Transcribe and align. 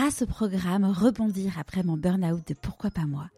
grâce 0.00 0.22
au 0.22 0.26
programme 0.26 0.86
Rebondir 0.86 1.58
après 1.58 1.82
mon 1.82 1.98
burn-out 1.98 2.40
de 2.48 2.54
Pourquoi 2.54 2.90
pas 2.90 3.04
moi, 3.04 3.28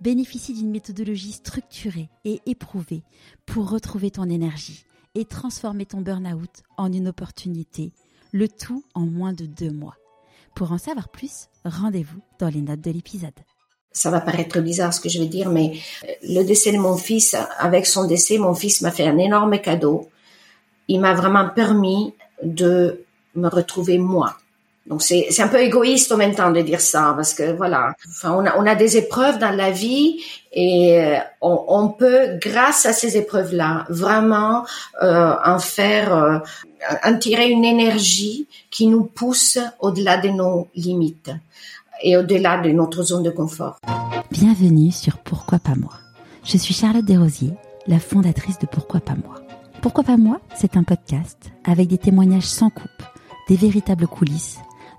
bénéficie 0.00 0.54
d'une 0.54 0.70
méthodologie 0.70 1.32
structurée 1.32 2.10
et 2.24 2.40
éprouvée 2.46 3.02
pour 3.44 3.68
retrouver 3.68 4.12
ton 4.12 4.30
énergie 4.30 4.84
et 5.16 5.24
transformer 5.24 5.84
ton 5.84 6.00
burn-out 6.00 6.62
en 6.76 6.92
une 6.92 7.08
opportunité, 7.08 7.92
le 8.30 8.46
tout 8.46 8.84
en 8.94 9.00
moins 9.00 9.32
de 9.32 9.46
deux 9.46 9.72
mois. 9.72 9.96
Pour 10.54 10.70
en 10.70 10.78
savoir 10.78 11.08
plus, 11.08 11.48
rendez-vous 11.64 12.20
dans 12.38 12.50
les 12.50 12.60
notes 12.60 12.82
de 12.82 12.92
l'épisode. 12.92 13.34
Ça 13.90 14.12
va 14.12 14.20
paraître 14.20 14.60
bizarre 14.60 14.94
ce 14.94 15.00
que 15.00 15.08
je 15.08 15.18
vais 15.18 15.26
dire, 15.26 15.50
mais 15.50 15.72
le 16.22 16.44
décès 16.44 16.70
de 16.70 16.78
mon 16.78 16.96
fils, 16.96 17.34
avec 17.58 17.84
son 17.84 18.06
décès, 18.06 18.38
mon 18.38 18.54
fils 18.54 18.80
m'a 18.82 18.92
fait 18.92 19.08
un 19.08 19.18
énorme 19.18 19.58
cadeau. 19.58 20.08
Il 20.86 21.00
m'a 21.00 21.14
vraiment 21.14 21.48
permis 21.48 22.14
de 22.44 23.04
me 23.34 23.48
retrouver 23.48 23.98
moi. 23.98 24.36
Donc 24.86 25.00
c'est 25.00 25.40
un 25.40 25.48
peu 25.48 25.60
égoïste 25.60 26.10
en 26.10 26.16
même 26.16 26.34
temps 26.34 26.50
de 26.50 26.60
dire 26.60 26.80
ça 26.80 27.12
parce 27.14 27.34
que 27.34 27.52
voilà, 27.52 27.94
enfin 28.08 28.32
on 28.32 28.44
a 28.44 28.58
on 28.58 28.66
a 28.66 28.74
des 28.74 28.96
épreuves 28.96 29.38
dans 29.38 29.54
la 29.54 29.70
vie 29.70 30.20
et 30.52 31.00
euh, 31.00 31.18
on, 31.40 31.64
on 31.68 31.88
peut 31.88 32.38
grâce 32.40 32.84
à 32.84 32.92
ces 32.92 33.16
épreuves 33.16 33.54
là 33.54 33.86
vraiment 33.88 34.64
euh, 35.02 35.34
en 35.44 35.60
faire 35.60 36.12
euh, 36.12 36.38
en 37.04 37.16
tirer 37.16 37.48
une 37.48 37.64
énergie 37.64 38.48
qui 38.72 38.88
nous 38.88 39.04
pousse 39.04 39.58
au-delà 39.78 40.16
de 40.16 40.30
nos 40.30 40.66
limites 40.74 41.30
et 42.02 42.16
au-delà 42.16 42.58
de 42.58 42.70
notre 42.70 43.04
zone 43.04 43.22
de 43.22 43.30
confort. 43.30 43.78
Bienvenue 44.32 44.90
sur 44.90 45.18
Pourquoi 45.18 45.60
pas 45.60 45.76
moi. 45.76 45.92
Je 46.42 46.56
suis 46.56 46.74
Charlotte 46.74 47.04
Desrosiers, 47.04 47.54
la 47.86 48.00
fondatrice 48.00 48.58
de 48.58 48.66
Pourquoi 48.66 48.98
pas 48.98 49.14
moi. 49.14 49.36
Pourquoi 49.80 50.02
pas 50.02 50.16
moi, 50.16 50.40
c'est 50.56 50.76
un 50.76 50.82
podcast 50.82 51.38
avec 51.64 51.86
des 51.86 51.98
témoignages 51.98 52.42
sans 52.46 52.70
coupe, 52.70 52.90
des 53.48 53.56
véritables 53.56 54.08
coulisses 54.08 54.58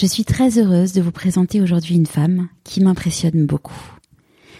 Je 0.00 0.06
suis 0.06 0.24
très 0.24 0.60
heureuse 0.60 0.92
de 0.92 1.02
vous 1.02 1.10
présenter 1.10 1.60
aujourd'hui 1.60 1.96
une 1.96 2.06
femme 2.06 2.46
qui 2.62 2.80
m'impressionne 2.80 3.46
beaucoup. 3.46 3.98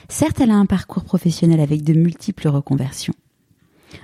Certes, 0.09 0.41
elle 0.41 0.51
a 0.51 0.57
un 0.57 0.67
parcours 0.67 1.05
professionnel 1.05 1.61
avec 1.61 1.85
de 1.85 1.93
multiples 1.93 2.49
reconversions. 2.49 3.15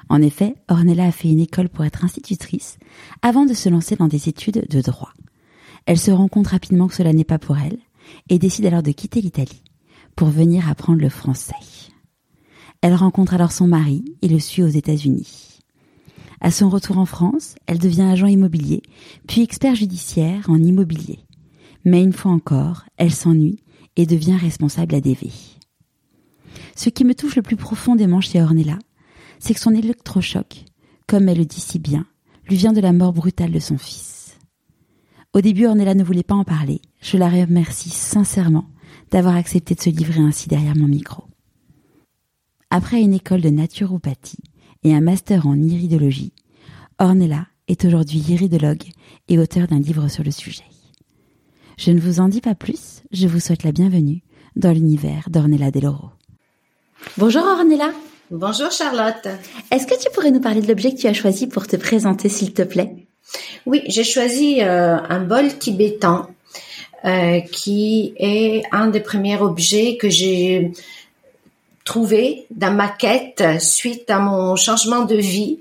En 0.08 0.22
effet, 0.22 0.54
Ornella 0.68 1.06
a 1.06 1.10
fait 1.10 1.28
une 1.28 1.40
école 1.40 1.70
pour 1.70 1.84
être 1.84 2.04
institutrice 2.04 2.78
avant 3.20 3.46
de 3.46 3.52
se 3.52 3.68
lancer 3.68 3.96
dans 3.96 4.06
des 4.06 4.28
études 4.28 4.68
de 4.70 4.80
droit. 4.80 5.12
Elle 5.86 5.98
se 5.98 6.12
rend 6.12 6.28
compte 6.28 6.46
rapidement 6.46 6.86
que 6.86 6.94
cela 6.94 7.12
n'est 7.12 7.24
pas 7.24 7.40
pour 7.40 7.58
elle 7.58 7.78
et 8.28 8.38
décide 8.38 8.66
alors 8.66 8.84
de 8.84 8.92
quitter 8.92 9.20
l'Italie 9.20 9.64
pour 10.14 10.28
venir 10.28 10.68
apprendre 10.68 11.00
le 11.00 11.08
français. 11.08 11.54
Elle 12.80 12.94
rencontre 12.94 13.34
alors 13.34 13.50
son 13.50 13.66
mari 13.66 14.04
et 14.22 14.28
le 14.28 14.38
suit 14.38 14.62
aux 14.62 14.68
États-Unis. 14.68 15.54
À 16.40 16.50
son 16.50 16.68
retour 16.68 16.98
en 16.98 17.06
France, 17.06 17.54
elle 17.66 17.78
devient 17.78 18.02
agent 18.02 18.26
immobilier, 18.26 18.82
puis 19.26 19.42
expert 19.42 19.74
judiciaire 19.74 20.44
en 20.50 20.62
immobilier. 20.62 21.23
Mais 21.84 22.02
une 22.02 22.12
fois 22.12 22.32
encore, 22.32 22.84
elle 22.96 23.12
s'ennuie 23.12 23.62
et 23.96 24.06
devient 24.06 24.36
responsable 24.36 24.94
ADV. 24.94 25.30
Ce 26.76 26.88
qui 26.88 27.04
me 27.04 27.14
touche 27.14 27.36
le 27.36 27.42
plus 27.42 27.56
profondément 27.56 28.20
chez 28.20 28.42
Ornella, 28.42 28.78
c'est 29.38 29.54
que 29.54 29.60
son 29.60 29.74
électrochoc, 29.74 30.64
comme 31.06 31.28
elle 31.28 31.38
le 31.38 31.44
dit 31.44 31.60
si 31.60 31.78
bien, 31.78 32.06
lui 32.48 32.56
vient 32.56 32.72
de 32.72 32.80
la 32.80 32.92
mort 32.92 33.12
brutale 33.12 33.52
de 33.52 33.58
son 33.58 33.78
fils. 33.78 34.38
Au 35.32 35.40
début, 35.40 35.66
Ornella 35.66 35.94
ne 35.94 36.04
voulait 36.04 36.22
pas 36.22 36.34
en 36.34 36.44
parler. 36.44 36.80
Je 37.00 37.16
la 37.16 37.28
remercie 37.28 37.90
sincèrement 37.90 38.66
d'avoir 39.10 39.36
accepté 39.36 39.74
de 39.74 39.80
se 39.80 39.90
livrer 39.90 40.20
ainsi 40.20 40.48
derrière 40.48 40.76
mon 40.76 40.88
micro. 40.88 41.24
Après 42.70 43.00
une 43.00 43.14
école 43.14 43.40
de 43.40 43.50
naturopathie 43.50 44.42
et 44.82 44.94
un 44.94 45.00
master 45.00 45.46
en 45.46 45.56
iridologie, 45.56 46.32
Ornella 46.98 47.46
est 47.68 47.84
aujourd'hui 47.84 48.20
iridologue 48.28 48.84
et 49.28 49.38
auteur 49.38 49.66
d'un 49.66 49.80
livre 49.80 50.08
sur 50.08 50.24
le 50.24 50.30
sujet. 50.30 50.64
Je 51.76 51.90
ne 51.90 51.98
vous 51.98 52.20
en 52.20 52.28
dis 52.28 52.40
pas 52.40 52.54
plus, 52.54 53.02
je 53.10 53.26
vous 53.26 53.40
souhaite 53.40 53.64
la 53.64 53.72
bienvenue 53.72 54.22
dans 54.54 54.70
l'univers 54.70 55.24
d'Ornella 55.28 55.72
Deloro. 55.72 56.10
Bonjour 57.18 57.42
Ornella. 57.42 57.90
Bonjour 58.30 58.70
Charlotte. 58.70 59.26
Est-ce 59.72 59.86
que 59.86 60.00
tu 60.00 60.08
pourrais 60.14 60.30
nous 60.30 60.40
parler 60.40 60.60
de 60.60 60.68
l'objet 60.68 60.94
que 60.94 61.00
tu 61.00 61.08
as 61.08 61.12
choisi 61.12 61.48
pour 61.48 61.66
te 61.66 61.74
présenter 61.74 62.28
s'il 62.28 62.54
te 62.54 62.62
plaît? 62.62 62.94
Oui, 63.66 63.82
j'ai 63.88 64.04
choisi 64.04 64.62
euh, 64.62 64.96
un 65.08 65.20
bol 65.20 65.58
tibétain 65.58 66.28
euh, 67.04 67.40
qui 67.40 68.14
est 68.18 68.62
un 68.70 68.86
des 68.86 69.00
premiers 69.00 69.40
objets 69.40 69.96
que 69.96 70.08
j'ai 70.08 70.70
trouvé 71.84 72.46
dans 72.50 72.72
ma 72.72 72.88
quête 72.88 73.42
suite 73.58 74.08
à 74.10 74.20
mon 74.20 74.54
changement 74.54 75.04
de 75.04 75.16
vie 75.16 75.58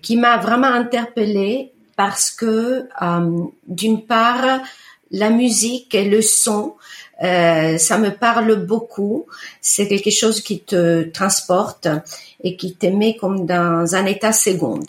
qui 0.00 0.16
m'a 0.16 0.38
vraiment 0.38 0.72
interpellée 0.72 1.72
parce 1.94 2.30
que 2.30 2.88
euh, 3.02 3.44
d'une 3.68 4.02
part 4.06 4.62
la 5.12 5.30
musique 5.30 5.94
et 5.94 6.08
le 6.08 6.22
son 6.22 6.74
euh, 7.22 7.78
ça 7.78 7.98
me 7.98 8.10
parle 8.10 8.66
beaucoup 8.66 9.26
c'est 9.60 9.86
quelque 9.86 10.10
chose 10.10 10.40
qui 10.40 10.60
te 10.60 11.04
transporte 11.04 11.86
et 12.42 12.56
qui 12.56 12.74
te 12.74 12.86
met 12.86 13.16
comme 13.16 13.46
dans 13.46 13.94
un 13.94 14.06
état 14.06 14.32
seconde 14.32 14.88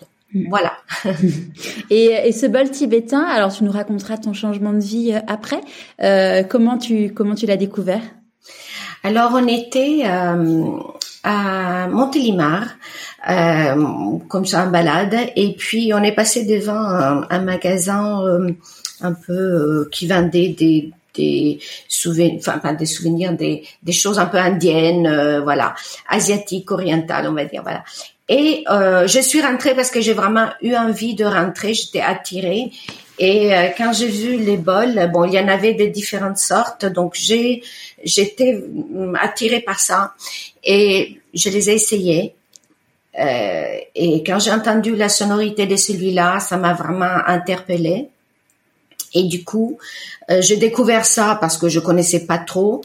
voilà. 0.50 0.74
et, 1.90 2.06
et, 2.26 2.32
ce 2.32 2.46
bol 2.48 2.70
tibétain, 2.70 3.22
alors 3.22 3.54
tu 3.54 3.64
nous 3.64 3.72
raconteras 3.72 4.18
ton 4.18 4.34
changement 4.34 4.74
de 4.74 4.80
vie 4.80 5.14
euh, 5.14 5.20
après. 5.28 5.62
Euh, 6.02 6.44
comment 6.44 6.78
tu 6.78 7.14
comment 7.14 7.36
tu 7.36 7.46
l'as 7.46 7.58
découvert? 7.58 8.02
Alors 9.04 9.32
on 9.34 9.48
était 9.48 10.04
euh, 10.06 10.78
à 11.24 11.88
Montélimar, 11.88 12.68
comme 13.26 14.46
ça 14.46 14.66
en 14.66 14.70
balade, 14.70 15.16
et 15.36 15.54
puis 15.54 15.92
on 15.94 16.04
est 16.04 16.12
passé 16.12 16.46
devant 16.46 16.74
un, 16.74 17.26
un 17.30 17.40
magasin 17.40 18.22
euh, 18.26 18.50
un 19.02 19.14
peu 19.14 19.34
euh, 19.34 19.90
qui 19.92 20.08
vendait 20.08 20.50
des 20.50 20.92
des 21.16 21.60
souvenirs, 21.88 22.40
enfin 22.40 22.58
pas 22.58 22.74
des 22.74 22.88
souvenirs, 22.88 23.34
des, 23.34 23.64
des 23.84 23.92
choses 23.92 24.18
un 24.18 24.26
peu 24.26 24.40
indiennes, 24.40 25.42
voilà, 25.44 25.76
asiatiques, 26.10 26.72
orientales, 26.72 27.28
on 27.30 27.34
va 27.34 27.46
dire, 27.46 27.62
voilà. 27.62 27.84
Et 28.30 28.64
euh, 28.70 29.06
je 29.08 29.20
suis 29.20 29.42
rentrée 29.42 29.76
parce 29.76 29.92
que 29.92 30.00
j'ai 30.02 30.14
vraiment 30.14 30.48
eu 30.62 30.76
envie 30.76 31.14
de 31.14 31.26
rentrer, 31.26 31.74
j'étais 31.74 32.02
attirée. 32.02 32.72
Et 33.20 33.54
euh, 33.54 33.68
quand 33.78 33.94
j'ai 33.94 34.08
vu 34.08 34.38
les 34.38 34.58
bols, 34.58 35.12
bon, 35.14 35.26
il 35.26 35.34
y 35.34 35.40
en 35.40 35.48
avait 35.48 35.74
de 35.74 35.86
différentes 35.86 36.38
sortes, 36.38 36.86
donc 36.86 37.14
j'ai 37.16 37.62
j'étais 38.04 38.64
attirée 39.22 39.60
par 39.60 39.80
ça 39.80 40.14
et 40.64 41.20
je 41.34 41.50
les 41.50 41.70
ai 41.70 41.74
essayés. 41.76 42.34
Euh, 43.20 43.78
et 43.96 44.24
quand 44.24 44.40
j'ai 44.40 44.52
entendu 44.52 44.96
la 44.96 45.10
sonorité 45.10 45.66
de 45.66 45.76
celui-là, 45.76 46.40
ça 46.40 46.58
m'a 46.58 46.74
vraiment 46.74 47.18
interpellée. 47.28 48.10
Et 49.14 49.24
du 49.24 49.44
coup, 49.44 49.78
euh, 50.32 50.42
j'ai 50.42 50.58
découvert 50.58 51.06
ça 51.06 51.38
parce 51.40 51.58
que 51.58 51.70
je 51.70 51.80
connaissais 51.80 52.26
pas 52.26 52.40
trop. 52.40 52.82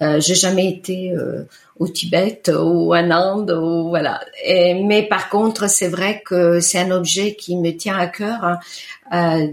Euh, 0.00 0.20
j'ai 0.20 0.34
jamais 0.34 0.68
été 0.68 1.12
euh, 1.12 1.42
au 1.78 1.88
Tibet 1.88 2.42
ou 2.48 2.94
en 2.94 3.10
Inde 3.10 3.50
ou 3.50 3.88
voilà. 3.88 4.20
Mais 4.46 5.06
par 5.08 5.28
contre, 5.28 5.68
c'est 5.68 5.88
vrai 5.88 6.22
que 6.24 6.60
c'est 6.60 6.78
un 6.78 6.90
objet 6.92 7.34
qui 7.34 7.56
me 7.56 7.70
tient 7.72 7.98
à 7.98 8.06
cœur. 8.06 8.44
Hein. 8.44 8.58
Euh, 9.12 9.48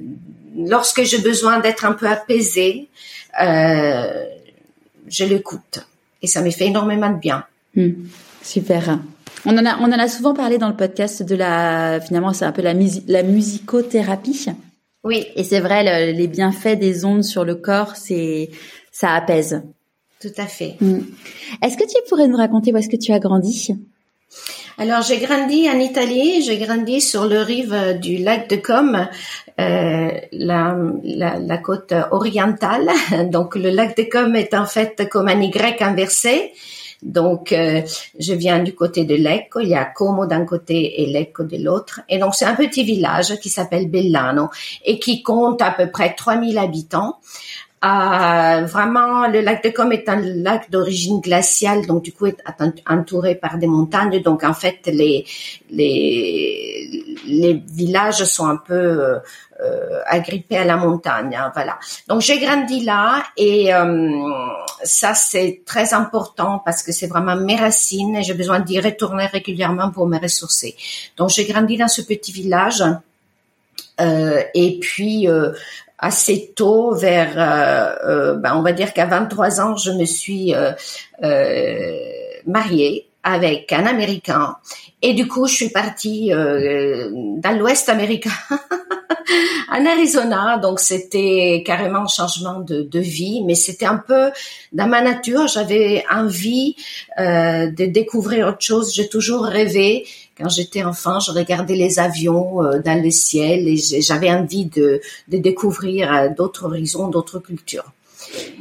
lorsque 0.56 1.04
j'ai 1.04 1.20
besoin 1.20 1.60
d'être 1.60 1.86
un 1.86 1.94
peu 1.94 2.08
apaisée, 2.08 2.88
euh, 3.42 4.26
je 5.08 5.26
l'écoute 5.26 5.80
et 6.22 6.28
ça 6.28 6.42
me 6.42 6.52
fait 6.52 6.68
énormément 6.68 7.10
de 7.10 7.18
bien. 7.18 7.46
Hmm, 7.76 7.92
super. 8.42 9.00
On 9.46 9.58
en 9.58 9.66
a 9.66 9.78
on 9.80 9.86
en 9.86 10.00
a 10.00 10.08
souvent 10.08 10.34
parlé 10.34 10.58
dans 10.58 10.70
le 10.70 10.76
podcast 10.76 11.24
de 11.24 11.36
la 11.36 12.00
finalement 12.02 12.34
c'est 12.34 12.46
un 12.46 12.52
peu 12.52 12.62
la, 12.62 12.74
la 13.08 13.24
musicothérapie. 13.24 14.48
Oui. 15.04 15.26
Et 15.36 15.44
c'est 15.44 15.60
vrai 15.60 15.84
le, 15.84 16.18
les 16.18 16.28
bienfaits 16.28 16.78
des 16.78 17.06
ondes 17.06 17.24
sur 17.24 17.46
le 17.46 17.56
corps 17.56 17.96
c'est 17.96 18.50
ça 18.92 19.14
apaise. 19.14 19.62
Tout 20.22 20.34
à 20.38 20.48
fait. 20.48 20.76
Mm. 20.82 21.00
Est-ce 21.62 21.78
que 21.78 21.86
tu 21.86 21.96
pourrais 22.10 22.28
nous 22.28 22.36
raconter 22.36 22.74
où 22.74 22.78
est-ce 22.78 22.90
que 22.90 22.98
tu 22.98 23.14
as 23.14 23.20
grandi? 23.20 23.74
Alors 24.78 25.02
j'ai 25.02 25.18
grandi 25.18 25.70
en 25.70 25.80
Italie, 25.80 26.42
j'ai 26.42 26.58
grandi 26.58 27.02
sur 27.02 27.26
le 27.26 27.42
rive 27.42 27.98
du 28.02 28.18
lac 28.18 28.50
de 28.50 28.58
Com, 28.58 29.08
euh, 29.60 30.10
la, 30.32 30.78
la, 31.04 31.40
la, 31.40 31.58
côte 31.58 31.94
orientale. 32.12 32.90
Donc 33.32 33.56
le 33.56 33.70
lac 33.70 33.96
de 33.98 34.04
Com 34.04 34.36
est 34.36 34.54
en 34.54 34.66
fait 34.66 35.08
comme 35.10 35.28
un 35.28 35.42
Y 35.42 35.82
inversé. 35.82 36.54
Donc 37.02 37.54
euh, 37.54 37.82
je 38.20 38.34
viens 38.34 38.60
du 38.60 38.76
côté 38.76 39.06
de 39.06 39.16
Lecco, 39.16 39.60
il 39.62 39.70
y 39.70 39.76
a 39.76 39.86
Como 39.86 40.26
d'un 40.26 40.46
côté 40.46 41.02
et 41.02 41.06
Lecco 41.08 41.44
de 41.44 41.58
l'autre. 41.58 42.02
Et 42.10 42.18
donc 42.18 42.36
c'est 42.36 42.46
un 42.46 42.56
petit 42.56 42.84
village 42.84 43.40
qui 43.40 43.50
s'appelle 43.50 43.90
Bellano 43.90 44.50
et 44.86 45.00
qui 45.00 45.24
compte 45.24 45.62
à 45.62 45.72
peu 45.72 45.90
près 45.90 46.14
3000 46.14 46.58
habitants. 46.58 47.20
Euh, 47.82 48.66
vraiment, 48.66 49.28
le 49.28 49.40
lac 49.40 49.64
de 49.64 49.70
Com 49.70 49.94
est 49.94 50.10
un 50.10 50.20
lac 50.20 50.70
d'origine 50.70 51.22
glaciale, 51.22 51.86
donc 51.88 52.04
du 52.04 52.12
coup 52.12 52.26
est 52.26 52.44
entouré 52.86 53.36
par 53.36 53.58
des 53.58 53.68
montagnes. 53.68 54.22
Donc 54.22 54.44
en 54.44 54.54
fait, 54.54 54.80
les 54.88 55.26
les 55.70 57.06
les 57.26 57.54
villages 57.54 58.26
sont 58.26 58.48
un 58.48 58.58
peu 58.58 59.20
euh, 59.64 60.02
agrippés 60.06 60.58
à 60.58 60.66
la 60.66 60.78
montagne. 60.78 61.36
Hein, 61.36 61.52
voilà. 61.54 61.78
Donc 62.08 62.22
j'ai 62.22 62.40
grandi 62.40 62.84
là 62.84 63.24
et 63.38 63.74
euh, 63.74 64.12
ça 64.84 65.14
c'est 65.14 65.62
très 65.66 65.94
important 65.94 66.62
parce 66.64 66.84
que 66.84 66.92
c'est 66.92 67.08
vraiment 67.08 67.36
mes 67.36 67.56
racines 67.56 68.16
et 68.16 68.24
j'ai 68.24 68.34
besoin 68.34 68.60
d'y 68.60 68.80
retourner 68.80 69.26
régulièrement 69.26 69.92
pour 69.92 70.08
me 70.08 70.20
ressourcer. 70.20 70.76
Donc 71.18 71.30
j'ai 71.30 71.46
grandi 71.46 71.78
dans 71.78 71.88
ce 71.88 72.02
petit 72.02 72.32
village. 72.32 72.84
Euh, 74.02 74.42
et 74.54 74.80
puis 74.80 75.28
euh, 75.28 75.52
assez 76.00 76.54
tôt, 76.56 76.96
vers, 76.96 77.34
euh, 77.38 77.96
euh, 78.08 78.36
ben, 78.36 78.56
on 78.56 78.62
va 78.62 78.72
dire 78.72 78.94
qu'à 78.94 79.06
23 79.06 79.62
ans, 79.62 79.76
je 79.76 79.92
me 79.92 80.06
suis 80.06 80.56
euh, 80.56 80.72
mariée 82.46 83.08
avec 83.24 83.72
un 83.74 83.86
Américain. 83.86 84.56
Et 85.02 85.14
du 85.14 85.28
coup, 85.28 85.48
je 85.48 85.56
suis 85.56 85.70
partie 85.70 86.30
dans 86.32 87.58
l'Ouest 87.58 87.90
américain, 87.90 88.32
en 89.72 89.86
Arizona. 89.86 90.58
Donc, 90.58 90.80
c'était 90.80 91.64
carrément 91.66 92.04
un 92.04 92.08
changement 92.08 92.60
de, 92.60 92.84
de 92.84 93.00
vie, 93.00 93.44
mais 93.46 93.56
c'était 93.56 93.86
un 93.86 93.98
peu 93.98 94.32
dans 94.74 94.88
ma 94.88 95.02
nature. 95.02 95.48
J'avais 95.48 96.04
envie 96.12 96.76
de 97.18 97.86
découvrir 97.86 98.48
autre 98.48 98.62
chose. 98.62 98.94
J'ai 98.94 99.10
toujours 99.10 99.46
rêvé 99.46 100.06
quand 100.40 100.50
j'étais 100.50 100.84
enfant, 100.84 101.20
je 101.20 101.32
regardais 101.32 101.76
les 101.76 102.00
avions 102.00 102.64
euh, 102.64 102.80
dans 102.80 103.02
le 103.02 103.12
ciel 103.12 103.68
et 103.68 103.78
j'avais 103.78 104.32
envie 104.32 104.66
de, 104.66 105.02
de 105.28 105.38
découvrir 105.38 106.14
euh, 106.14 106.30
d'autres 106.30 106.66
horizons, 106.66 107.10
d'autres 107.10 107.40
cultures. 107.40 107.92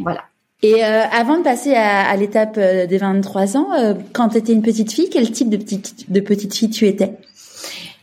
Voilà. 0.01 0.25
Et 0.63 0.85
euh, 0.85 1.03
avant 1.13 1.39
de 1.39 1.45
passer 1.45 1.75
à, 1.75 2.09
à 2.09 2.17
l'étape 2.17 2.59
des 2.59 2.99
23 2.99 3.57
ans, 3.57 3.69
quand 4.13 4.31
tu 4.31 4.39
étais 4.39 4.53
une 4.53 4.63
petite 4.63 4.93
fille, 4.93 5.09
quel 5.09 5.31
type 5.31 5.51
de 5.51 5.57
petite, 5.57 6.11
de 6.11 6.21
petite 6.21 6.53
fille 6.53 6.71
tu 6.71 6.89
étais? 6.89 7.13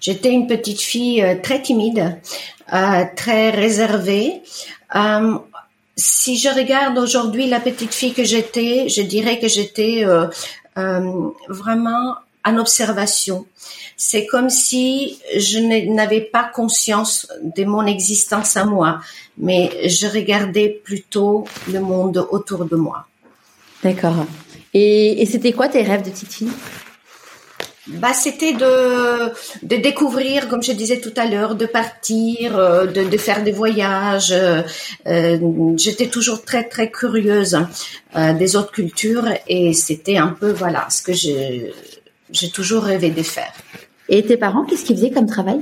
J'étais 0.05 0.31
une 0.31 0.45
petite 0.45 0.81
fille 0.81 1.25
très 1.41 1.63
timide, 1.63 2.19
très 3.15 3.49
réservée. 3.49 4.43
si 5.95 6.37
je 6.37 6.49
regarde 6.49 6.99
aujourd'hui 6.99 7.47
la 7.47 7.59
petite 7.59 7.91
fille 7.91 8.13
que 8.13 8.23
j'étais, 8.23 8.87
je 8.87 9.01
dirais 9.01 9.39
que 9.39 9.47
j'étais 9.47 10.05
vraiment 11.47 12.17
en 12.43 12.57
observation. 12.59 13.47
C'est 13.97 14.27
comme 14.27 14.51
si 14.51 15.17
je 15.35 15.57
n'avais 15.57 16.21
pas 16.21 16.43
conscience 16.43 17.27
de 17.41 17.63
mon 17.63 17.87
existence 17.87 18.57
à 18.57 18.65
moi, 18.65 18.99
mais 19.39 19.89
je 19.89 20.05
regardais 20.05 20.69
plutôt 20.69 21.45
le 21.67 21.79
monde 21.79 22.27
autour 22.29 22.65
de 22.65 22.75
moi. 22.75 23.07
D'accord. 23.81 24.27
Et, 24.75 25.25
c'était 25.25 25.53
quoi 25.53 25.67
tes 25.67 25.81
rêves 25.81 26.03
de 26.03 26.11
petite 26.11 26.31
fille? 26.31 26.51
Bah, 27.87 28.13
c'était 28.13 28.53
de, 28.53 29.29
de 29.63 29.75
découvrir, 29.75 30.47
comme 30.47 30.63
je 30.63 30.71
disais 30.71 30.99
tout 30.99 31.13
à 31.17 31.25
l'heure, 31.25 31.55
de 31.55 31.65
partir, 31.65 32.57
euh, 32.57 32.85
de, 32.85 33.03
de 33.03 33.17
faire 33.17 33.43
des 33.43 33.51
voyages. 33.51 34.33
Euh, 34.33 34.63
j'étais 35.77 36.07
toujours 36.07 36.43
très 36.43 36.63
très 36.63 36.89
curieuse 36.89 37.57
euh, 38.15 38.33
des 38.33 38.55
autres 38.55 38.71
cultures 38.71 39.27
et 39.47 39.73
c'était 39.73 40.17
un 40.17 40.29
peu 40.29 40.51
voilà 40.51 40.87
ce 40.89 41.01
que 41.01 41.13
j'ai 41.13 42.49
toujours 42.49 42.83
rêvé 42.83 43.11
de 43.11 43.23
faire. 43.23 43.53
Et 44.09 44.23
tes 44.23 44.37
parents, 44.37 44.63
qu'est-ce 44.65 44.85
qu'ils 44.85 44.97
faisaient 44.97 45.11
comme 45.11 45.27
travail? 45.27 45.61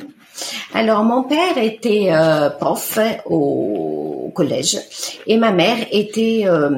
Alors, 0.73 1.03
mon 1.03 1.23
père 1.23 1.57
était 1.57 2.07
euh, 2.11 2.49
prof 2.49 2.99
au, 3.25 4.31
collège 4.35 4.79
et 5.27 5.37
ma 5.37 5.51
mère 5.51 5.77
était 5.91 6.43
euh, 6.45 6.71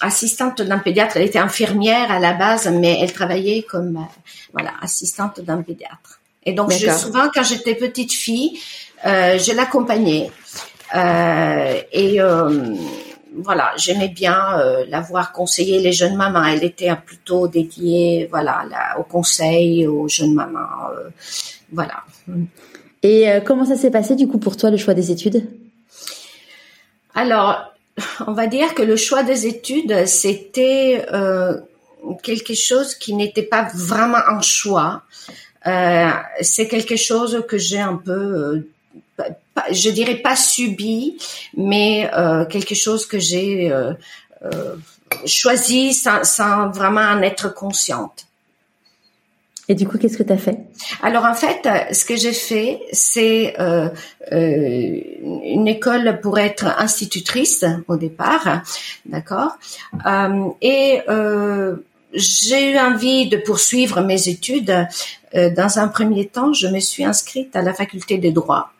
assistante 0.00 0.62
d'un 0.62 0.78
pédiatre. 0.78 1.16
Elle 1.18 1.24
était 1.24 1.38
infirmière 1.38 2.10
à 2.10 2.18
la 2.18 2.32
base, 2.32 2.68
mais 2.68 2.98
elle 3.02 3.12
travaillait 3.12 3.62
comme 3.62 3.96
euh, 3.96 4.20
voilà 4.52 4.72
assistante 4.80 5.40
d'un 5.40 5.62
pédiatre. 5.62 6.20
Et 6.44 6.52
donc, 6.52 6.72
je, 6.72 6.90
souvent, 6.90 7.28
quand 7.34 7.42
j'étais 7.42 7.74
petite 7.74 8.12
fille, 8.12 8.58
je 9.04 9.54
l'accompagnais. 9.54 10.30
et 10.94 12.20
voilà, 13.36 13.72
j'aimais 13.76 14.08
bien 14.08 14.58
euh, 14.58 14.84
la 14.88 15.00
voir 15.00 15.32
conseiller 15.32 15.80
les 15.80 15.92
jeunes 15.92 16.16
mamans. 16.16 16.44
Elle 16.44 16.64
était 16.64 16.94
plutôt 16.96 17.48
dédiée, 17.48 18.28
voilà, 18.30 18.64
au 18.98 19.02
conseil 19.02 19.86
aux 19.86 20.08
jeunes 20.08 20.34
mamans, 20.34 20.90
euh, 20.92 21.08
voilà. 21.72 22.04
Et 23.06 23.30
euh, 23.30 23.40
comment 23.40 23.64
ça 23.64 23.76
s'est 23.76 23.90
passé 23.90 24.16
du 24.16 24.26
coup 24.26 24.38
pour 24.38 24.56
toi 24.56 24.70
le 24.70 24.76
choix 24.76 24.94
des 24.94 25.10
études? 25.10 25.46
Alors, 27.14 27.72
on 28.26 28.32
va 28.32 28.46
dire 28.46 28.74
que 28.74 28.82
le 28.82 28.96
choix 28.96 29.22
des 29.22 29.46
études 29.46 30.06
c'était 30.06 31.06
quelque 32.22 32.54
chose 32.54 32.94
qui 32.94 33.14
n'était 33.14 33.48
pas 33.54 33.68
vraiment 33.74 34.22
un 34.28 34.40
choix. 34.42 35.02
c'est 36.40 36.68
quelque 36.68 36.96
chose 36.96 37.42
que 37.48 37.58
j'ai 37.58 37.80
un 37.80 37.96
peu 37.96 38.64
je 39.70 39.90
dirais 39.90 40.16
pas 40.16 40.36
subi, 40.36 41.16
mais 41.56 42.10
euh, 42.14 42.44
quelque 42.44 42.74
chose 42.74 43.06
que 43.06 43.18
j'ai 43.18 43.72
euh, 43.72 43.92
euh, 44.44 44.76
choisi 45.26 45.94
sans, 45.94 46.24
sans, 46.24 46.70
vraiment 46.70 47.00
en 47.00 47.22
être 47.22 47.52
consciente. 47.52 48.25
Et 49.68 49.74
du 49.74 49.86
coup, 49.86 49.98
qu'est-ce 49.98 50.16
que 50.16 50.22
tu 50.22 50.32
as 50.32 50.38
fait? 50.38 50.58
Alors 51.02 51.24
en 51.24 51.34
fait, 51.34 51.68
ce 51.92 52.04
que 52.04 52.16
j'ai 52.16 52.32
fait, 52.32 52.80
c'est 52.92 53.58
euh, 53.58 53.88
euh, 54.32 55.00
une 55.22 55.66
école 55.66 56.20
pour 56.22 56.38
être 56.38 56.66
institutrice 56.78 57.64
au 57.88 57.96
départ, 57.96 58.62
d'accord? 59.06 59.56
Euh, 60.06 60.50
Et 60.62 61.00
j'ai 62.12 62.72
eu 62.72 62.78
envie 62.78 63.28
de 63.28 63.36
poursuivre 63.36 64.00
mes 64.00 64.28
études. 64.28 64.86
dans 65.34 65.78
un 65.78 65.88
premier 65.88 66.26
temps, 66.26 66.52
je 66.52 66.68
me 66.68 66.80
suis 66.80 67.04
inscrite 67.04 67.54
à 67.56 67.62
la 67.62 67.74
faculté 67.74 68.18
des 68.18 68.30
droits 68.30 68.70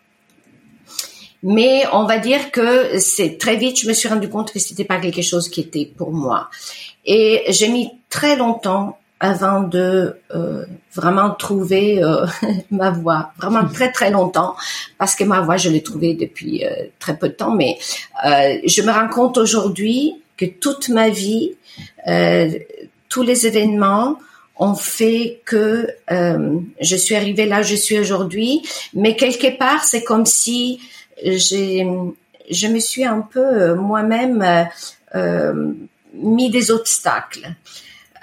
mais 1.42 1.84
on 1.92 2.06
va 2.06 2.18
dire 2.18 2.50
que 2.50 2.98
c'est 2.98 3.38
très 3.38 3.56
vite, 3.56 3.80
je 3.80 3.86
me 3.86 3.92
suis 3.92 4.08
rendu 4.08 4.28
compte 4.28 4.52
que 4.52 4.58
c'était 4.58 4.84
pas 4.84 4.98
quelque 4.98 5.22
chose 5.22 5.48
qui 5.48 5.60
était 5.60 5.86
pour 5.86 6.10
moi. 6.10 6.50
Et 7.04 7.44
j'ai 7.50 7.68
mis 7.68 7.90
très 8.08 8.36
longtemps 8.36 8.98
avant 9.20 9.62
de 9.62 10.16
euh, 10.34 10.64
vraiment 10.94 11.30
trouver 11.30 12.02
euh, 12.02 12.26
ma 12.70 12.90
voix, 12.90 13.32
vraiment 13.38 13.66
très 13.66 13.90
très 13.90 14.10
longtemps, 14.10 14.54
parce 14.98 15.14
que 15.14 15.24
ma 15.24 15.40
voix 15.40 15.56
je 15.56 15.70
l'ai 15.70 15.82
trouvée 15.82 16.14
depuis 16.14 16.64
euh, 16.64 16.70
très 16.98 17.16
peu 17.16 17.28
de 17.28 17.34
temps, 17.34 17.54
mais 17.54 17.78
je 18.24 18.82
me 18.82 18.92
rends 18.92 19.08
compte 19.08 19.38
aujourd'hui 19.38 20.20
que 20.36 20.44
toute 20.44 20.90
ma 20.90 21.08
vie, 21.08 21.54
tous 23.08 23.22
les 23.22 23.46
événements 23.46 24.18
ont 24.58 24.74
fait 24.74 25.40
que 25.44 25.88
je 26.08 26.96
suis 26.96 27.14
arrivée 27.14 27.46
là 27.46 27.60
où 27.60 27.64
je 27.64 27.74
suis 27.74 27.98
aujourd'hui, 27.98 28.62
mais 28.94 29.16
quelque 29.16 29.56
part 29.56 29.84
c'est 29.84 30.04
comme 30.04 30.26
si 30.26 30.80
j'ai, 31.22 31.86
je 32.50 32.66
me 32.68 32.78
suis 32.78 33.04
un 33.04 33.20
peu 33.20 33.40
euh, 33.40 33.74
moi-même 33.74 34.42
euh, 34.42 34.64
euh, 35.14 35.72
mis 36.14 36.50
des 36.50 36.70
obstacles. 36.70 37.48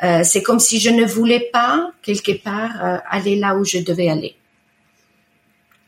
Euh, 0.03 0.21
c'est 0.23 0.41
comme 0.41 0.59
si 0.59 0.79
je 0.79 0.89
ne 0.89 1.05
voulais 1.05 1.49
pas 1.51 1.91
quelque 2.01 2.43
part 2.43 3.01
aller 3.09 3.37
là 3.37 3.55
où 3.55 3.63
je 3.63 3.79
devais 3.79 4.09
aller. 4.09 4.35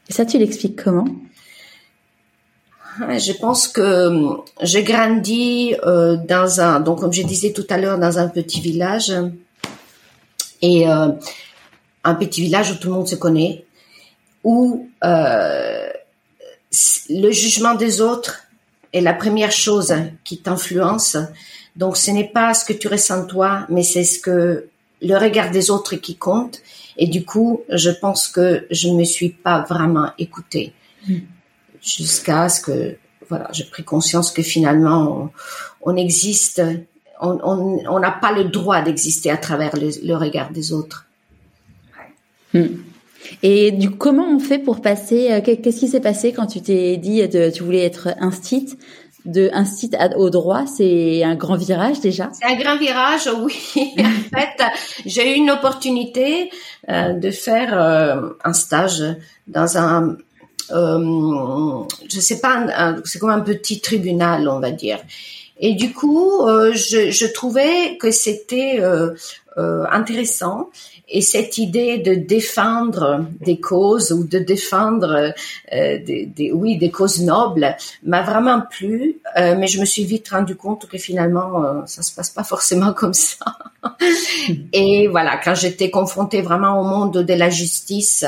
Et 0.09 0.13
ça, 0.13 0.25
tu 0.25 0.37
l'expliques 0.37 0.81
comment? 0.81 1.07
Je 2.99 3.33
pense 3.33 3.67
que 3.67 4.09
j'ai 4.61 4.83
grandi 4.83 5.75
euh, 5.83 6.15
dans 6.15 6.61
un, 6.61 6.79
donc 6.79 7.01
comme 7.01 7.11
je 7.11 7.23
disais 7.23 7.51
tout 7.51 7.65
à 7.69 7.77
l'heure, 7.77 7.99
dans 7.99 8.19
un 8.19 8.29
petit 8.29 8.61
village 8.61 9.11
et 10.61 10.87
euh, 10.87 11.09
un 12.05 12.15
petit 12.15 12.41
village 12.41 12.71
où 12.71 12.75
tout 12.75 12.87
le 12.87 12.93
monde 12.93 13.07
se 13.07 13.15
connaît, 13.15 13.65
où 14.45 14.87
euh, 15.03 15.89
le 17.09 17.31
jugement 17.31 17.75
des 17.75 17.99
autres 17.99 18.43
est 18.93 19.01
la 19.01 19.13
première 19.13 19.51
chose 19.51 19.93
qui 20.23 20.37
t'influence. 20.37 21.17
Donc 21.75 21.97
ce 21.97 22.11
n'est 22.11 22.29
pas 22.29 22.53
ce 22.53 22.65
que 22.65 22.73
tu 22.73 22.87
ressens 22.87 23.25
toi, 23.25 23.65
mais 23.69 23.83
c'est 23.83 24.03
ce 24.03 24.19
que 24.19 24.67
le 25.01 25.17
regard 25.17 25.51
des 25.51 25.69
autres 25.69 25.95
qui 25.95 26.15
compte. 26.15 26.61
Et 26.97 27.07
du 27.07 27.25
coup, 27.25 27.61
je 27.69 27.89
pense 27.89 28.27
que 28.27 28.65
je 28.71 28.87
ne 28.87 28.95
me 28.95 29.03
suis 29.03 29.29
pas 29.29 29.65
vraiment 29.67 30.11
écoutée 30.17 30.73
hmm. 31.07 31.19
jusqu'à 31.81 32.47
ce 32.49 32.61
que 32.61 32.97
voilà, 33.27 33.49
j'ai 33.51 33.65
pris 33.65 33.83
conscience 33.83 34.31
que 34.31 34.43
finalement 34.43 35.31
on, 35.81 35.95
existe, 35.97 36.61
on 37.19 37.99
n'a 37.99 38.11
pas 38.11 38.31
le 38.31 38.45
droit 38.45 38.81
d'exister 38.81 39.31
à 39.31 39.37
travers 39.37 39.71
le, 39.75 40.15
regard 40.15 40.51
des 40.51 40.71
autres. 40.71 41.07
Hmm. 42.53 42.67
Et 43.41 43.71
du 43.71 43.89
comment 43.89 44.27
on 44.27 44.39
fait 44.39 44.59
pour 44.59 44.81
passer 44.81 45.31
euh, 45.31 45.41
Qu'est-ce 45.41 45.79
qui 45.79 45.87
s'est 45.87 45.99
passé 45.99 46.31
quand 46.31 46.45
tu 46.45 46.61
t'es 46.61 46.95
dit 46.97 47.27
de, 47.27 47.49
tu 47.49 47.63
voulais 47.63 47.83
être 47.83 48.09
instit 48.19 48.77
de 49.25 49.49
instit 49.53 49.91
au 50.15 50.29
droit, 50.29 50.65
c'est 50.67 51.23
un 51.23 51.35
grand 51.35 51.55
virage 51.55 51.99
déjà? 51.99 52.29
C'est 52.33 52.45
un 52.45 52.55
grand 52.55 52.77
virage, 52.77 53.29
oui. 53.43 53.55
en 53.99 54.37
fait, 54.37 54.63
j'ai 55.05 55.33
eu 55.33 55.35
une 55.35 55.51
opportunité 55.51 56.51
euh, 56.89 57.13
de 57.13 57.31
faire 57.31 57.77
euh, 57.77 58.29
un 58.43 58.53
stage 58.53 59.03
dans 59.47 59.77
un 59.77 60.17
euh, 60.71 61.83
je 62.09 62.19
sais 62.19 62.39
pas, 62.39 62.65
c'est 63.03 63.19
comme 63.19 63.29
un 63.29 63.41
petit 63.41 63.81
tribunal, 63.81 64.47
on 64.49 64.59
va 64.59 64.71
dire. 64.71 64.99
Et 65.59 65.73
du 65.73 65.93
coup, 65.93 66.41
euh, 66.41 66.73
je, 66.73 67.11
je, 67.11 67.25
trouvais 67.25 67.97
que 67.97 68.11
c'était 68.11 68.79
euh, 68.79 69.11
euh, 69.57 69.85
intéressant. 69.89 70.69
Et 71.07 71.21
cette 71.21 71.59
idée 71.59 71.99
de 71.99 72.15
défendre 72.15 73.25
des 73.39 73.59
causes 73.59 74.11
ou 74.11 74.23
de 74.23 74.39
défendre 74.39 75.33
euh, 75.71 75.99
des, 76.03 76.25
des, 76.25 76.51
oui 76.51 76.77
des 76.77 76.89
causes 76.89 77.21
nobles 77.21 77.75
m'a 78.03 78.23
vraiment 78.23 78.61
plu, 78.61 79.17
euh, 79.37 79.55
mais 79.55 79.67
je 79.67 79.79
me 79.79 79.85
suis 79.85 80.03
vite 80.03 80.29
rendu 80.29 80.55
compte 80.55 80.87
que 80.87 80.97
finalement 80.97 81.63
euh, 81.63 81.81
ça 81.85 82.01
se 82.01 82.13
passe 82.13 82.31
pas 82.31 82.43
forcément 82.43 82.91
comme 82.97 83.13
ça. 83.13 83.45
Et 84.73 85.07
voilà, 85.07 85.39
quand 85.43 85.53
j'étais 85.53 85.91
confrontée 85.91 86.41
vraiment 86.41 86.81
au 86.81 86.83
monde 86.83 87.23
de 87.23 87.33
la 87.33 87.51
justice, 87.51 88.25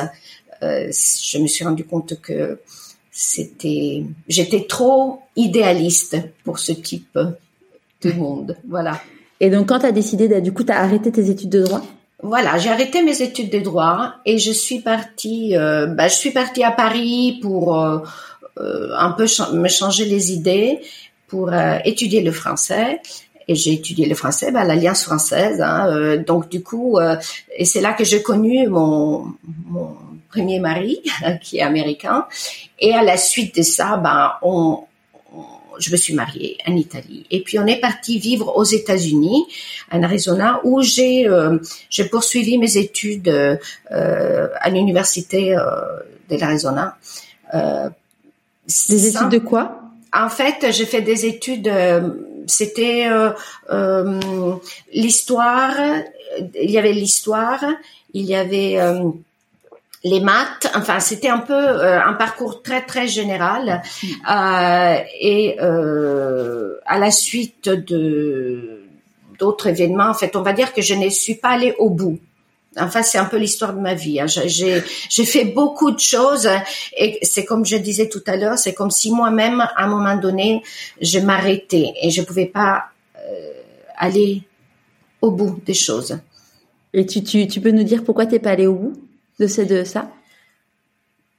euh, 0.62 0.92
je 0.92 1.38
me 1.40 1.48
suis 1.48 1.66
rendu 1.66 1.84
compte 1.84 2.22
que 2.22 2.60
c'était, 3.12 4.04
j'étais 4.28 4.66
trop 4.68 5.22
idéaliste 5.36 6.18
pour 6.44 6.60
ce 6.60 6.72
type 6.74 7.18
de 8.02 8.12
monde. 8.12 8.56
Voilà. 8.68 9.02
Et 9.40 9.50
donc, 9.50 9.70
quand 9.70 9.80
tu 9.80 9.86
as 9.86 9.92
décidé, 9.92 10.28
de, 10.28 10.40
du 10.40 10.52
coup, 10.52 10.64
tu 10.64 10.72
as 10.72 10.80
arrêté 10.80 11.12
tes 11.12 11.30
études 11.30 11.50
de 11.50 11.64
droit? 11.64 11.84
Voilà, 12.24 12.58
j'ai 12.58 12.70
arrêté 12.70 13.04
mes 13.04 13.22
études 13.22 13.52
de 13.52 13.60
droit 13.60 14.16
et 14.26 14.40
je 14.40 14.52
suis 14.52 14.80
partie, 14.80 15.56
euh, 15.56 15.86
bah, 15.86 16.08
je 16.08 16.16
suis 16.16 16.32
partie 16.32 16.64
à 16.64 16.72
Paris 16.72 17.40
pour 17.42 17.80
euh, 17.80 18.00
euh 18.60 18.90
un 18.98 19.12
peu 19.12 19.28
me 19.54 19.68
changer 19.68 20.06
les 20.06 20.32
idées, 20.32 20.80
pour 21.28 21.54
euh, 21.54 21.78
étudier 21.86 22.22
le 22.22 22.32
français. 22.32 23.02
Et 23.48 23.56
j'ai 23.56 23.74
étudié 23.74 24.08
le 24.08 24.16
français 24.16 24.52
bah, 24.52 24.64
l'Alliance 24.64 25.04
française. 25.04 25.62
Hein, 25.62 25.88
euh, 25.90 26.18
donc, 26.18 26.50
du 26.50 26.64
coup, 26.64 26.98
et 27.56 27.66
c'est 27.66 27.82
là 27.82 27.94
que 27.94 28.04
j'ai 28.04 28.24
connu 28.24 28.68
mon, 28.68 29.28
mon 29.68 29.96
premier 30.30 30.60
mari, 30.60 31.02
qui 31.42 31.60
est 31.60 31.62
américain. 31.62 32.26
Et 32.80 32.94
à 32.94 33.04
la 33.04 33.18
suite 33.18 33.56
de 33.58 33.62
ça, 33.62 33.96
ben, 33.98 34.34
on, 34.42 34.80
je 35.80 35.92
me 35.92 35.98
suis 35.98 36.14
mariée 36.14 36.58
en 36.68 36.76
Italie. 36.76 37.26
Et 37.32 37.42
puis 37.42 37.60
on 37.60 37.66
est 37.66 37.80
parti 37.80 38.20
vivre 38.20 38.56
aux 38.56 38.64
États-Unis, 38.64 39.46
en 39.92 40.04
Arizona, 40.04 40.60
où 40.64 40.82
j'ai 40.82 41.28
euh, 41.28 41.58
j'ai 41.90 42.06
poursuivi 42.06 42.58
mes 42.58 42.78
études 42.78 43.30
euh, 43.30 44.48
à 44.60 44.70
l'université 44.70 45.56
euh, 45.56 45.62
de 46.30 46.38
l'Arizona. 46.38 46.98
Des 47.54 49.08
études 49.08 49.30
de 49.30 49.38
quoi? 49.38 49.82
En 50.14 50.30
fait, 50.30 50.72
j'ai 50.72 50.86
fait 50.86 51.02
des 51.02 51.26
études. 51.26 51.72
C'était 52.48 53.08
l'histoire. 54.94 55.76
Il 56.62 56.72
y 56.72 56.78
avait 56.78 56.94
l'histoire. 56.94 57.64
Il 58.14 58.26
y 58.26 58.36
avait 58.36 58.78
les 60.04 60.20
maths, 60.20 60.72
enfin 60.76 61.00
c'était 61.00 61.30
un 61.30 61.40
peu 61.40 61.54
euh, 61.54 62.02
un 62.02 62.14
parcours 62.14 62.62
très 62.62 62.86
très 62.86 63.08
général 63.08 63.82
mm. 64.04 64.08
euh, 64.30 64.98
et 65.20 65.58
euh, 65.60 66.76
à 66.86 67.00
la 67.00 67.12
suite 67.12 67.70
de 67.70 68.88
d'autres 69.38 69.68
événements, 69.68 70.10
en 70.10 70.14
fait, 70.14 70.36
on 70.36 70.42
va 70.42 70.54
dire 70.54 70.74
que 70.74 70.82
je 70.82 70.94
ne 70.94 71.10
suis 71.10 71.36
pas 71.36 71.50
allée 71.50 71.76
au 71.78 71.90
bout. 71.90 72.20
Enfin, 72.80 73.02
c'est 73.02 73.18
un 73.18 73.26
peu 73.26 73.38
l'histoire 73.38 73.74
de 73.74 73.80
ma 73.80 73.96
vie. 73.96 74.20
Hein. 74.20 74.28
J'ai 74.28 74.84
j'ai 75.10 75.26
fait 75.26 75.46
beaucoup 75.46 75.90
de 75.92 76.00
choses 76.00 76.48
et 76.96 77.18
c'est 77.24 77.44
comme 77.44 77.66
je 77.66 77.78
disais 77.78 78.08
tout 78.08 78.22
à 78.28 78.36
l'heure, 78.36 78.58
c'est 78.60 78.74
comme 78.74 78.92
si 78.92 79.12
moi-même 79.12 79.62
à 79.62 79.84
un 79.84 79.88
moment 79.88 80.16
donné 80.16 80.62
je 81.02 81.18
m'arrêtais 81.20 81.94
et 82.02 82.12
je 82.12 82.22
pouvais 82.22 82.46
pas 82.46 82.90
euh, 83.18 83.52
aller 83.98 84.44
au 85.22 85.32
bout 85.32 85.60
des 85.66 85.74
choses. 85.74 86.20
Et 86.94 87.06
tu, 87.06 87.24
tu, 87.24 87.48
tu 87.48 87.62
peux 87.62 87.72
nous 87.72 87.84
dire 87.84 88.04
pourquoi 88.04 88.28
t'es 88.28 88.40
pas 88.40 88.52
allée 88.52 88.68
au 88.68 88.76
bout? 88.76 89.07
De 89.40 89.48
ces 89.48 89.66
de 89.66 89.84
ça 89.84 90.10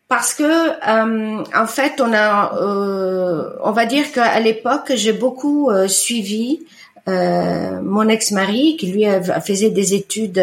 parce 0.09 0.33
que 0.33 0.43
euh, 0.43 1.45
en 1.55 1.67
fait 1.67 2.01
on 2.01 2.13
a 2.13 2.57
euh, 2.57 3.51
on 3.63 3.73
va 3.73 3.85
dire 3.85 4.11
qu'à 4.11 4.41
l'époque 4.41 4.93
j'ai 4.95 5.13
beaucoup 5.13 5.71
euh, 5.71 5.87
suivi 5.87 6.61
euh, 7.09 7.81
mon 7.83 8.09
ex-mari 8.09 8.77
qui 8.79 8.91
lui 8.93 9.05
faisait 9.45 9.71
des 9.71 9.95
études 9.95 10.43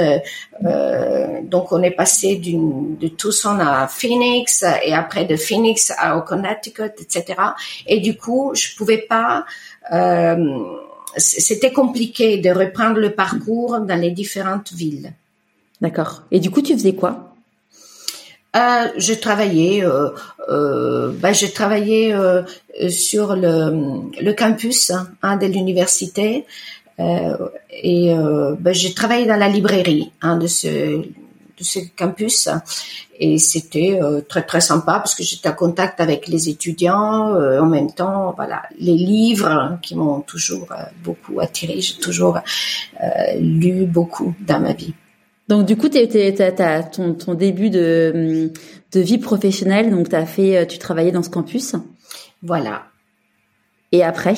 euh, 0.66 1.42
donc 1.44 1.72
on 1.72 1.82
est 1.82 1.92
passé 1.92 2.36
d'une 2.36 2.96
de 2.98 3.08
Tucson 3.08 3.60
à 3.60 3.88
Phoenix 3.88 4.64
et 4.84 4.94
après 4.94 5.26
de 5.26 5.36
Phoenix 5.36 5.92
à, 5.98 6.18
au 6.18 6.22
Connecticut 6.22 6.94
etc 7.00 7.36
et 7.88 8.00
du 8.00 8.18
coup 8.18 8.52
je 8.56 8.76
pouvais 8.76 9.00
pas 9.00 9.46
c'était 11.18 11.72
compliqué 11.72 12.38
de 12.38 12.50
reprendre 12.50 13.00
le 13.00 13.12
parcours 13.12 13.80
dans 13.80 14.00
les 14.00 14.12
différentes 14.12 14.74
villes. 14.74 15.14
D'accord. 15.80 16.24
Et 16.32 16.40
du 16.40 16.50
coup 16.52 16.62
tu 16.62 16.74
faisais 16.74 16.96
quoi? 16.96 17.35
Euh, 18.56 18.88
je 18.98 19.14
travaillais, 19.14 19.84
euh, 19.84 20.10
euh, 20.50 21.12
ben, 21.14 21.34
j'ai 21.34 21.52
travaillé 21.52 22.14
euh, 22.14 22.44
sur 22.90 23.36
le, 23.36 24.02
le 24.22 24.34
campus 24.34 24.92
hein, 25.22 25.38
de 25.38 25.46
l'université. 25.46 26.46
Euh, 27.00 27.36
et 27.72 28.14
euh, 28.14 28.56
ben, 28.58 28.74
j'ai 28.74 28.94
travaillé 28.94 29.26
dans 29.26 29.36
la 29.36 29.50
librairie 29.50 30.12
hein, 30.22 30.38
de 30.38 30.48
ce 30.48 30.68
de 31.58 31.64
ce 31.64 31.80
campus. 31.98 32.50
Et 33.18 33.38
c'était 33.38 33.98
très 34.28 34.44
très 34.44 34.60
sympa 34.60 35.00
parce 35.00 35.16
que 35.16 35.24
j'étais 35.24 35.48
en 35.48 35.54
contact 35.54 36.02
avec 36.02 36.28
les 36.28 36.50
étudiants 36.50 37.34
en 37.34 37.66
même 37.66 37.94
temps 37.94 38.34
voilà 38.36 38.64
les 38.78 38.98
livres 38.98 39.48
hein, 39.48 39.80
qui 39.82 39.96
m'ont 39.96 40.20
toujours 40.20 40.68
beaucoup 41.02 41.40
attiré. 41.40 41.80
J'ai 41.80 41.96
toujours 41.96 42.40
lu 43.40 43.86
beaucoup 43.86 44.36
dans 44.46 44.60
ma 44.60 44.74
vie 44.74 44.94
donc 45.48 45.66
du 45.66 45.78
coup, 45.78 45.90
tu 45.90 45.98
as 45.98 46.84
ton, 46.84 47.14
ton 47.14 47.34
début 47.34 47.70
de, 47.70 48.52
de 48.92 49.00
vie 49.00 49.18
professionnelle, 49.18 49.92
donc 49.92 50.14
as 50.14 50.25
fait, 50.25 50.66
tu 50.68 50.80
travaillais 50.80 51.12
dans 51.12 51.24
ce 51.24 51.30
campus. 51.30 51.75
Voilà. 52.42 52.86
Et 53.92 54.04
après? 54.04 54.36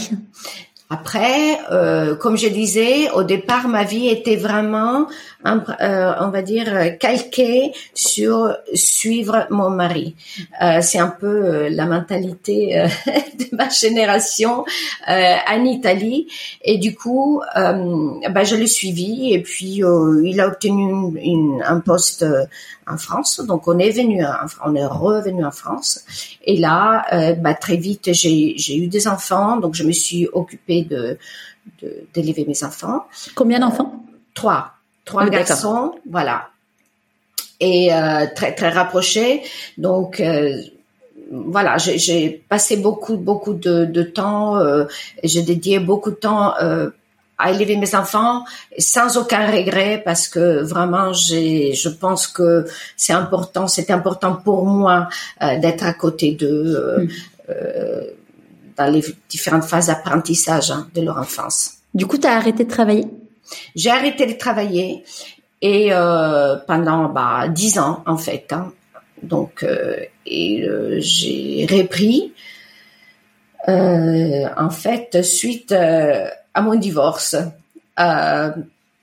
Après, 0.90 1.60
euh, 1.70 2.16
comme 2.16 2.38
je 2.38 2.48
disais, 2.48 3.12
au 3.12 3.24
départ, 3.24 3.68
ma 3.68 3.84
vie 3.84 4.08
était 4.08 4.38
vraiment, 4.38 5.08
euh, 5.46 6.14
on 6.22 6.30
va 6.30 6.42
dire, 6.42 6.98
calquée 6.98 7.74
sur 7.94 8.56
suivre 8.74 9.48
mon 9.50 9.70
mari. 9.70 10.16
Euh, 10.62 10.80
c'est 10.82 11.00
un 11.00 11.10
peu 11.10 11.28
euh, 11.28 11.70
la 11.70 11.88
mentalité 11.88 12.80
euh, 12.80 12.88
de 13.38 13.54
ma 13.54 13.68
génération 13.68 14.64
euh, 15.10 15.36
en 15.50 15.66
Italie. 15.66 16.28
Et 16.64 16.78
du 16.78 16.96
coup, 16.96 17.42
bah, 17.54 18.44
je 18.46 18.56
l'ai 18.56 18.68
suivi 18.68 19.34
et 19.34 19.42
puis 19.42 19.82
il 20.24 20.40
a 20.40 20.48
obtenu 20.48 20.90
une, 20.90 21.18
une, 21.18 21.64
un 21.66 21.82
poste 21.82 22.26
en 22.90 22.98
France. 22.98 23.42
Donc 23.46 23.68
on 23.68 23.78
est 23.80 23.92
venu, 23.92 24.24
on 24.66 24.76
est 24.76 24.86
revenu 24.86 25.46
en 25.46 25.52
France. 25.52 26.02
Et 26.44 26.58
là, 26.58 27.06
euh, 27.14 27.34
bah, 27.34 27.54
très 27.54 27.78
vite, 27.78 28.14
j'ai 28.14 28.78
eu 28.78 28.88
des 28.88 29.08
enfants, 29.08 29.58
donc 29.58 29.76
je 29.76 29.84
me 29.84 29.92
suis 29.92 30.28
occupée 30.32 30.84
de 30.84 31.18
d'élever 32.14 32.46
mes 32.48 32.64
enfants. 32.64 33.06
Combien 33.36 33.60
d'enfants? 33.60 34.06
Trois, 34.34 34.72
trois 35.04 35.26
oh, 35.28 35.30
garçons, 35.30 35.96
voilà. 36.10 36.50
Et 37.60 37.94
euh, 37.94 38.26
très 38.34 38.56
très 38.56 38.70
rapprochés. 38.70 39.44
Donc 39.78 40.22
euh, 40.22 40.56
voilà, 41.30 41.78
j'ai 41.78 42.30
passé 42.48 42.78
beaucoup 42.78 43.18
beaucoup 43.18 43.54
de, 43.54 43.84
de 43.84 44.04
temps. 44.04 44.58
Euh, 44.58 44.86
j'ai 45.24 45.42
dédié 45.42 45.80
beaucoup 45.80 46.12
de 46.12 46.16
temps 46.16 46.54
euh, 46.62 46.90
à 47.38 47.52
élever 47.52 47.78
mes 47.78 47.94
enfants 47.96 48.44
sans 48.78 49.18
aucun 49.18 49.50
regret 49.50 50.02
parce 50.04 50.28
que 50.28 50.64
vraiment 50.64 51.14
j'ai 51.14 51.74
je 51.74 51.90
pense 51.90 52.28
que 52.28 52.66
c'est 52.96 53.14
important 53.14 53.68
c'est 53.68 53.92
important 53.92 54.36
pour 54.36 54.66
moi 54.66 55.08
euh, 55.42 55.60
d'être 55.60 55.86
à 55.86 55.94
côté 55.94 56.32
d'eux 56.32 56.76
euh, 56.76 57.04
mm. 57.04 57.10
euh, 57.50 58.02
dans 58.76 58.92
les 58.92 59.04
différentes 59.30 59.64
phases 59.64 59.88
d'apprentissage 59.88 60.70
hein, 60.70 60.88
de 60.94 61.02
leur 61.02 61.18
enfance. 61.18 61.72
Du 61.96 62.06
coup, 62.06 62.20
tu 62.20 62.28
as 62.28 62.36
arrêté 62.36 62.64
de 62.64 62.70
travailler? 62.70 63.08
J'ai 63.76 63.90
arrêté 63.90 64.28
de 64.28 64.34
travailler 64.34 65.04
et 65.62 65.88
euh, 65.92 66.58
pendant 66.68 67.10
bah 67.10 67.48
dix 67.48 67.80
ans 67.80 68.04
en 68.06 68.18
fait. 68.18 68.52
Hein. 68.52 68.72
Donc 69.24 69.64
euh, 69.64 69.96
et 70.28 70.64
j'ai 71.00 71.66
repris 71.70 72.34
en 73.68 74.70
fait 74.70 75.24
suite 75.24 75.74
à 76.58 76.62
mon 76.62 76.76
divorce. 76.76 77.36
Euh, 78.00 78.50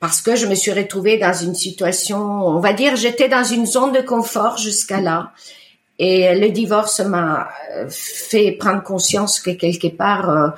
parce 0.01 0.21
que 0.21 0.35
je 0.37 0.47
me 0.47 0.57
suis 0.57 0.73
retrouvée 0.73 1.19
dans 1.19 1.33
une 1.33 1.55
situation, 1.55 2.19
on 2.21 2.59
va 2.59 2.73
dire, 2.73 2.97
j'étais 2.97 3.29
dans 3.29 3.45
une 3.45 3.65
zone 3.65 3.93
de 3.93 4.01
confort 4.01 4.59
jusqu'à 4.59 5.01
là. 5.01 5.31
Et 5.99 6.35
le 6.37 6.51
divorce 6.51 6.99
m'a 7.01 7.49
euh, 7.73 7.87
fait 7.89 8.53
prendre 8.53 8.83
conscience 8.83 9.39
que 9.39 9.51
quelque 9.51 9.87
part, 9.87 10.29
euh, 10.29 10.49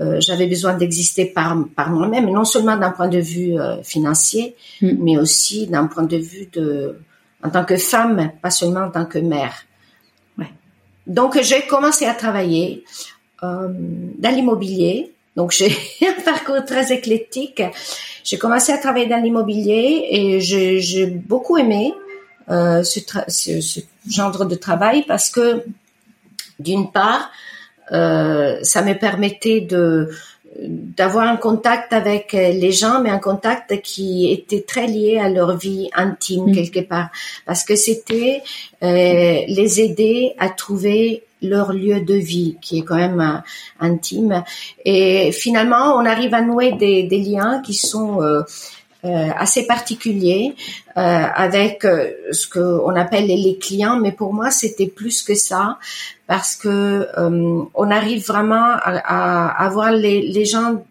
euh, 0.00 0.20
j'avais 0.20 0.46
besoin 0.46 0.74
d'exister 0.74 1.24
par, 1.24 1.56
par 1.74 1.90
moi-même, 1.90 2.30
non 2.30 2.44
seulement 2.44 2.76
d'un 2.76 2.92
point 2.92 3.08
de 3.08 3.18
vue 3.18 3.58
euh, 3.58 3.82
financier, 3.82 4.54
mm. 4.80 4.92
mais 5.00 5.18
aussi 5.18 5.66
d'un 5.66 5.88
point 5.88 6.04
de 6.04 6.16
vue 6.16 6.48
de, 6.52 6.96
en 7.42 7.50
tant 7.50 7.64
que 7.64 7.76
femme, 7.76 8.30
pas 8.40 8.50
seulement 8.50 8.84
en 8.84 8.90
tant 8.90 9.06
que 9.06 9.18
mère. 9.18 9.54
Ouais. 10.38 10.52
Donc 11.08 11.36
j'ai 11.42 11.62
commencé 11.66 12.06
à 12.06 12.14
travailler 12.14 12.84
dans 13.42 14.34
l'immobilier 14.34 15.13
donc 15.36 15.52
j'ai 15.52 15.76
un 16.06 16.20
parcours 16.22 16.64
très 16.64 16.92
éclectique. 16.92 17.62
J'ai 18.22 18.38
commencé 18.38 18.72
à 18.72 18.78
travailler 18.78 19.06
dans 19.06 19.22
l'immobilier 19.22 20.06
et 20.10 20.40
j'ai 20.40 21.06
beaucoup 21.06 21.58
aimé 21.58 21.92
euh, 22.50 22.82
ce, 22.82 23.00
ce, 23.28 23.60
ce, 23.60 23.80
genre 24.08 24.46
de 24.46 24.54
travail 24.54 25.02
parce 25.06 25.30
que 25.30 25.64
d'une 26.58 26.90
part, 26.90 27.30
euh, 27.92 28.58
ça 28.62 28.82
me 28.82 28.94
permettait 28.94 29.60
de 29.60 30.10
d'avoir 30.60 31.28
un 31.28 31.36
contact 31.36 31.92
avec 31.92 32.32
les 32.32 32.72
gens, 32.72 33.00
mais 33.00 33.10
un 33.10 33.18
contact 33.18 33.80
qui 33.82 34.30
était 34.32 34.62
très 34.62 34.86
lié 34.86 35.18
à 35.18 35.28
leur 35.28 35.56
vie 35.56 35.90
intime 35.94 36.50
mm. 36.50 36.54
quelque 36.54 36.80
part, 36.80 37.08
parce 37.44 37.64
que 37.64 37.76
c'était 37.76 38.42
euh, 38.82 39.40
les 39.46 39.80
aider 39.80 40.34
à 40.38 40.48
trouver 40.48 41.24
leur 41.44 41.72
lieu 41.72 42.00
de 42.00 42.14
vie, 42.14 42.56
qui 42.60 42.78
est 42.78 42.82
quand 42.82 42.96
même 42.96 43.20
euh, 43.20 43.38
intime. 43.80 44.42
Et 44.84 45.30
finalement, 45.32 45.94
on 45.96 46.04
arrive 46.04 46.34
à 46.34 46.40
nouer 46.40 46.72
des, 46.72 47.04
des 47.04 47.18
liens 47.18 47.60
qui 47.64 47.74
sont 47.74 48.22
euh, 48.22 48.42
euh, 48.42 48.44
assez 49.04 49.66
particulier 49.66 50.54
euh, 50.96 51.00
avec 51.00 51.84
euh, 51.84 52.10
ce 52.32 52.48
qu'on 52.48 52.94
appelle 52.96 53.26
les 53.26 53.58
clients, 53.58 53.98
mais 54.00 54.12
pour 54.12 54.32
moi 54.32 54.50
c'était 54.50 54.86
plus 54.86 55.22
que 55.22 55.34
ça 55.34 55.78
parce 56.26 56.56
que 56.56 57.08
on 57.74 57.90
arrive 57.90 58.26
vraiment 58.26 58.64
à, 58.82 59.48
à, 59.48 59.68
voir 59.68 59.92
les, 59.92 60.22
les 60.22 60.44
gens 60.46 60.82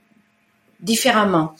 différemment 0.79 1.55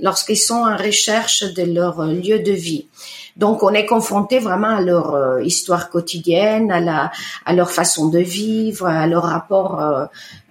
lorsqu'ils 0.00 0.38
sont 0.38 0.64
en 0.64 0.76
recherche 0.76 1.44
de 1.44 1.62
leur 1.62 2.02
lieu 2.04 2.40
de 2.40 2.50
vie. 2.50 2.88
Donc 3.36 3.62
on 3.62 3.70
est 3.70 3.86
confronté 3.86 4.40
vraiment 4.40 4.76
à 4.76 4.80
leur 4.80 5.40
histoire 5.40 5.88
quotidienne, 5.88 6.72
à 6.72 6.80
la 6.80 7.12
à 7.46 7.52
leur 7.52 7.70
façon 7.70 8.08
de 8.08 8.18
vivre, 8.18 8.86
à 8.86 9.06
leurs 9.06 9.22
rapports 9.22 9.80
euh, 9.80 10.06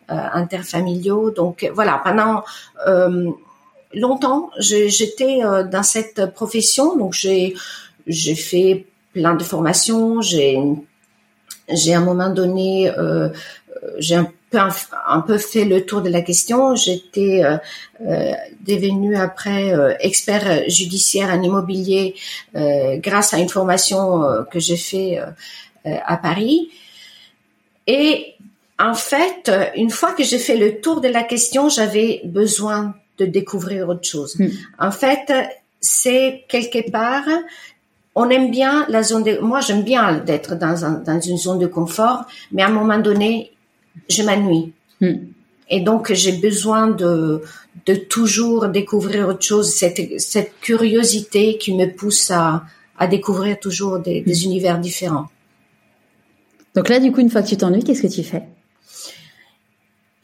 interfamiliaux. 0.07 1.31
Donc 1.31 1.69
voilà, 1.73 2.01
pendant 2.03 2.43
longtemps, 3.93 4.49
j'étais 4.59 5.43
euh, 5.43 5.63
dans 5.63 5.83
cette 5.83 6.33
profession, 6.33 6.97
donc 6.97 7.13
j'ai 7.13 7.55
fait 8.35 8.85
plein 9.13 9.35
de 9.35 9.43
formations. 9.43 10.21
J'ai 10.21 10.57
j'ai 11.69 11.93
à 11.93 11.99
un 11.99 12.03
moment 12.03 12.29
donné 12.29 12.89
euh, 12.89 13.29
j'ai 13.97 14.15
un 14.15 14.31
peu 14.49 14.57
un, 15.07 15.21
peu 15.21 15.37
fait 15.37 15.63
le 15.63 15.85
tour 15.85 16.01
de 16.01 16.09
la 16.09 16.21
question. 16.21 16.75
J'étais 16.75 17.43
euh, 17.43 17.57
euh 18.05 18.33
devenue 18.61 19.15
après 19.15 19.73
expert 20.01 20.69
judiciaire 20.69 21.29
en 21.29 21.41
immobilier 21.41 22.13
grâce 22.53 23.33
à 23.33 23.39
une 23.39 23.49
formation 23.49 24.23
que 24.51 24.59
j'ai 24.59 24.77
fait 24.77 25.19
à 25.83 26.17
Paris. 26.17 26.69
Et 27.87 28.35
en 28.77 28.93
fait, 28.93 29.51
une 29.75 29.89
fois 29.89 30.11
que 30.11 30.23
j'ai 30.23 30.37
fait 30.37 30.57
le 30.57 30.79
tour 30.79 31.01
de 31.01 31.07
la 31.07 31.23
question, 31.23 31.69
j'avais 31.69 32.21
besoin 32.23 32.93
de 33.21 33.25
découvrir 33.39 33.79
autre 33.91 34.07
chose. 34.13 34.31
Hmm. 34.39 34.49
En 34.87 34.93
fait, 35.01 35.25
c'est 35.79 36.43
quelque 36.53 36.81
part, 36.91 37.29
on 38.21 38.29
aime 38.29 38.49
bien 38.51 38.85
la 38.89 39.01
zone 39.09 39.23
de, 39.23 39.33
moi 39.39 39.59
j'aime 39.61 39.83
bien 39.83 40.05
d'être 40.27 40.53
dans, 40.65 40.77
un, 40.87 40.93
dans 41.09 41.21
une 41.31 41.37
zone 41.37 41.59
de 41.59 41.67
confort, 41.67 42.19
mais 42.51 42.61
à 42.63 42.67
un 42.67 42.75
moment 42.81 43.01
donné, 43.09 43.51
je 44.15 44.21
m'ennuie. 44.23 44.73
Hmm. 45.01 45.17
Et 45.69 45.79
donc 45.79 46.03
j'ai 46.21 46.33
besoin 46.33 46.83
de, 47.03 47.41
de 47.89 47.95
toujours 47.95 48.67
découvrir 48.67 49.29
autre 49.29 49.45
chose, 49.51 49.67
cette, 49.81 50.01
cette 50.19 50.53
curiosité 50.59 51.57
qui 51.57 51.71
me 51.73 51.87
pousse 51.99 52.31
à, 52.31 52.63
à 52.97 53.07
découvrir 53.07 53.59
toujours 53.59 53.99
des, 53.99 54.21
des 54.21 54.37
hmm. 54.39 54.47
univers 54.47 54.79
différents. 54.79 55.27
Donc 56.75 56.87
là, 56.87 56.99
du 56.99 57.11
coup, 57.11 57.19
une 57.19 57.29
fois 57.29 57.41
que 57.43 57.49
tu 57.49 57.57
t'ennuies, 57.57 57.83
qu'est-ce 57.83 58.01
que 58.01 58.13
tu 58.19 58.23
fais? 58.23 58.43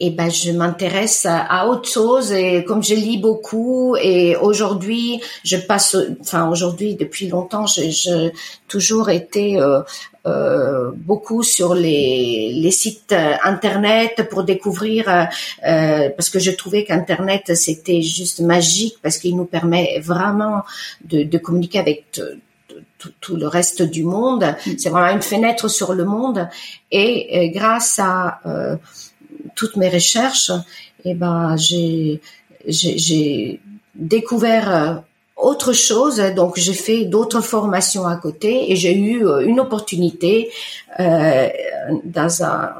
Et 0.00 0.10
ben 0.10 0.30
je 0.30 0.52
m'intéresse 0.52 1.26
à 1.26 1.66
autre 1.66 1.88
chose 1.88 2.32
et 2.32 2.64
comme 2.64 2.82
je 2.84 2.94
lis 2.94 3.18
beaucoup 3.18 3.96
et 3.96 4.36
aujourd'hui 4.36 5.20
je 5.44 5.56
passe 5.56 5.96
enfin 6.20 6.48
aujourd'hui 6.48 6.94
depuis 6.94 7.28
longtemps 7.28 7.66
j'ai 7.66 8.32
toujours 8.68 9.10
été 9.10 9.60
euh, 9.60 9.80
euh, 10.26 10.92
beaucoup 10.94 11.42
sur 11.42 11.74
les, 11.74 12.52
les 12.54 12.70
sites 12.70 13.14
internet 13.42 14.28
pour 14.30 14.44
découvrir 14.44 15.08
euh, 15.08 16.10
parce 16.10 16.30
que 16.30 16.38
je 16.38 16.52
trouvais 16.52 16.84
qu'internet 16.84 17.56
c'était 17.56 18.02
juste 18.02 18.40
magique 18.40 18.98
parce 19.02 19.18
qu'il 19.18 19.36
nous 19.36 19.46
permet 19.46 19.98
vraiment 19.98 20.62
de, 21.04 21.24
de 21.24 21.38
communiquer 21.38 21.80
avec 21.80 22.04
tout, 22.98 23.10
tout, 23.20 23.36
le 23.36 23.46
reste 23.46 23.82
du 23.82 24.02
monde. 24.02 24.56
C'est 24.76 24.90
vraiment 24.90 25.14
une 25.14 25.22
fenêtre 25.22 25.68
sur 25.68 25.94
le 25.94 26.04
monde 26.04 26.48
et, 26.90 27.44
et 27.44 27.50
grâce 27.50 27.98
à 27.98 28.40
euh, 28.46 28.76
toutes 29.58 29.76
mes 29.76 29.90
recherches, 29.98 30.52
et 31.04 31.10
eh 31.10 31.14
ben 31.14 31.56
j'ai 31.56 32.20
j'ai 32.66 33.60
découvert 33.94 34.66
euh, 34.70 34.94
autre 35.38 35.72
chose. 35.72 36.18
Donc 36.36 36.56
j'ai 36.56 36.74
fait 36.74 37.04
d'autres 37.04 37.40
formations 37.40 38.06
à 38.06 38.16
côté 38.16 38.70
et 38.70 38.76
j'ai 38.76 38.94
eu 38.94 39.26
euh, 39.26 39.40
une 39.40 39.60
opportunité 39.60 40.50
euh, 41.00 41.48
dans 42.04 42.42
un 42.42 42.74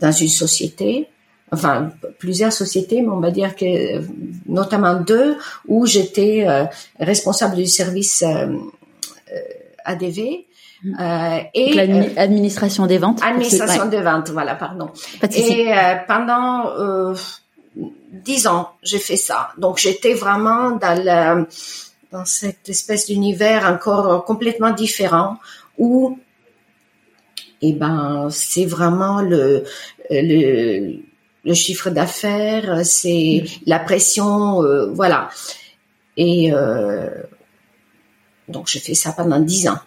dans 0.00 0.12
une 0.12 0.28
société, 0.28 1.08
enfin 1.52 1.92
plusieurs 2.18 2.52
sociétés, 2.52 3.02
mais 3.02 3.12
on 3.18 3.20
va 3.20 3.30
dire 3.30 3.54
que 3.54 3.66
notamment 4.46 4.94
deux 4.94 5.36
où 5.68 5.86
j'étais 5.86 6.46
euh, 6.48 6.64
responsable 6.98 7.56
du 7.56 7.66
service 7.66 8.24
ADV 9.84 10.46
euh, 10.84 11.38
et 11.52 11.74
l'administration 11.74 12.86
des 12.86 12.98
ventes. 12.98 13.22
Administration 13.22 13.86
des 13.86 14.00
ventes, 14.00 14.30
voilà, 14.30 14.54
pardon. 14.54 14.90
et 15.22 15.72
euh, 15.72 15.94
pendant 16.08 16.70
euh, 16.78 17.14
dix 18.12 18.46
ans, 18.46 18.70
j'ai 18.82 18.98
fait 18.98 19.16
ça. 19.16 19.50
Donc 19.58 19.78
j'étais 19.78 20.14
vraiment 20.14 20.70
dans 20.70 21.02
la, 21.02 21.46
dans 22.12 22.24
cette 22.24 22.68
espèce 22.68 23.06
d'univers 23.06 23.66
encore 23.66 24.24
complètement 24.24 24.70
différent 24.70 25.36
où, 25.76 26.18
eh 27.60 27.74
ben, 27.74 28.28
c'est 28.30 28.64
vraiment 28.64 29.20
le 29.20 29.64
le, 30.08 31.02
le 31.44 31.54
chiffre 31.54 31.90
d'affaires, 31.90 32.84
c'est 32.84 33.44
la 33.66 33.78
pression, 33.78 34.62
euh, 34.64 34.86
voilà. 34.92 35.28
Et 36.16 36.52
donc 38.48 38.66
j'ai 38.66 38.80
fait 38.80 38.94
ça 38.94 39.12
pendant 39.12 39.40
dix 39.40 39.68
ans. 39.68 39.78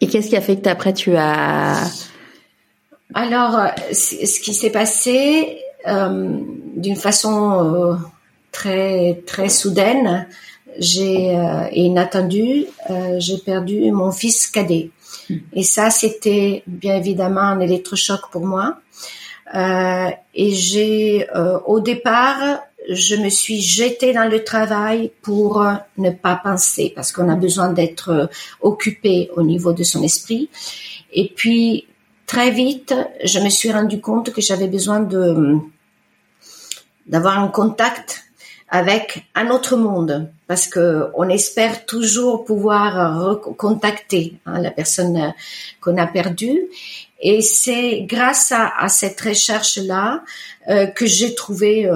Et 0.00 0.08
qu'est-ce 0.08 0.28
qui 0.28 0.36
a 0.36 0.40
fait 0.40 0.56
que 0.56 0.68
après 0.68 0.92
tu 0.92 1.16
as 1.16 1.84
Alors, 3.14 3.56
euh, 3.58 3.68
ce 3.92 4.40
qui 4.40 4.52
s'est 4.54 4.70
passé 4.70 5.58
euh, 5.86 6.38
d'une 6.74 6.96
façon 6.96 7.64
euh, 7.64 7.94
très 8.50 9.22
très 9.24 9.48
soudaine, 9.48 10.26
j'ai 10.78 11.36
euh, 11.36 11.68
et 11.70 11.82
inattendue, 11.82 12.66
j'ai 13.18 13.38
perdu 13.38 13.92
mon 13.92 14.10
fils 14.10 14.48
cadet. 14.48 14.90
Hmm. 15.30 15.36
Et 15.52 15.62
ça, 15.62 15.90
c'était 15.90 16.64
bien 16.66 16.96
évidemment 16.96 17.42
un 17.42 17.60
électrochoc 17.60 18.30
pour 18.32 18.44
moi. 18.44 18.78
et 19.54 20.50
j'ai, 20.50 21.26
au 21.66 21.80
départ, 21.80 22.60
je 22.88 23.16
me 23.16 23.28
suis 23.28 23.60
jetée 23.60 24.12
dans 24.12 24.28
le 24.28 24.44
travail 24.44 25.10
pour 25.22 25.60
euh, 25.60 25.74
ne 25.98 26.10
pas 26.10 26.36
penser, 26.36 26.92
parce 26.94 27.12
qu'on 27.12 27.28
a 27.28 27.34
besoin 27.34 27.72
d'être 27.72 28.10
euh, 28.10 28.26
occupé 28.60 29.30
au 29.36 29.42
niveau 29.42 29.72
de 29.72 29.82
son 29.82 30.02
esprit. 30.02 30.48
Et 31.12 31.32
puis, 31.34 31.86
très 32.26 32.50
vite, 32.50 32.94
je 33.24 33.40
me 33.40 33.48
suis 33.48 33.72
rendu 33.72 34.00
compte 34.00 34.32
que 34.32 34.40
j'avais 34.40 34.68
besoin 34.68 35.00
de 35.00 35.56
d'avoir 37.06 37.38
un 37.38 37.46
contact 37.46 38.24
avec 38.68 39.26
un 39.36 39.50
autre 39.50 39.76
monde, 39.76 40.28
parce 40.48 40.66
que 40.66 41.06
on 41.14 41.28
espère 41.28 41.86
toujours 41.86 42.44
pouvoir 42.44 43.20
recontacter 43.20 44.34
hein, 44.44 44.60
la 44.60 44.72
personne 44.72 45.16
euh, 45.16 45.30
qu'on 45.80 45.96
a 45.98 46.06
perdue. 46.06 46.60
Et 47.20 47.42
c'est 47.42 48.02
grâce 48.02 48.52
à, 48.52 48.88
cette 48.88 49.18
recherche-là 49.22 50.22
que 50.94 51.06
j'ai 51.06 51.34
trouvé 51.34 51.88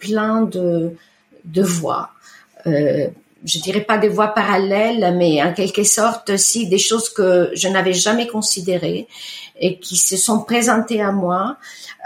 plein 0.00 0.42
de, 0.42 0.96
de 1.44 1.62
voix. 1.62 2.10
Euh, 2.66 3.08
je 3.44 3.58
dirais 3.58 3.80
pas 3.80 3.96
des 3.96 4.08
voix 4.08 4.28
parallèles, 4.28 5.14
mais 5.16 5.42
en 5.42 5.54
quelque 5.54 5.84
sorte 5.84 6.30
aussi 6.30 6.68
des 6.68 6.78
choses 6.78 7.08
que 7.08 7.50
je 7.54 7.68
n'avais 7.68 7.94
jamais 7.94 8.26
considérées 8.26 9.08
et 9.58 9.78
qui 9.78 9.96
se 9.96 10.16
sont 10.16 10.42
présentées 10.42 11.00
à 11.00 11.12
moi. 11.12 11.56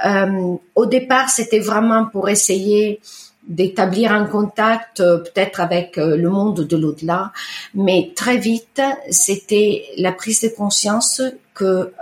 Euh, 0.06 0.56
au 0.74 0.86
départ, 0.86 1.30
c'était 1.30 1.58
vraiment 1.58 2.06
pour 2.06 2.28
essayer 2.28 3.00
d'établir 3.48 4.12
un 4.12 4.26
contact 4.26 5.00
euh, 5.00 5.18
peut-être 5.18 5.60
avec 5.60 5.96
le 5.96 6.28
monde 6.28 6.60
de 6.60 6.76
l'au-delà, 6.76 7.32
mais 7.74 8.12
très 8.14 8.36
vite, 8.36 8.80
c'était 9.10 9.84
la 9.98 10.12
prise 10.12 10.40
de 10.42 10.48
conscience 10.48 11.20
que 11.52 11.92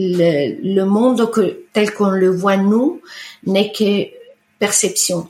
le, 0.00 0.74
le 0.74 0.84
monde 0.84 1.30
que, 1.30 1.64
tel 1.72 1.92
qu'on 1.92 2.10
le 2.10 2.30
voit 2.30 2.56
nous 2.56 3.00
n'est 3.44 3.70
que 3.72 4.08
perception 4.58 5.28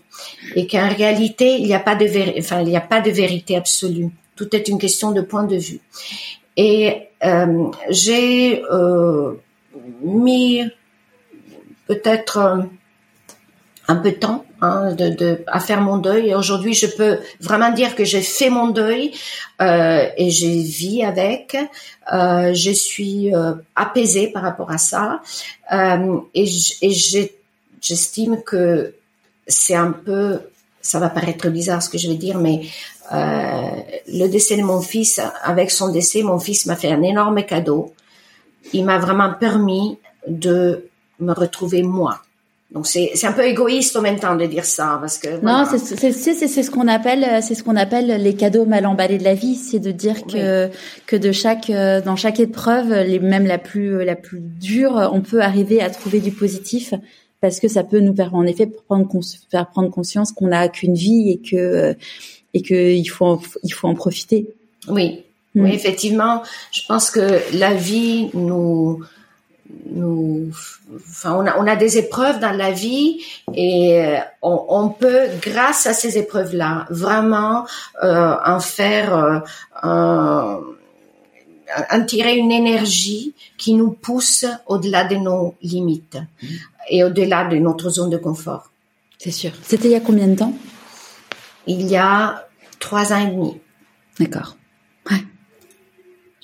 et 0.54 0.66
qu'en 0.66 0.88
réalité 0.88 1.56
il 1.56 1.66
n'y 1.66 1.74
a 1.74 1.80
pas 1.80 1.94
de 1.94 2.06
enfin 2.38 2.60
il 2.60 2.68
n'y 2.68 2.76
a 2.76 2.80
pas 2.80 3.00
de 3.00 3.10
vérité 3.10 3.56
absolue. 3.56 4.08
Tout 4.36 4.54
est 4.54 4.68
une 4.68 4.78
question 4.78 5.12
de 5.12 5.20
point 5.20 5.44
de 5.44 5.56
vue. 5.56 5.80
Et 6.56 7.08
euh, 7.24 7.68
j'ai 7.90 8.62
euh, 8.70 9.34
mis 10.02 10.62
peut-être 11.86 12.68
un 13.88 13.96
peu 13.96 14.10
de 14.12 14.16
temps 14.16 14.44
hein, 14.60 14.92
de, 14.94 15.08
de, 15.08 15.44
à 15.46 15.60
faire 15.60 15.80
mon 15.80 15.96
deuil. 15.96 16.28
Et 16.30 16.34
aujourd'hui, 16.34 16.74
je 16.74 16.86
peux 16.86 17.18
vraiment 17.40 17.72
dire 17.72 17.94
que 17.94 18.04
j'ai 18.04 18.22
fait 18.22 18.50
mon 18.50 18.68
deuil 18.68 19.12
euh, 19.60 20.06
et 20.16 20.30
j'ai 20.30 20.62
vis 20.62 21.02
avec. 21.02 21.56
Euh, 22.12 22.52
je 22.54 22.70
suis 22.70 23.34
euh, 23.34 23.54
apaisée 23.76 24.28
par 24.28 24.42
rapport 24.42 24.70
à 24.70 24.78
ça 24.78 25.20
euh, 25.72 26.18
et 26.34 26.46
j'estime 27.80 28.42
que 28.42 28.94
c'est 29.46 29.74
un 29.74 29.92
peu, 29.92 30.40
ça 30.80 30.98
va 30.98 31.08
paraître 31.08 31.48
bizarre 31.48 31.82
ce 31.82 31.88
que 31.88 31.98
je 31.98 32.08
vais 32.08 32.16
dire, 32.16 32.38
mais 32.38 32.62
euh, 33.12 33.70
le 34.08 34.26
décès 34.28 34.56
de 34.56 34.62
mon 34.62 34.80
fils, 34.80 35.20
avec 35.42 35.70
son 35.70 35.90
décès, 35.90 36.22
mon 36.22 36.38
fils 36.38 36.66
m'a 36.66 36.76
fait 36.76 36.90
un 36.90 37.02
énorme 37.02 37.44
cadeau. 37.44 37.92
Il 38.72 38.84
m'a 38.84 38.98
vraiment 38.98 39.32
permis 39.34 39.98
de 40.26 40.88
me 41.18 41.32
retrouver 41.32 41.82
moi. 41.82 42.22
Donc 42.72 42.86
c'est 42.86 43.10
c'est 43.14 43.26
un 43.26 43.32
peu 43.32 43.44
égoïste 43.44 43.96
en 43.96 44.00
même 44.00 44.20
temps 44.20 44.36
de 44.36 44.46
dire 44.46 44.64
ça 44.64 44.98
parce 45.00 45.18
que 45.18 45.44
non 45.44 45.64
c'est 45.68 45.78
c'est 45.78 46.12
c'est 46.12 46.46
c'est 46.46 46.62
ce 46.62 46.70
qu'on 46.70 46.86
appelle 46.86 47.42
c'est 47.42 47.56
ce 47.56 47.64
qu'on 47.64 47.74
appelle 47.74 48.22
les 48.22 48.34
cadeaux 48.34 48.64
mal 48.64 48.86
emballés 48.86 49.18
de 49.18 49.24
la 49.24 49.34
vie. 49.34 49.56
C'est 49.56 49.80
de 49.80 49.90
dire 49.90 50.24
que 50.24 50.70
que 51.06 51.16
de 51.16 51.32
chaque 51.32 51.70
dans 51.70 52.14
chaque 52.14 52.38
épreuve 52.38 52.92
les 52.92 53.18
même 53.18 53.46
la 53.46 53.58
plus 53.58 54.04
la 54.04 54.14
plus 54.14 54.40
dure 54.40 55.10
on 55.12 55.20
peut 55.20 55.40
arriver 55.40 55.80
à 55.80 55.90
trouver 55.90 56.20
du 56.20 56.30
positif 56.30 56.94
parce 57.40 57.58
que 57.58 57.66
ça 57.66 57.82
peut 57.82 58.00
nous 58.00 58.14
permettre 58.14 58.36
en 58.36 58.46
effet 58.46 58.66
prendre 58.66 59.08
faire 59.50 59.68
prendre 59.68 59.90
conscience 59.90 60.30
qu'on 60.30 60.48
n'a 60.48 60.68
qu'une 60.68 60.94
vie 60.94 61.30
et 61.30 61.38
que 61.38 61.96
et 62.54 62.62
que 62.62 62.92
il 62.92 63.06
faut 63.06 63.40
il 63.64 63.70
faut 63.70 63.88
en 63.88 63.94
profiter. 63.94 64.46
Oui. 64.88 65.24
Oui 65.56 65.62
mm. 65.62 65.74
effectivement 65.74 66.42
je 66.70 66.82
pense 66.86 67.10
que 67.10 67.40
la 67.58 67.74
vie 67.74 68.30
nous 68.34 69.00
nous, 69.90 70.50
enfin, 70.94 71.34
on 71.34 71.46
a, 71.46 71.58
on 71.58 71.66
a 71.66 71.76
des 71.76 71.98
épreuves 71.98 72.38
dans 72.38 72.52
la 72.56 72.70
vie 72.70 73.22
et 73.54 74.00
euh, 74.00 74.18
on, 74.42 74.64
on 74.68 74.88
peut, 74.88 75.26
grâce 75.42 75.86
à 75.86 75.92
ces 75.92 76.18
épreuves-là, 76.18 76.86
vraiment 76.90 77.66
euh, 78.02 78.34
en 78.44 78.60
faire, 78.60 79.14
euh, 79.14 79.38
un, 79.82 80.60
en 81.90 82.04
tirer 82.04 82.36
une 82.36 82.52
énergie 82.52 83.34
qui 83.58 83.74
nous 83.74 83.90
pousse 83.90 84.46
au-delà 84.66 85.04
de 85.04 85.16
nos 85.16 85.54
limites 85.62 86.18
mmh. 86.42 86.46
et 86.90 87.04
au-delà 87.04 87.44
de 87.44 87.56
notre 87.56 87.90
zone 87.90 88.10
de 88.10 88.16
confort. 88.16 88.70
C'est 89.18 89.30
sûr. 89.30 89.52
C'était 89.62 89.88
il 89.88 89.92
y 89.92 89.96
a 89.96 90.00
combien 90.00 90.28
de 90.28 90.36
temps? 90.36 90.54
Il 91.66 91.86
y 91.86 91.96
a 91.96 92.46
trois 92.78 93.12
ans 93.12 93.18
et 93.18 93.30
demi. 93.30 93.60
D'accord. 94.18 94.56
Ouais, 95.10 95.18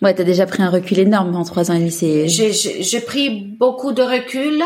t'as 0.03 0.25
déjà 0.25 0.47
pris 0.47 0.63
un 0.63 0.71
recul 0.71 0.99
énorme 0.99 1.35
en 1.37 1.45
trois 1.45 1.71
ans 1.71 1.75
et 1.75 1.79
demi. 1.79 1.91
C'est. 1.91 2.29
J'ai 2.29 3.01
pris 3.01 3.31
beaucoup 3.31 3.93
de 3.93 4.03
recul. 4.03 4.63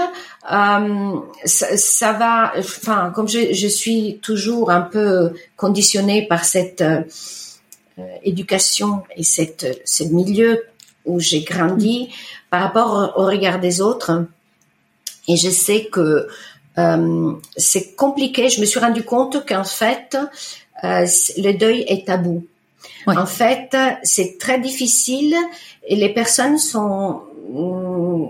Euh, 0.53 1.21
ça, 1.45 1.77
ça, 1.77 2.13
va. 2.13 2.53
Enfin, 2.59 3.13
comme 3.15 3.29
je, 3.29 3.53
je, 3.53 3.67
suis 3.69 4.19
toujours 4.23 4.71
un 4.71 4.81
peu 4.81 5.33
conditionnée 5.57 6.27
par 6.27 6.45
cette 6.45 6.81
euh, 6.81 7.03
éducation 8.25 9.03
et 9.17 9.23
cette 9.23 9.83
ce 9.85 10.05
milieu 10.05 10.65
où 11.05 11.21
j'ai 11.21 11.43
grandi 11.43 12.09
par 12.51 12.63
rapport 12.63 13.15
au 13.17 13.25
regard 13.25 13.61
des 13.61 13.81
autres. 13.81 14.27
Et 15.29 15.37
je 15.37 15.51
sais 15.51 15.85
que 15.87 16.29
euh, 16.79 17.33
c'est 17.57 17.95
compliqué. 17.95 18.49
Je 18.49 18.61
me 18.61 18.67
suis 18.67 18.81
rendu 18.81 19.03
compte 19.03 19.47
qu'en 19.47 19.65
fait, 19.65 20.17
euh, 20.85 21.07
le 21.37 21.53
deuil 21.53 21.85
est 21.89 22.07
tabou. 22.07 22.47
En 23.07 23.27
fait, 23.27 23.77
c'est 24.03 24.39
très 24.39 24.61
difficile 24.61 25.35
et 25.87 25.97
les 25.97 26.11
personnes 26.11 26.59
sont 26.59 27.23
mm, 27.51 28.27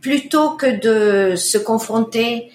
plutôt 0.00 0.50
que 0.50 0.66
de 0.66 1.36
se 1.36 1.58
confronter 1.58 2.50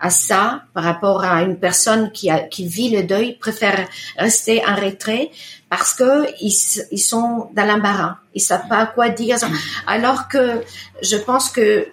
à 0.00 0.10
ça 0.10 0.62
par 0.74 0.84
rapport 0.84 1.24
à 1.24 1.42
une 1.42 1.56
personne 1.56 2.12
qui, 2.12 2.28
qui 2.50 2.66
vit 2.66 2.90
le 2.90 3.04
deuil, 3.04 3.36
préfèrent 3.38 3.88
rester 4.18 4.62
en 4.66 4.74
retrait 4.76 5.30
parce 5.68 5.94
que 5.94 6.26
ils, 6.40 6.54
ils 6.92 6.98
sont 6.98 7.48
dans 7.54 7.64
l'embarras, 7.64 8.16
ils 8.34 8.40
savent 8.40 8.68
pas 8.68 8.86
quoi 8.86 9.08
dire. 9.08 9.38
Alors 9.86 10.28
que 10.28 10.62
je 11.02 11.16
pense 11.16 11.50
que 11.50 11.88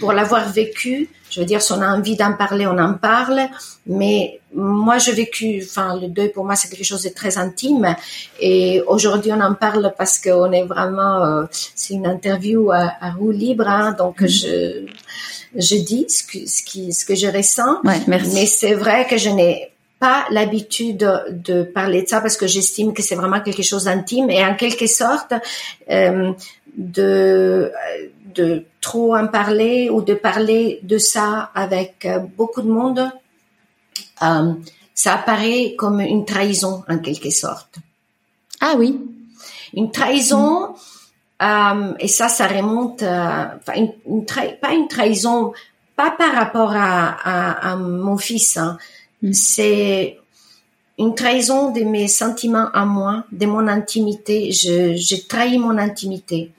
pour 0.00 0.12
l'avoir 0.12 0.48
vécu, 0.50 1.08
je 1.30 1.40
veux 1.40 1.46
dire, 1.46 1.62
si 1.62 1.72
on 1.72 1.80
a 1.80 1.88
envie 1.88 2.16
d'en 2.16 2.34
parler, 2.34 2.66
on 2.66 2.78
en 2.78 2.94
parle. 2.94 3.48
Mais 3.86 4.40
moi, 4.54 4.98
j'ai 4.98 5.12
vécu, 5.12 5.62
enfin, 5.64 5.98
le 5.98 6.08
deuil 6.08 6.30
pour 6.30 6.44
moi, 6.44 6.56
c'est 6.56 6.68
quelque 6.68 6.84
chose 6.84 7.04
de 7.04 7.08
très 7.08 7.38
intime. 7.38 7.96
Et 8.40 8.82
aujourd'hui, 8.86 9.32
on 9.32 9.40
en 9.40 9.54
parle 9.54 9.94
parce 9.96 10.18
qu'on 10.18 10.52
est 10.52 10.64
vraiment, 10.64 11.24
euh, 11.24 11.44
c'est 11.74 11.94
une 11.94 12.06
interview 12.06 12.70
à, 12.70 12.92
à 13.00 13.12
roue 13.12 13.30
libre, 13.30 13.66
hein, 13.66 13.92
donc 13.96 14.20
mm-hmm. 14.20 14.28
je, 14.28 14.86
je 15.56 15.76
dis 15.76 16.04
ce 16.08 16.22
que, 16.22 16.46
ce 16.46 16.62
qui, 16.62 16.92
ce 16.92 17.06
que 17.06 17.14
je 17.14 17.28
ressens. 17.28 17.80
Ouais, 17.84 18.00
merci. 18.08 18.34
Mais 18.34 18.46
c'est 18.46 18.74
vrai 18.74 19.06
que 19.08 19.16
je 19.16 19.30
n'ai 19.30 19.71
pas 20.02 20.26
l'habitude 20.30 21.08
de, 21.30 21.62
parler 21.62 22.02
de 22.02 22.08
ça 22.08 22.20
parce 22.20 22.36
que 22.36 22.48
j'estime 22.48 22.92
que 22.92 23.02
c'est 23.02 23.14
vraiment 23.14 23.40
quelque 23.40 23.62
chose 23.62 23.84
d'intime 23.84 24.28
et 24.30 24.44
en 24.44 24.56
quelque 24.56 24.88
sorte 24.88 25.32
euh, 25.88 26.32
de 26.76 27.70
de 28.34 28.64
trop 28.80 29.14
en 29.14 29.28
parler 29.28 29.90
ou 29.90 30.02
de 30.02 30.14
parler 30.14 30.80
de 30.82 30.98
ça 30.98 31.50
avec 31.54 32.04
euh, 32.04 32.18
beaucoup 32.18 32.62
de 32.62 32.70
monde, 32.70 33.10
euh, 34.22 34.52
ça 34.94 35.14
apparaît 35.14 35.74
comme 35.76 36.00
une 36.00 36.24
trahison 36.24 36.82
en 36.88 36.98
quelque 36.98 37.30
sorte. 37.30 37.76
Ah 38.60 38.74
oui. 38.78 38.98
Une 39.74 39.90
trahison, 39.90 40.74
euh, 41.42 41.94
et 41.98 42.08
ça, 42.08 42.28
ça 42.28 42.46
remonte, 42.46 43.02
enfin, 43.02 43.74
une, 43.76 44.24
pas 44.60 44.72
une 44.72 44.88
trahison, 44.88 45.52
pas 45.96 46.10
par 46.10 46.34
rapport 46.34 46.72
à, 46.74 47.70
à, 47.72 47.76
mon 47.76 48.16
fils, 48.16 48.56
hein. 48.56 48.78
Mm. 49.22 49.32
c'est 49.32 50.18
une 50.98 51.14
trahison 51.14 51.72
de 51.72 51.80
mes 51.80 52.08
sentiments 52.08 52.68
à 52.72 52.84
moi, 52.84 53.24
de 53.32 53.46
mon 53.46 53.66
intimité. 53.66 54.52
Je, 54.52 54.94
j'ai 54.94 55.22
trahi 55.22 55.58
mon 55.58 55.78
intimité 55.78 56.52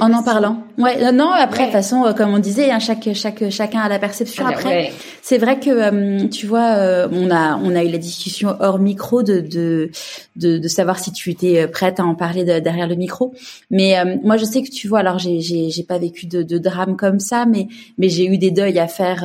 en 0.00 0.12
en 0.12 0.22
parlant. 0.22 0.62
Ouais, 0.76 1.02
euh, 1.02 1.12
non, 1.12 1.30
après, 1.30 1.60
de 1.60 1.64
toute 1.66 1.72
façon, 1.72 2.04
euh, 2.04 2.12
comme 2.12 2.32
on 2.32 2.38
disait, 2.38 2.70
hein, 2.70 2.78
chaque, 2.78 3.08
chaque, 3.14 3.50
chacun 3.50 3.80
a 3.80 3.88
la 3.88 3.98
perception. 3.98 4.46
Après, 4.46 4.92
c'est 5.22 5.38
vrai 5.38 5.60
que, 5.60 5.70
euh, 5.70 6.28
tu 6.28 6.46
vois, 6.46 7.08
on 7.12 7.30
a, 7.30 7.56
on 7.56 7.74
a 7.74 7.84
eu 7.84 7.88
la 7.88 7.98
discussion 7.98 8.56
hors 8.60 8.78
micro 8.78 9.22
de, 9.22 9.40
de, 9.40 9.90
de, 10.36 10.58
de 10.58 10.68
savoir 10.68 10.98
si 10.98 11.12
tu 11.12 11.30
étais 11.30 11.66
prête 11.68 12.00
à 12.00 12.04
en 12.04 12.14
parler 12.14 12.44
derrière 12.44 12.88
le 12.88 12.94
micro. 12.94 13.34
Mais 13.70 13.96
moi, 14.22 14.36
je 14.36 14.44
sais 14.44 14.62
que 14.62 14.70
tu 14.70 14.88
vois, 14.88 15.00
alors 15.00 15.18
j'ai, 15.18 15.40
j'ai, 15.40 15.70
j'ai 15.70 15.84
pas 15.84 15.98
vécu 15.98 16.26
de, 16.26 16.42
de 16.42 16.58
drame 16.58 16.96
comme 16.96 17.20
ça, 17.20 17.46
mais, 17.46 17.68
mais 17.98 18.08
j'ai 18.08 18.26
eu 18.26 18.38
des 18.38 18.50
deuils 18.50 18.78
à 18.78 18.88
faire, 18.88 19.24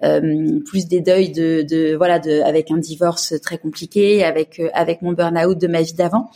plus 0.00 0.86
des 0.86 1.00
deuils 1.00 1.30
de, 1.30 1.62
de, 1.68 1.94
voilà, 1.96 2.18
de, 2.18 2.42
avec 2.42 2.70
un 2.70 2.78
divorce 2.78 3.34
très 3.42 3.58
compliqué, 3.58 4.24
avec, 4.24 4.60
avec 4.74 5.02
mon 5.02 5.12
burn-out 5.12 5.58
de 5.58 5.66
ma 5.66 5.82
vie 5.82 5.94
d'avant. 5.94 6.30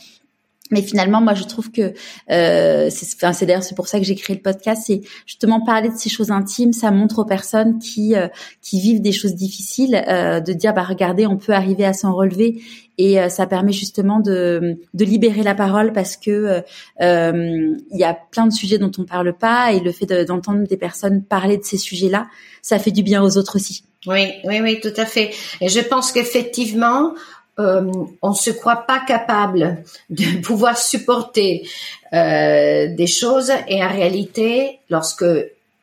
Mais 0.71 0.81
finalement, 0.81 1.21
moi, 1.21 1.35
je 1.35 1.43
trouve 1.43 1.71
que 1.71 1.93
euh, 2.31 2.89
c'est 2.89 3.23
enfin, 3.23 3.45
d'ailleurs 3.45 3.61
c'est 3.61 3.75
pour 3.75 3.87
ça 3.87 3.99
que 3.99 4.05
j'ai 4.05 4.15
créé 4.15 4.35
le 4.35 4.41
podcast, 4.41 4.83
c'est 4.87 5.01
justement 5.27 5.63
parler 5.63 5.89
de 5.89 5.95
ces 5.95 6.09
choses 6.09 6.31
intimes. 6.31 6.73
Ça 6.73 6.89
montre 6.89 7.19
aux 7.19 7.25
personnes 7.25 7.77
qui 7.77 8.15
euh, 8.15 8.27
qui 8.63 8.79
vivent 8.79 9.01
des 9.01 9.11
choses 9.11 9.35
difficiles 9.35 10.03
euh, 10.07 10.39
de 10.39 10.53
dire 10.53 10.73
bah 10.73 10.83
regardez, 10.83 11.27
on 11.27 11.37
peut 11.37 11.53
arriver 11.53 11.85
à 11.85 11.93
s'en 11.93 12.15
relever 12.15 12.63
et 12.97 13.19
euh, 13.19 13.29
ça 13.29 13.45
permet 13.45 13.73
justement 13.73 14.19
de 14.19 14.79
de 14.95 15.05
libérer 15.05 15.43
la 15.43 15.53
parole 15.53 15.93
parce 15.93 16.17
que 16.17 16.63
euh, 16.99 17.75
il 17.91 17.99
y 17.99 18.03
a 18.03 18.17
plein 18.31 18.47
de 18.47 18.53
sujets 18.53 18.79
dont 18.79 18.91
on 18.97 19.05
parle 19.05 19.37
pas 19.37 19.71
et 19.71 19.79
le 19.79 19.91
fait 19.91 20.25
d'entendre 20.25 20.67
des 20.67 20.77
personnes 20.77 21.21
parler 21.23 21.57
de 21.57 21.63
ces 21.63 21.77
sujets-là, 21.77 22.25
ça 22.63 22.79
fait 22.79 22.91
du 22.91 23.03
bien 23.03 23.21
aux 23.21 23.37
autres 23.37 23.57
aussi. 23.57 23.83
Oui, 24.07 24.33
oui, 24.43 24.59
oui, 24.61 24.79
tout 24.81 24.93
à 24.97 25.05
fait. 25.05 25.31
Et 25.61 25.69
je 25.69 25.79
pense 25.79 26.11
qu'effectivement, 26.11 27.13
euh, 27.59 27.91
on 28.21 28.33
se 28.33 28.51
croit 28.51 28.85
pas 28.87 28.99
capable 28.99 29.83
de 30.09 30.41
pouvoir 30.43 30.77
supporter 30.77 31.67
euh, 32.13 32.93
des 32.93 33.07
choses 33.07 33.51
et 33.67 33.83
en 33.83 33.89
réalité, 33.89 34.79
lorsque 34.89 35.25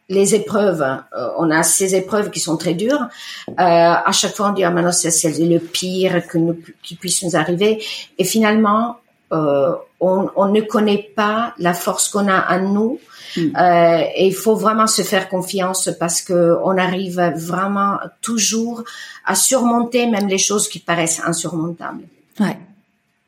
les 0.08 0.34
épreuves, 0.34 0.82
euh, 0.82 1.28
on 1.38 1.50
a 1.50 1.62
ces 1.62 1.94
épreuves 1.94 2.30
qui 2.30 2.40
sont 2.40 2.56
très 2.56 2.74
dures. 2.74 3.08
Euh, 3.48 3.54
à 3.58 4.12
chaque 4.12 4.34
fois, 4.34 4.50
on 4.50 4.52
dit 4.52 4.64
ah 4.64 4.70
maintenant 4.70 4.92
c'est 4.92 5.38
le 5.38 5.58
pire 5.58 6.26
que 6.26 6.38
nous, 6.38 6.58
qui 6.82 6.94
puisse 6.96 7.22
nous 7.22 7.36
arriver. 7.36 7.82
Et 8.18 8.24
finalement, 8.24 8.96
euh, 9.32 9.72
on, 10.00 10.28
on, 10.36 10.46
ne 10.46 10.60
connaît 10.60 11.10
pas 11.16 11.54
la 11.58 11.74
force 11.74 12.08
qu'on 12.08 12.28
a 12.28 12.56
en 12.56 12.60
nous 12.60 12.98
Mm. 13.36 13.56
Euh, 13.56 14.04
et 14.14 14.26
il 14.26 14.34
faut 14.34 14.54
vraiment 14.54 14.86
se 14.86 15.02
faire 15.02 15.28
confiance 15.28 15.90
parce 15.98 16.22
que 16.22 16.56
on 16.64 16.76
arrive 16.76 17.20
vraiment 17.36 17.98
toujours 18.20 18.84
à 19.24 19.34
surmonter 19.34 20.06
même 20.06 20.28
les 20.28 20.38
choses 20.38 20.68
qui 20.68 20.78
paraissent 20.78 21.22
insurmontables. 21.24 22.04
Ouais. 22.40 22.58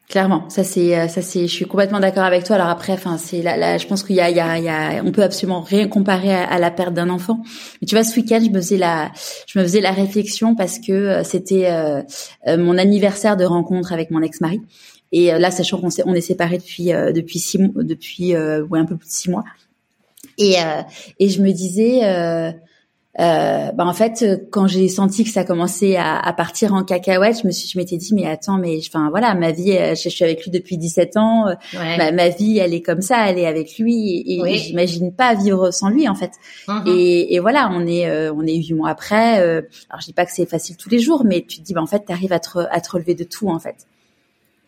Clairement, 0.07 0.51
ça 0.51 0.65
c'est 0.65 0.99
euh, 0.99 1.09
ça 1.09 1.23
c'est, 1.23 1.49
je 1.49 1.53
suis 1.53 1.65
complètement 1.65 1.99
d'accord 1.99 2.25
avec 2.25 2.45
toi. 2.45 2.57
Alors 2.57 2.69
après, 2.69 2.93
enfin 2.93 3.17
c'est 3.17 3.41
là, 3.41 3.79
je 3.79 3.87
pense 3.87 4.03
qu'il 4.03 4.15
y 4.17 4.21
a, 4.21 4.29
il 4.29 4.37
y 4.37 4.41
a, 4.41 4.59
il 4.59 4.65
y 4.65 4.69
a, 4.69 5.03
on 5.03 5.13
peut 5.13 5.23
absolument 5.23 5.63
rien 5.63 5.89
comparer 5.89 6.33
à, 6.35 6.59
la 6.59 6.71
perte 6.71 6.93
d'un 6.93 7.09
enfant. 7.09 7.41
Mais 7.81 7.87
tu 7.87 7.95
vois, 7.95 8.05
ce 8.05 8.15
week-end, 8.15 8.41
je 8.45 8.51
me 8.51 8.61
faisais 8.61 8.77
la, 8.77 9.11
je 9.47 9.59
me 9.59 9.65
faisais 9.65 9.81
la 9.81 9.93
réflexion 9.93 10.55
parce 10.55 10.79
que 10.79 10.93
euh, 10.93 11.25
c'était 11.25 11.71
euh, 11.71 12.03
mon 12.47 12.77
anniversaire 12.77 13.39
de 13.39 13.47
rencontre 13.47 13.95
avec 13.95 14.11
mon 14.11 14.21
ex-mari. 14.21 14.61
Et 15.17 15.27
là, 15.27 15.51
sachant 15.51 15.81
qu'on 15.81 15.91
s'est, 15.91 16.03
on 16.07 16.15
est 16.15 16.21
séparés 16.21 16.59
depuis 16.59 16.87
depuis 16.87 17.39
six 17.39 17.59
mois, 17.59 17.85
depuis 17.85 18.35
ouais 18.35 18.79
un 18.79 18.85
peu 18.85 18.97
plus 18.97 19.07
de 19.07 19.13
six 19.13 19.31
mois. 19.31 19.45
Et, 20.39 20.57
euh, 20.59 20.83
et 21.19 21.29
je 21.29 21.43
me 21.43 21.53
disais, 21.53 22.05
euh, 22.05 22.51
euh, 23.21 23.71
bah 23.73 23.87
en 23.87 23.93
fait, 23.93 24.25
quand 24.51 24.67
j'ai 24.67 24.89
senti 24.89 25.23
que 25.23 25.31
ça 25.31 25.45
commençait 25.45 25.95
à, 25.95 26.19
à, 26.19 26.33
partir 26.33 26.75
en 26.75 26.83
cacahuète, 26.83 27.41
je 27.43 27.47
me 27.47 27.53
suis, 27.53 27.69
je 27.69 27.79
m'étais 27.79 27.97
dit, 27.97 28.13
mais 28.13 28.27
attends, 28.27 28.59
mais 28.59 28.77
enfin 28.85 29.09
voilà, 29.11 29.35
ma 29.35 29.53
vie, 29.53 29.77
euh, 29.77 29.95
je, 29.95 30.09
suis 30.09 30.25
avec 30.25 30.43
lui 30.43 30.51
depuis 30.51 30.79
17 30.79 31.17
ans, 31.17 31.47
euh, 31.47 31.55
ma, 31.75 32.11
ma, 32.11 32.29
vie, 32.29 32.59
elle 32.59 32.75
est 32.75 32.83
comme 32.83 33.03
ça, 33.03 33.31
elle 33.31 33.39
est 33.39 33.47
avec 33.47 33.79
lui, 33.79 34.19
et, 34.27 34.41
et 34.41 34.57
j'imagine 34.57 35.15
pas 35.15 35.35
vivre 35.35 35.71
sans 35.71 35.91
lui 35.91 36.09
en 36.09 36.17
fait. 36.17 36.33
Mm-hmm. 36.67 36.89
Et, 36.89 37.35
et, 37.35 37.39
voilà, 37.39 37.71
on 37.73 37.87
est, 37.87 38.09
euh, 38.09 38.33
on 38.35 38.43
est 38.43 38.57
huit 38.57 38.75
mois 38.75 38.91
après. 38.91 39.39
alors 39.39 40.01
je 40.01 40.07
dis 40.07 40.13
pas 40.13 40.27
que 40.27 40.33
c'est 40.33 40.47
facile 40.47 40.77
tous 40.77 40.91
les 40.91 40.99
jours, 40.99 41.25
mais 41.25 41.45
tu 41.47 41.59
te 41.59 41.63
dis, 41.63 41.73
bah 41.73 41.83
en 41.83 41.87
fait, 41.87 42.01
t'arrives 42.01 42.33
à 42.33 42.41
te, 42.41 42.59
à 42.59 42.81
te 42.81 42.91
relever 42.91 43.15
de 43.15 43.25
tout 43.25 43.49
en 43.49 43.61
fait. 43.61 43.87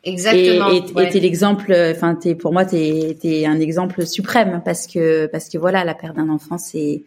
Exactement. 0.07 0.71
Et, 0.71 0.79
et, 0.79 1.09
t'es 1.11 1.21
l'exemple, 1.21 1.75
enfin, 1.95 2.15
t'es 2.15 2.35
pour 2.35 2.53
moi, 2.53 2.65
t'es, 2.65 3.19
t'es 3.21 3.45
un 3.45 3.59
exemple 3.61 4.07
suprême 4.07 4.63
parce 4.65 4.87
que 4.87 5.27
parce 5.27 5.49
que 5.49 5.59
voilà, 5.59 5.85
la 5.85 5.95
perte 5.95 6.17
d'un 6.17 6.31
enfant, 6.31 6.59
c'est 6.59 7.03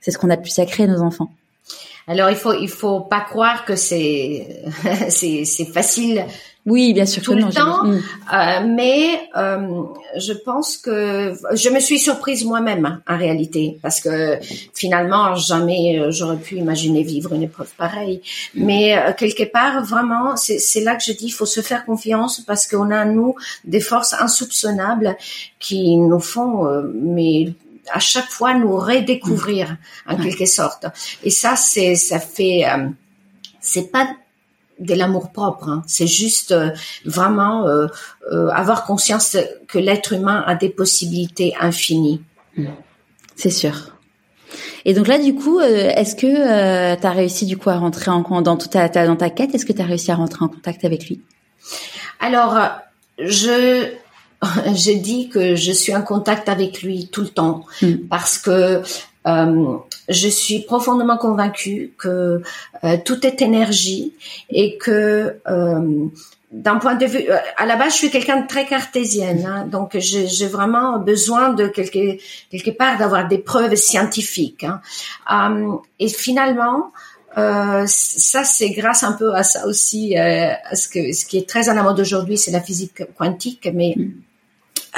c'est 0.00 0.12
ce 0.12 0.18
qu'on 0.18 0.30
a 0.30 0.36
pu 0.36 0.48
sacrer 0.48 0.86
nos 0.86 1.02
enfants. 1.02 1.30
Alors 2.08 2.30
il 2.30 2.36
faut 2.36 2.52
il 2.54 2.68
faut 2.68 3.00
pas 3.00 3.20
croire 3.20 3.64
que 3.64 3.76
c'est 3.76 4.64
c'est 5.08 5.44
c'est 5.44 5.66
facile. 5.66 6.24
Oui, 6.66 6.92
bien 6.92 7.06
sûr 7.06 7.22
tout 7.22 7.34
le 7.34 7.48
temps, 7.52 7.84
mm. 7.84 7.94
euh, 8.34 8.66
mais 8.66 9.20
euh, 9.36 9.84
je 10.18 10.32
pense 10.32 10.76
que 10.76 11.32
je 11.52 11.68
me 11.70 11.78
suis 11.78 12.00
surprise 12.00 12.44
moi-même 12.44 12.84
hein, 12.84 13.02
en 13.08 13.16
réalité 13.16 13.78
parce 13.82 14.00
que 14.00 14.36
finalement 14.74 15.36
jamais 15.36 16.00
euh, 16.00 16.10
j'aurais 16.10 16.38
pu 16.38 16.56
imaginer 16.56 17.04
vivre 17.04 17.32
une 17.34 17.44
épreuve 17.44 17.70
pareille. 17.78 18.20
Mais 18.56 18.98
euh, 18.98 19.12
quelque 19.12 19.44
part 19.44 19.84
vraiment 19.84 20.34
c'est 20.34 20.58
c'est 20.58 20.80
là 20.80 20.96
que 20.96 21.04
je 21.04 21.12
dis 21.12 21.26
il 21.26 21.30
faut 21.30 21.46
se 21.46 21.60
faire 21.60 21.84
confiance 21.84 22.40
parce 22.40 22.66
qu'on 22.66 22.90
a 22.90 23.04
nous 23.04 23.36
des 23.64 23.80
forces 23.80 24.14
insoupçonnables 24.14 25.16
qui 25.60 25.96
nous 25.96 26.18
font 26.18 26.66
euh, 26.66 26.82
mais 26.92 27.52
à 27.92 28.00
chaque 28.00 28.28
fois 28.28 28.54
nous 28.54 28.76
redécouvrir 28.76 29.76
en 30.06 30.16
quelque 30.16 30.46
sorte. 30.46 30.86
Et 31.22 31.30
ça, 31.30 31.56
c'est 31.56 31.94
ça 31.94 32.18
fait, 32.18 32.64
euh, 32.66 32.88
c'est 33.60 33.90
pas 33.90 34.08
de 34.78 34.94
l'amour 34.94 35.32
propre, 35.32 35.68
hein. 35.70 35.82
c'est 35.86 36.06
juste 36.06 36.52
euh, 36.52 36.70
vraiment 37.06 37.66
euh, 37.66 37.88
avoir 38.52 38.84
conscience 38.84 39.36
que 39.68 39.78
l'être 39.78 40.12
humain 40.12 40.44
a 40.46 40.54
des 40.54 40.68
possibilités 40.68 41.54
infinies. 41.58 42.22
Mm. 42.56 42.66
C'est 43.36 43.50
sûr. 43.50 43.92
Et 44.84 44.94
donc 44.94 45.08
là, 45.08 45.18
du 45.18 45.34
coup, 45.34 45.60
est-ce 45.60 46.14
que 46.14 46.94
tu 46.94 47.06
as 47.06 47.10
réussi 47.10 47.44
du 47.44 47.56
coup 47.56 47.70
à 47.70 47.76
rentrer 47.76 48.10
en 48.10 48.22
dans 48.40 48.56
ta, 48.56 48.88
dans 48.88 49.16
ta 49.16 49.30
quête? 49.30 49.54
Est-ce 49.54 49.66
que 49.66 49.72
tu 49.72 49.82
as 49.82 49.84
réussi 49.84 50.12
à 50.12 50.14
rentrer 50.14 50.44
en 50.44 50.48
contact 50.48 50.84
avec 50.84 51.08
lui? 51.08 51.20
Alors, 52.20 52.56
je 53.18 53.92
je 54.66 54.92
dis 54.98 55.28
que 55.28 55.54
je 55.54 55.72
suis 55.72 55.94
en 55.94 56.02
contact 56.02 56.48
avec 56.48 56.82
lui 56.82 57.08
tout 57.08 57.22
le 57.22 57.28
temps 57.28 57.64
hmm. 57.82 58.06
parce 58.08 58.38
que 58.38 58.82
euh, 59.26 59.76
je 60.08 60.28
suis 60.28 60.60
profondément 60.60 61.16
convaincue 61.16 61.92
que 61.98 62.42
euh, 62.84 62.96
tout 63.04 63.26
est 63.26 63.42
énergie 63.42 64.12
et 64.50 64.78
que 64.78 65.36
euh, 65.48 66.06
d'un 66.52 66.76
point 66.76 66.94
de 66.94 67.06
vue, 67.06 67.24
à 67.56 67.66
la 67.66 67.76
base, 67.76 67.92
je 67.92 67.98
suis 67.98 68.10
quelqu'un 68.10 68.40
de 68.40 68.46
très 68.46 68.66
cartésienne, 68.66 69.44
hein, 69.44 69.66
donc 69.66 69.98
j'ai 69.98 70.46
vraiment 70.46 70.98
besoin 71.00 71.52
de 71.52 71.66
quelque 71.66 72.18
quelque 72.50 72.70
part 72.70 72.98
d'avoir 72.98 73.26
des 73.26 73.38
preuves 73.38 73.74
scientifiques. 73.74 74.64
Hein. 75.28 75.80
et 75.98 76.08
finalement, 76.08 76.92
euh, 77.38 77.84
ça, 77.86 78.44
c'est 78.44 78.70
grâce 78.70 79.02
un 79.02 79.12
peu 79.12 79.34
à 79.34 79.42
ça 79.42 79.66
aussi, 79.66 80.16
euh, 80.16 80.52
à 80.64 80.74
ce 80.74 80.88
que 80.88 81.12
ce 81.12 81.26
qui 81.26 81.36
est 81.36 81.48
très 81.48 81.68
à 81.68 81.74
la 81.74 81.82
mode 81.82 82.00
aujourd'hui, 82.00 82.38
c'est 82.38 82.50
la 82.50 82.62
physique 82.62 83.02
quantique. 83.18 83.68
Mais 83.74 83.94
mm. 83.96 84.12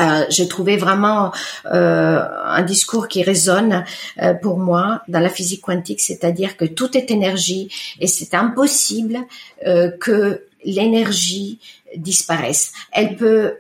Euh, 0.00 0.24
j'ai 0.28 0.48
trouvé 0.48 0.76
vraiment 0.76 1.32
euh, 1.66 2.20
un 2.44 2.62
discours 2.62 3.08
qui 3.08 3.22
résonne 3.22 3.84
euh, 4.22 4.34
pour 4.34 4.58
moi 4.58 5.02
dans 5.08 5.20
la 5.20 5.28
physique 5.28 5.62
quantique, 5.62 6.00
c'est-à-dire 6.00 6.56
que 6.56 6.64
tout 6.64 6.96
est 6.96 7.11
énergie 7.11 7.68
et 8.00 8.06
c'est 8.06 8.34
impossible 8.34 9.18
euh, 9.66 9.90
que 9.90 10.44
l'énergie 10.64 11.58
disparaisse. 11.96 12.72
Elle 12.92 13.16
peut 13.16 13.58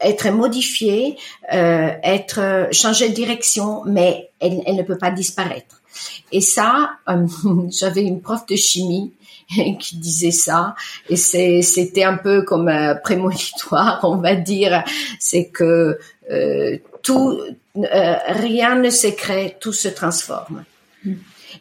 être 0.00 0.30
modifiée, 0.30 1.16
être 1.50 2.68
changer 2.70 3.08
de 3.08 3.14
direction, 3.14 3.82
mais 3.84 4.30
elle, 4.40 4.76
ne 4.76 4.82
peut 4.82 4.98
pas 4.98 5.10
disparaître. 5.10 5.82
Et 6.30 6.40
ça, 6.40 6.92
euh, 7.08 7.26
j'avais 7.70 8.02
une 8.02 8.20
prof 8.20 8.46
de 8.46 8.56
chimie 8.56 9.12
qui 9.78 9.96
disait 9.96 10.30
ça. 10.30 10.74
Et 11.08 11.16
c'était 11.16 12.04
un 12.04 12.16
peu 12.16 12.42
comme 12.42 12.68
un 12.68 12.94
prémonitoire 12.94 14.00
on 14.02 14.16
va 14.16 14.34
dire. 14.34 14.84
C'est 15.18 15.46
que 15.46 15.98
euh, 16.30 16.78
tout 17.02 17.40
euh, 17.76 18.14
rien 18.28 18.76
ne 18.76 18.90
se 18.90 19.08
crée 19.08 19.56
tout 19.60 19.72
se 19.72 19.88
transforme. 19.88 20.64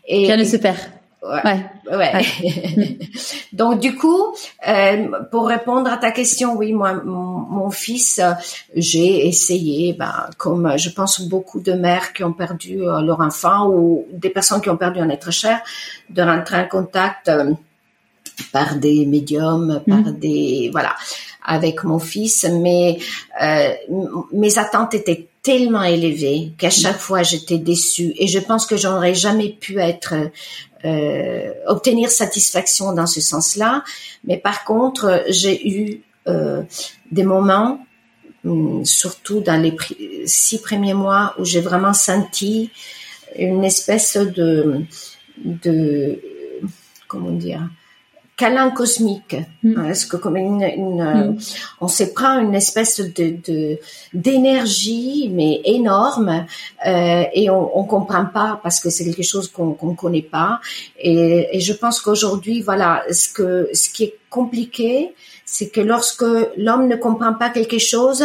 Et, 0.07 0.25
rien 0.25 0.37
ne 0.37 0.43
se 0.43 0.57
perd. 0.57 0.77
Ouais. 1.23 1.63
ouais. 1.91 2.25
Donc 3.53 3.79
du 3.79 3.95
coup, 3.95 4.35
euh, 4.67 5.07
pour 5.29 5.47
répondre 5.47 5.91
à 5.91 5.97
ta 5.97 6.11
question, 6.11 6.55
oui, 6.55 6.73
moi, 6.73 6.93
mon, 6.93 7.69
fils, 7.69 8.19
euh, 8.19 8.31
j'ai 8.75 9.27
essayé, 9.27 9.93
ben, 9.93 10.29
comme 10.37 10.77
je 10.77 10.89
pense 10.89 11.21
beaucoup 11.21 11.59
de 11.59 11.73
mères 11.73 12.13
qui 12.13 12.23
ont 12.23 12.33
perdu 12.33 12.81
euh, 12.81 13.01
leur 13.01 13.19
enfant 13.19 13.69
ou 13.69 14.07
des 14.11 14.31
personnes 14.31 14.61
qui 14.61 14.69
ont 14.71 14.77
perdu 14.77 14.99
un 14.99 15.09
être 15.09 15.31
cher, 15.31 15.61
de 16.09 16.23
rentrer 16.23 16.61
en 16.61 16.67
contact 16.67 17.29
par 18.51 18.75
des 18.75 19.05
médiums, 19.05 19.81
par 19.87 19.99
mm. 19.99 20.19
des 20.19 20.69
voilà, 20.71 20.95
avec 21.43 21.83
mon 21.83 21.99
fils. 21.99 22.45
Mais 22.51 22.99
mes 24.31 24.57
attentes 24.57 24.93
étaient 24.93 25.27
tellement 25.43 25.83
élevées 25.83 26.53
qu'à 26.57 26.69
chaque 26.69 26.99
fois 26.99 27.23
j'étais 27.23 27.57
déçue 27.57 28.13
et 28.17 28.27
je 28.27 28.37
pense 28.37 28.67
que 28.67 28.77
j'aurais 28.77 29.15
jamais 29.15 29.49
pu 29.49 29.79
être 29.79 30.13
euh, 30.83 31.53
obtenir 31.67 32.09
satisfaction 32.09 32.93
dans 32.93 33.05
ce 33.05 33.21
sens-là. 33.21 33.83
Mais 34.23 34.37
par 34.37 34.63
contre, 34.63 35.23
j'ai 35.29 35.69
eu 35.69 36.01
euh, 36.27 36.63
des 37.11 37.23
moments, 37.23 37.85
hum, 38.43 38.83
surtout 38.83 39.41
dans 39.41 39.61
les 39.61 39.75
six 40.25 40.59
premiers 40.59 40.95
mois, 40.95 41.35
où 41.37 41.45
j'ai 41.45 41.61
vraiment 41.61 41.93
senti 41.93 42.71
une 43.37 43.63
espèce 43.63 44.17
de, 44.17 44.81
de 45.37 46.19
comment 47.07 47.31
dire, 47.31 47.69
câlin 48.41 48.71
cosmique. 48.71 49.35
Mm. 49.63 49.77
Hein, 49.77 49.93
que 50.09 50.17
comme 50.17 50.37
une, 50.37 50.63
une 50.63 51.03
mm. 51.03 51.37
on 51.79 51.87
se 51.87 52.05
prend 52.17 52.39
une 52.39 52.55
espèce 52.55 52.99
de 52.99 53.79
d'énergie 54.13 55.29
mais 55.37 55.61
énorme 55.77 56.33
euh, 56.87 57.23
et 57.39 57.45
on, 57.57 57.63
on 57.79 57.83
comprend 57.95 58.25
pas 58.25 58.59
parce 58.63 58.79
que 58.81 58.89
c'est 58.89 59.05
quelque 59.07 59.27
chose 59.33 59.47
qu'on 59.53 59.73
qu'on 59.79 59.93
connaît 60.03 60.29
pas. 60.37 60.59
Et, 61.09 61.55
et 61.55 61.59
je 61.67 61.73
pense 61.81 62.01
qu'aujourd'hui, 62.01 62.57
voilà, 62.69 63.03
ce 63.11 63.27
que 63.37 63.69
ce 63.81 63.87
qui 63.93 64.01
est 64.05 64.15
compliqué, 64.29 65.13
c'est 65.45 65.69
que 65.75 65.81
lorsque 65.93 66.31
l'homme 66.65 66.87
ne 66.93 66.95
comprend 66.95 67.33
pas 67.41 67.49
quelque 67.57 67.79
chose, 67.91 68.23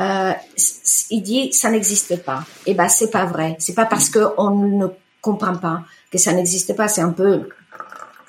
euh, 0.00 0.32
il 1.10 1.22
dit 1.22 1.52
ça 1.52 1.70
n'existe 1.70 2.14
pas. 2.28 2.40
Et 2.66 2.72
eh 2.72 2.74
ben 2.74 2.88
c'est 2.88 3.12
pas 3.18 3.26
vrai. 3.34 3.50
C'est 3.64 3.76
pas 3.80 3.88
parce 3.94 4.08
que 4.14 4.22
on 4.36 4.50
ne 4.50 4.88
comprend 5.20 5.56
pas 5.68 5.78
que 6.10 6.18
ça 6.18 6.32
n'existe 6.32 6.74
pas. 6.78 6.88
C'est 6.88 7.06
un 7.10 7.14
peu 7.22 7.48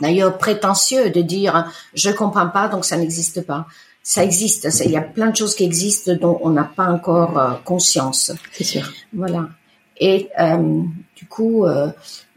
d'ailleurs 0.02 0.38
prétentieux 0.38 1.10
de 1.10 1.22
dire 1.22 1.72
je 1.94 2.10
comprends 2.10 2.48
pas 2.48 2.68
donc 2.68 2.86
ça 2.86 2.98
n'existe 2.98 3.46
pas. 3.46 3.66
Ça 4.08 4.24
existe, 4.24 4.68
il 4.86 4.92
y 4.92 4.98
a 4.98 5.02
plein 5.02 5.32
de 5.32 5.36
choses 5.36 5.56
qui 5.56 5.64
existent 5.64 6.14
dont 6.14 6.38
on 6.44 6.52
n'a 6.52 6.64
pas 6.64 6.86
encore 6.86 7.40
euh, 7.40 7.54
conscience. 7.64 8.32
C'est 8.52 8.64
sûr. 8.64 8.94
Voilà. 9.12 9.50
Et 9.98 10.30
euh, 10.40 10.84
du 11.16 11.26
coup, 11.26 11.66
euh, 11.66 11.88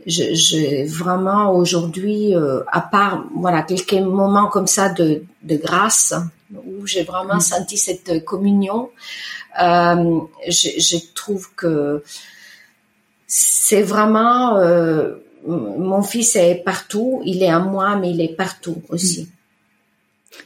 j'ai 0.07 0.85
vraiment 0.85 1.53
aujourd'hui, 1.55 2.35
euh, 2.35 2.62
à 2.68 2.81
part 2.81 3.25
voilà 3.35 3.62
quelques 3.62 3.92
moments 3.92 4.49
comme 4.49 4.66
ça 4.66 4.88
de, 4.88 5.25
de 5.42 5.57
grâce 5.57 6.14
où 6.55 6.87
j'ai 6.87 7.03
vraiment 7.03 7.37
mm. 7.37 7.40
senti 7.40 7.77
cette 7.77 8.25
communion, 8.25 8.90
euh, 9.61 10.21
je, 10.49 10.68
je, 10.79 10.97
trouve 11.14 11.53
que 11.55 12.03
c'est 13.27 13.83
vraiment 13.83 14.57
mon 15.46 16.03
fils 16.03 16.37
est 16.37 16.62
partout, 16.64 17.22
il 17.24 17.42
est 17.42 17.48
à 17.48 17.59
moi, 17.59 17.96
mais 17.96 18.11
il 18.11 18.20
est 18.20 18.35
partout 18.35 18.83
aussi. 18.88 19.29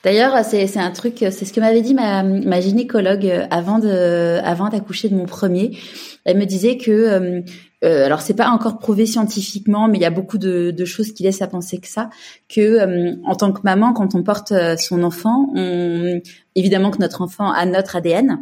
D'ailleurs, 0.05 0.45
c'est 0.45 0.79
un 0.79 0.91
truc, 0.91 1.17
c'est 1.19 1.45
ce 1.45 1.53
que 1.53 1.61
m'avait 1.61 1.83
dit 1.83 1.95
ma, 1.95 2.23
ma 2.23 2.61
gynécologue 2.61 3.27
euh, 3.27 3.47
avant 3.51 3.79
de 3.79 4.41
avant 4.43 4.69
d'accoucher 4.69 5.09
de 5.09 5.15
mon 5.15 5.27
premier. 5.27 5.77
Elle 6.25 6.39
me 6.39 6.45
disait 6.45 6.77
que 6.77 6.91
euh, 6.91 7.41
euh, 7.85 8.07
alors 8.07 8.21
c'est 8.21 8.35
pas 8.35 8.49
encore 8.49 8.79
prouvé 8.79 9.07
scientifiquement, 9.07 9.89
mais 9.89 9.99
il 9.99 10.03
y 10.03 10.07
a 10.07 10.11
beaucoup 10.11 10.39
de, 10.39 10.71
de 10.71 10.85
choses 10.85 11.13
qui 11.13 11.23
laissent 11.25 11.43
à 11.43 11.49
penser 11.49 11.79
que 11.79 11.89
ça, 11.89 12.11
que 12.49 12.61
euh, 12.61 13.17
en 13.25 13.35
tant 13.35 13.53
que 13.53 13.61
maman, 13.65 13.93
quand 13.93 14.15
on 14.15 14.23
porte 14.23 14.53
son 14.79 15.03
enfant, 15.03 15.51
on, 15.55 16.21
évidemment 16.55 16.91
que 16.91 16.99
notre 16.99 17.23
enfant 17.23 17.51
a 17.51 17.67
notre 17.67 17.97
ADN, 17.97 18.39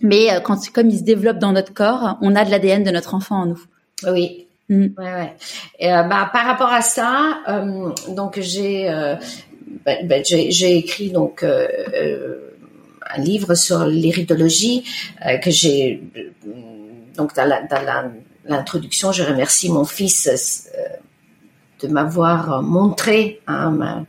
mais 0.00 0.28
quand 0.44 0.58
comme 0.72 0.90
il 0.90 0.98
se 0.98 1.04
développe 1.04 1.38
dans 1.38 1.52
notre 1.52 1.72
corps, 1.72 2.18
on 2.20 2.34
a 2.34 2.44
de 2.44 2.50
l'ADN 2.50 2.82
de 2.82 2.90
notre 2.90 3.14
enfant 3.14 3.42
en 3.42 3.46
nous. 3.46 3.62
Oui, 4.08 4.43
Mm. 4.68 4.86
Ouais, 4.96 5.04
ouais. 5.04 5.36
Et, 5.78 5.92
euh, 5.92 6.02
bah, 6.04 6.30
par 6.32 6.46
rapport 6.46 6.72
à 6.72 6.82
ça, 6.82 7.38
euh, 7.48 7.90
donc 8.08 8.40
j'ai 8.40 8.88
euh, 8.88 9.16
bah, 9.84 9.92
bah, 10.04 10.22
j'ai 10.22 10.76
écrit 10.76 11.10
donc 11.10 11.42
euh, 11.42 11.68
euh, 11.94 12.50
un 13.14 13.20
livre 13.20 13.54
sur 13.54 13.84
l'iridologie 13.84 14.84
que 15.42 15.50
j'ai 15.50 16.02
donc 17.16 17.34
dans 17.34 17.46
l'introduction, 18.46 19.12
je 19.12 19.22
remercie 19.22 19.70
mon 19.70 19.84
fils 19.84 20.70
de 21.86 21.92
m'avoir 21.92 22.62
montré 22.62 23.40
hein, 23.46 24.04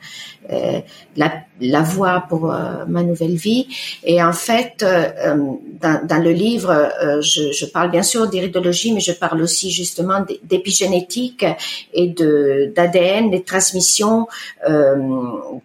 euh, 0.51 0.79
la, 1.17 1.31
la, 1.59 1.81
voie 1.81 2.25
pour 2.29 2.53
euh, 2.53 2.85
ma 2.87 3.03
nouvelle 3.03 3.35
vie. 3.35 3.67
Et 4.03 4.21
en 4.21 4.33
fait, 4.33 4.83
euh, 4.83 5.35
dans, 5.81 6.05
dans, 6.05 6.21
le 6.21 6.31
livre, 6.31 6.91
je, 7.21 7.51
je, 7.51 7.65
parle 7.65 7.89
bien 7.89 8.03
sûr 8.03 8.27
d'iridologie, 8.29 8.93
mais 8.93 8.99
je 8.99 9.13
parle 9.13 9.41
aussi 9.41 9.71
justement 9.71 10.23
d'épigénétique 10.43 11.45
et 11.93 12.07
de 12.07 12.71
d'ADN, 12.75 13.31
des 13.31 13.43
transmissions 13.43 14.27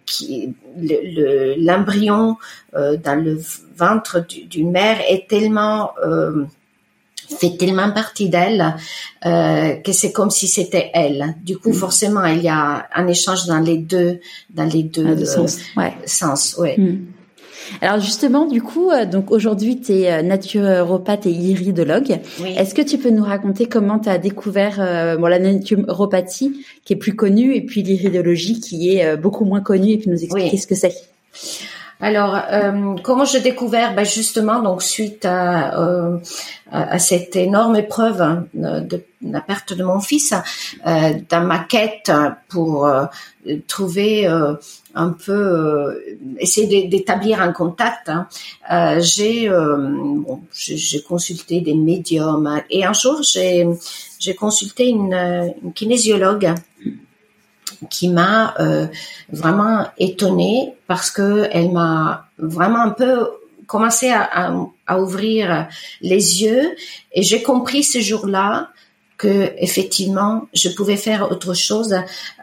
qui 0.05 0.53
l'embryon 1.57 2.37
dans 2.73 3.23
le 3.23 3.39
ventre 3.75 4.25
d'une 4.49 4.71
mère 4.71 4.97
est 5.07 5.27
tellement 5.27 5.91
fait 7.39 7.57
tellement 7.57 7.91
partie 7.91 8.29
d'elle 8.29 8.75
euh, 9.25 9.75
que 9.75 9.91
c'est 9.91 10.11
comme 10.11 10.29
si 10.29 10.47
c'était 10.47 10.91
elle. 10.93 11.35
Du 11.43 11.57
coup, 11.57 11.71
mm. 11.71 11.73
forcément, 11.73 12.25
il 12.25 12.41
y 12.41 12.49
a 12.49 12.87
un 12.93 13.07
échange 13.07 13.45
dans 13.45 13.59
les 13.59 13.77
deux, 13.77 14.19
dans 14.49 14.65
les 14.65 14.83
deux 14.83 15.05
euh, 15.05 15.25
sens. 15.25 15.59
Ouais. 15.77 15.93
sens 16.05 16.55
ouais. 16.57 16.77
Mm. 16.77 17.05
Alors 17.81 17.99
justement, 17.99 18.45
du 18.45 18.61
coup, 18.61 18.89
euh, 18.89 19.05
donc 19.05 19.31
aujourd'hui, 19.31 19.79
tu 19.79 19.93
es 19.93 20.23
naturopathe 20.23 21.25
et 21.25 21.31
iridologue. 21.31 22.19
Est-ce 22.43 22.73
que 22.73 22.81
tu 22.81 22.97
peux 22.97 23.11
nous 23.11 23.23
raconter 23.23 23.67
comment 23.67 23.99
tu 23.99 24.09
as 24.09 24.17
découvert 24.17 24.77
bon, 25.19 25.27
la 25.27 25.39
naturopathie, 25.39 26.65
qui 26.83 26.93
est 26.93 26.97
plus 26.97 27.15
connue, 27.15 27.55
et 27.55 27.61
puis 27.61 27.83
l'iridologie, 27.83 28.59
qui 28.59 28.97
est 28.97 29.15
beaucoup 29.15 29.45
moins 29.45 29.61
connue, 29.61 29.91
et 29.91 29.97
puis 29.97 30.09
nous 30.09 30.21
expliquer 30.23 30.57
ce 30.57 30.67
que 30.67 30.75
c'est? 30.75 30.95
Alors, 32.01 32.35
euh, 32.51 32.95
comment 33.03 33.25
j'ai 33.25 33.41
découvert? 33.41 33.93
Ben 33.93 34.03
Justement, 34.03 34.59
donc 34.59 34.81
suite 34.81 35.23
à, 35.23 35.79
euh, 35.79 36.17
cette 36.97 37.35
énorme 37.35 37.75
épreuve 37.75 38.21
hein, 38.21 38.45
de, 38.55 39.03
la 39.21 39.39
perte 39.39 39.73
de 39.73 39.83
mon 39.83 39.99
fils, 39.99 40.33
euh, 40.87 41.13
dans 41.29 41.45
ma 41.45 41.59
quête 41.59 42.11
pour 42.49 42.87
euh, 42.87 43.05
trouver 43.67 44.27
un 44.95 45.09
peu, 45.09 45.99
essayer 46.39 46.87
d'établir 46.87 47.41
un 47.41 47.51
contact, 47.51 48.09
hein, 48.09 48.27
j'ai 48.99 49.49
consulté 51.07 51.61
des 51.61 51.75
médiums 51.75 52.61
et 52.69 52.83
un 52.83 52.93
jour 52.93 53.21
j'ai 53.23 53.67
j'ai 54.19 54.35
consulté 54.35 54.87
une, 54.89 55.13
une 55.63 55.73
kinésiologue 55.73 56.53
qui 57.89 58.09
m'a 58.09 58.53
euh, 58.59 58.87
vraiment 59.31 59.87
étonnée 59.97 60.73
parce 60.87 61.11
que 61.11 61.47
elle 61.51 61.71
m'a 61.71 62.27
vraiment 62.37 62.81
un 62.81 62.89
peu 62.89 63.29
commencé 63.67 64.09
à, 64.09 64.53
à, 64.85 64.99
ouvrir 64.99 65.67
les 66.01 66.43
yeux 66.43 66.75
et 67.13 67.23
j'ai 67.23 67.41
compris 67.41 67.83
ce 67.83 67.99
jour-là 67.99 68.69
que 69.17 69.53
effectivement 69.57 70.47
je 70.53 70.69
pouvais 70.69 70.97
faire 70.97 71.31
autre 71.31 71.53
chose. 71.53 71.95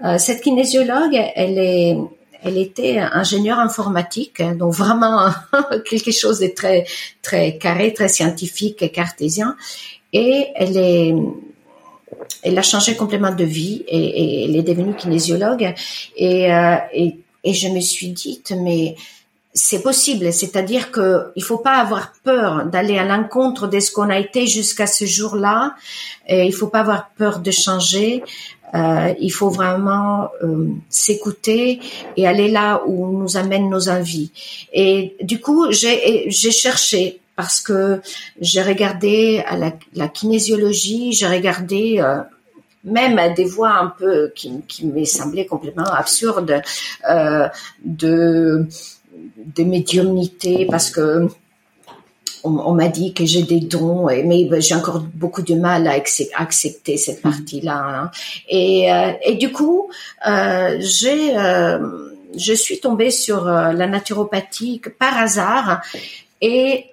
Euh, 0.05 0.17
cette 0.19 0.43
kinésiologue, 0.43 1.15
elle 1.35 1.59
est 1.59 1.99
elle 2.43 2.57
était 2.57 2.99
ingénieure 2.99 3.59
informatique, 3.59 4.41
donc 4.57 4.73
vraiment 4.73 5.29
quelque 5.91 6.13
chose 6.13 6.39
de 6.39 6.47
très 6.47 6.87
très 7.21 7.59
carré, 7.59 7.93
très 7.93 8.09
scientifique 8.09 8.93
cartésien. 8.93 9.57
Et 10.13 10.47
elle 10.55 10.77
est 10.77 11.15
elle 12.43 12.59
a 12.59 12.63
changé 12.63 12.97
complètement 12.97 13.35
de 13.35 13.45
vie 13.45 13.85
et, 13.89 14.45
elle 14.45 14.57
est 14.57 14.63
devenue 14.63 14.95
kinésiologue. 14.95 15.75
Et, 16.17 16.53
euh, 16.53 16.77
et, 16.93 17.17
et, 17.45 17.53
je 17.53 17.69
me 17.69 17.81
suis 17.81 18.09
dit, 18.09 18.43
mais 18.63 18.95
c'est 19.55 19.83
possible, 19.83 20.33
c'est-à-dire 20.33 20.91
que 20.91 21.33
il 21.35 21.43
faut 21.43 21.59
pas 21.59 21.79
avoir 21.79 22.13
peur 22.23 22.67
d'aller 22.67 22.99
à 22.99 23.05
l'encontre 23.05 23.67
de 23.67 23.81
ce 23.81 23.91
qu'on 23.91 24.09
a 24.09 24.19
été 24.19 24.47
jusqu'à 24.47 24.87
ce 24.87 25.05
jour-là. 25.05 25.75
Et 26.29 26.47
il 26.47 26.53
faut 26.53 26.69
pas 26.69 26.81
avoir 26.81 27.11
peur 27.17 27.41
de 27.41 27.51
changer. 27.51 28.23
Euh, 28.75 29.15
il 29.19 29.31
faut 29.31 29.49
vraiment 29.49 30.29
euh, 30.43 30.69
s'écouter 30.91 31.81
et 32.17 32.27
aller 32.27 32.49
là 32.49 32.83
où 32.87 33.19
nous 33.19 33.37
amènent 33.37 33.71
nos 33.71 33.89
envies. 33.89 34.31
Et 34.73 35.17
du 35.23 35.41
coup, 35.41 35.67
j'ai 35.71 36.31
cherché 36.31 37.21
parce 37.39 37.61
que 37.61 38.01
j'ai 38.41 38.63
regardé 38.63 39.45
à 39.47 39.57
la, 39.57 39.73
la 39.95 40.09
kinésiologie, 40.09 41.13
j'ai 41.13 41.29
regardé 41.29 42.01
euh, 42.01 42.19
même 42.83 43.21
des 43.35 43.45
voix 43.45 43.75
un 43.79 43.95
peu 43.97 44.33
qui, 44.35 44.61
qui 44.67 44.87
m'est 44.87 45.05
semblé 45.05 45.47
complètement 45.47 45.85
absurdes 45.85 46.61
euh, 47.09 47.49
de 47.85 48.67
de 49.57 49.63
médiumnité 49.63 50.67
parce 50.69 50.91
que 50.91 51.29
on, 52.43 52.73
m'a 52.73 52.89
dit 52.89 53.15
que 53.15 53.25
j'ai 53.25 53.43
des 53.43 53.61
dons, 53.61 54.07
mais 54.07 54.49
j'ai 54.61 54.75
encore 54.75 55.01
beaucoup 55.01 55.43
de 55.43 55.55
mal 55.55 55.87
à 55.87 55.93
accepter 56.37 56.97
cette 56.97 57.19
mmh. 57.19 57.31
partie-là. 57.31 57.85
Hein. 57.85 58.11
Et, 58.49 58.93
euh, 58.93 59.13
et, 59.23 59.35
du 59.35 59.53
coup, 59.53 59.91
euh, 60.27 60.77
j'ai, 60.81 61.35
je 62.37 62.53
suis 62.55 62.81
tombée 62.81 63.11
sur 63.11 63.45
la 63.45 63.87
naturopathie 63.87 64.81
par 64.99 65.19
hasard 65.19 65.83
et 66.41 66.87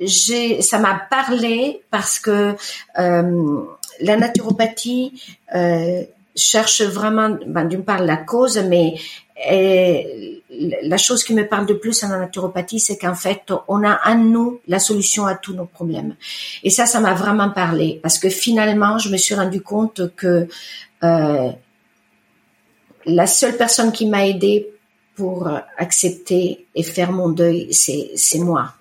j'ai, 0.00 0.62
ça 0.62 0.78
m'a 0.78 0.94
parlé 1.10 1.82
parce 1.90 2.18
que 2.18 2.54
euh, 2.98 3.62
la 4.00 4.16
naturopathie 4.16 5.22
euh, 5.54 6.02
cherche 6.34 6.82
vraiment, 6.82 7.36
ben, 7.46 7.64
d'une 7.64 7.84
part 7.84 8.02
la 8.02 8.16
cause, 8.16 8.58
mais 8.58 8.94
la 10.82 10.96
chose 10.98 11.24
qui 11.24 11.34
me 11.34 11.46
parle 11.46 11.66
de 11.66 11.74
plus 11.74 12.04
en 12.04 12.08
naturopathie, 12.08 12.80
c'est 12.80 12.96
qu'en 12.96 13.14
fait, 13.14 13.52
on 13.68 13.84
a 13.84 13.98
en 14.08 14.16
nous 14.16 14.60
la 14.68 14.78
solution 14.78 15.26
à 15.26 15.34
tous 15.34 15.54
nos 15.54 15.64
problèmes. 15.64 16.14
Et 16.62 16.70
ça, 16.70 16.86
ça 16.86 17.00
m'a 17.00 17.14
vraiment 17.14 17.50
parlé 17.50 17.98
parce 18.02 18.18
que 18.18 18.28
finalement, 18.28 18.98
je 18.98 19.08
me 19.08 19.16
suis 19.16 19.34
rendu 19.34 19.60
compte 19.60 20.14
que 20.14 20.46
euh, 21.02 21.50
la 23.06 23.26
seule 23.26 23.56
personne 23.56 23.90
qui 23.90 24.06
m'a 24.06 24.26
aidé 24.26 24.68
pour 25.16 25.50
accepter 25.76 26.66
et 26.74 26.82
faire 26.82 27.12
mon 27.12 27.28
deuil, 27.28 27.72
c'est 27.72 28.38
moi. 28.38 28.74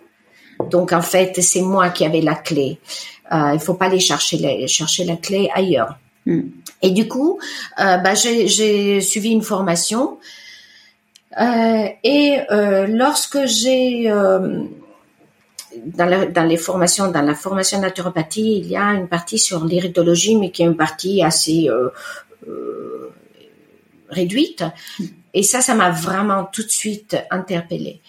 Donc 0.69 0.93
en 0.93 1.01
fait, 1.01 1.41
c'est 1.41 1.61
moi 1.61 1.89
qui 1.89 2.05
avais 2.05 2.21
la 2.21 2.35
clé. 2.35 2.79
Euh, 3.31 3.51
il 3.53 3.59
faut 3.59 3.75
pas 3.75 3.85
aller 3.85 3.99
chercher, 3.99 4.67
chercher 4.67 5.05
la 5.05 5.15
clé 5.15 5.49
ailleurs. 5.53 5.95
Hmm. 6.25 6.41
Et 6.81 6.91
du 6.91 7.07
coup, 7.07 7.39
euh, 7.79 7.97
bah, 7.97 8.13
j'ai 8.15 9.01
suivi 9.01 9.29
une 9.29 9.41
formation. 9.41 10.17
Euh, 11.39 11.87
et 12.03 12.39
euh, 12.51 12.87
lorsque 12.87 13.45
j'ai 13.45 14.11
dans, 15.85 16.31
dans, 16.31 16.43
les 16.43 16.57
formations, 16.57 17.09
dans 17.09 17.21
la 17.21 17.35
formation 17.35 17.79
naturopathie, 17.79 18.57
il 18.57 18.67
y 18.67 18.75
a 18.75 18.87
une 18.93 19.07
partie 19.07 19.39
sur 19.39 19.63
l'iridologie, 19.63 20.35
mais 20.35 20.51
qui 20.51 20.63
est 20.63 20.65
une 20.65 20.77
partie 20.77 21.23
assez 21.23 21.69
réduite. 24.09 24.63
Hmm. 24.99 25.05
Et 25.33 25.43
ça, 25.43 25.61
ça 25.61 25.75
m'a 25.75 25.91
vraiment 25.91 26.43
tout 26.43 26.63
de 26.63 26.69
suite 26.69 27.15
interpellée. 27.29 28.01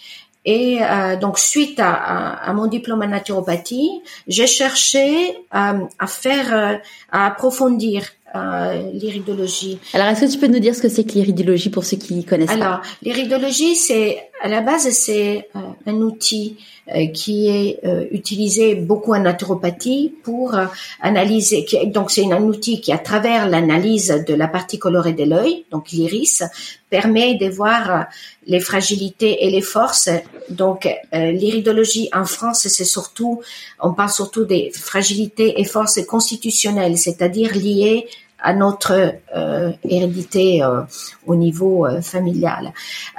Et 0.44 0.78
euh, 0.82 1.16
donc, 1.16 1.38
suite 1.38 1.78
à, 1.78 1.92
à, 1.92 2.52
mon 2.52 2.66
diplôme 2.66 3.02
en 3.02 3.08
naturopathie, 3.08 4.02
j'ai 4.26 4.46
cherché 4.46 5.36
euh, 5.54 5.84
à 5.98 6.06
faire, 6.06 6.54
euh, 6.54 6.76
à 7.12 7.26
approfondir 7.26 8.04
euh, 8.34 8.90
l'iridologie. 8.94 9.78
Alors, 9.92 10.06
est-ce 10.08 10.22
que 10.22 10.32
tu 10.32 10.38
peux 10.38 10.46
nous 10.46 10.58
dire 10.58 10.74
ce 10.74 10.80
que 10.80 10.88
c'est 10.88 11.04
que 11.04 11.12
l'iridologie 11.12 11.68
pour 11.68 11.84
ceux 11.84 11.98
qui 11.98 12.24
connaissent 12.24 12.50
Alors, 12.50 12.80
l'iridologie, 13.02 13.76
c'est 13.76 14.30
à 14.42 14.48
la 14.48 14.60
base, 14.60 14.90
c'est 14.90 15.48
euh, 15.54 15.60
un 15.86 15.94
outil 15.94 16.58
euh, 16.88 17.06
qui 17.06 17.48
est 17.48 17.80
utilisé 18.10 18.74
beaucoup 18.74 19.14
en 19.14 19.20
naturopathie 19.20 20.12
pour 20.24 20.56
analyser. 21.00 21.64
donc, 21.86 22.10
c'est 22.10 22.30
un 22.30 22.42
outil 22.42 22.80
qui, 22.80 22.92
à 22.92 22.98
travers 22.98 23.48
l'analyse 23.48 24.24
de 24.26 24.34
la 24.34 24.48
partie 24.48 24.78
colorée 24.78 25.12
de 25.12 25.24
l'œil, 25.24 25.64
donc 25.70 25.90
l'iris, 25.90 26.42
permet 26.90 27.36
de 27.36 27.48
voir 27.48 28.06
les 28.46 28.60
fragilités 28.60 29.46
et 29.46 29.50
les 29.50 29.62
forces. 29.62 30.10
Donc, 30.50 30.88
l'iridologie 31.12 32.10
en 32.12 32.24
France, 32.24 32.66
c'est 32.68 32.84
surtout, 32.84 33.40
on 33.80 33.94
parle 33.94 34.10
surtout 34.10 34.44
des 34.44 34.70
fragilités 34.74 35.60
et 35.60 35.64
forces 35.64 36.04
constitutionnelles, 36.04 36.98
c'est-à-dire 36.98 37.54
liées 37.54 38.08
à 38.42 38.52
notre 38.54 39.14
euh, 39.34 39.72
hérédité 39.88 40.62
euh, 40.62 40.82
au 41.26 41.36
niveau 41.36 41.86
euh, 41.86 42.02
familial. 42.02 42.72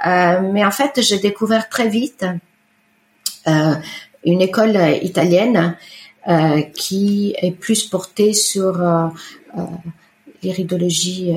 mais 0.04 0.64
en 0.64 0.70
fait, 0.70 1.00
j'ai 1.00 1.18
découvert 1.18 1.68
très 1.68 1.88
vite 1.88 2.24
une 4.24 4.40
école 4.40 4.76
italienne 5.02 5.76
qui 6.74 7.34
est 7.36 7.50
plus 7.50 7.84
portée 7.84 8.32
sur 8.32 8.72
l'iridologie 10.42 11.36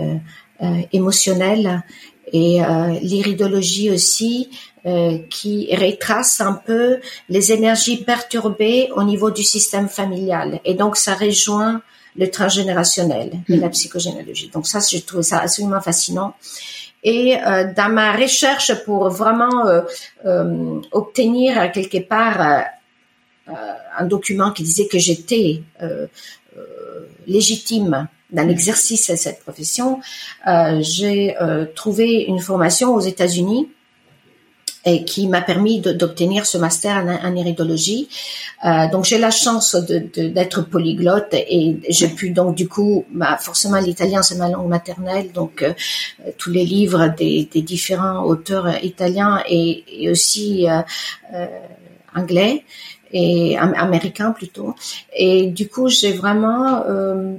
émotionnelle 0.93 1.83
et 2.31 2.61
l'iridologie 3.01 3.91
aussi 3.91 4.49
qui 5.29 5.75
retrace 5.75 6.39
un 6.39 6.53
peu 6.53 6.99
les 7.27 7.51
énergies 7.51 7.97
perturbées 7.97 8.89
au 8.95 9.03
niveau 9.03 9.29
du 9.31 9.43
système 9.43 9.89
familial. 9.89 10.61
Et 10.63 10.73
donc, 10.73 10.95
ça 10.95 11.13
rejoint 11.15 11.81
le 12.17 12.29
transgénérationnel 12.29 13.31
et 13.47 13.57
la 13.57 13.67
mm. 13.67 13.71
psychogénéalogie. 13.71 14.49
Donc 14.53 14.67
ça, 14.67 14.79
je 14.79 14.97
trouve 14.99 15.21
ça 15.21 15.39
absolument 15.39 15.81
fascinant. 15.81 16.35
Et 17.03 17.37
euh, 17.37 17.71
dans 17.73 17.89
ma 17.89 18.11
recherche 18.13 18.73
pour 18.83 19.09
vraiment 19.09 19.67
euh, 19.67 19.81
euh, 20.25 20.81
obtenir 20.91 21.71
quelque 21.71 21.99
part 21.99 22.65
un 23.97 24.05
document 24.05 24.51
qui 24.51 24.63
disait 24.63 24.87
que 24.87 24.99
j'étais 24.99 25.61
légitime 27.25 28.09
d'un 28.29 28.49
exercice 28.49 29.09
à 29.09 29.15
cette 29.15 29.39
profession, 29.39 30.01
j'ai 30.81 31.33
trouvé 31.73 32.25
une 32.27 32.41
formation 32.41 32.93
aux 32.93 32.99
États-Unis 32.99 33.69
et 34.87 35.03
qui 35.03 35.27
m'a 35.27 35.41
permis 35.41 35.81
d'obtenir 35.81 36.45
ce 36.45 36.57
master 36.57 37.05
en, 37.23 37.35
iridologie. 37.35 38.07
Euh, 38.65 38.89
donc 38.89 39.03
j'ai 39.03 39.17
la 39.17 39.31
chance 39.31 39.75
d'être 39.75 40.61
polyglotte 40.61 41.33
et 41.33 41.77
j'ai 41.89 42.07
pu 42.07 42.29
donc 42.29 42.55
du 42.55 42.69
coup, 42.69 43.03
bah, 43.11 43.37
forcément 43.37 43.79
l'italien 43.79 44.21
c'est 44.23 44.37
ma 44.37 44.47
langue 44.47 44.69
maternelle, 44.69 45.33
donc 45.33 45.61
euh, 45.61 45.73
tous 46.37 46.51
les 46.51 46.65
livres 46.65 47.13
des, 47.17 47.49
des, 47.51 47.61
différents 47.61 48.23
auteurs 48.23 48.81
italiens 48.81 49.43
et, 49.49 49.83
et 50.03 50.09
aussi 50.09 50.67
euh, 50.69 50.81
euh 51.33 51.47
anglais 52.15 52.63
et 53.11 53.57
américains 53.57 54.31
plutôt. 54.31 54.73
Et 55.13 55.47
du 55.47 55.67
coup 55.67 55.87
j'ai 55.89 56.13
vraiment 56.13 56.83
euh, 56.87 57.35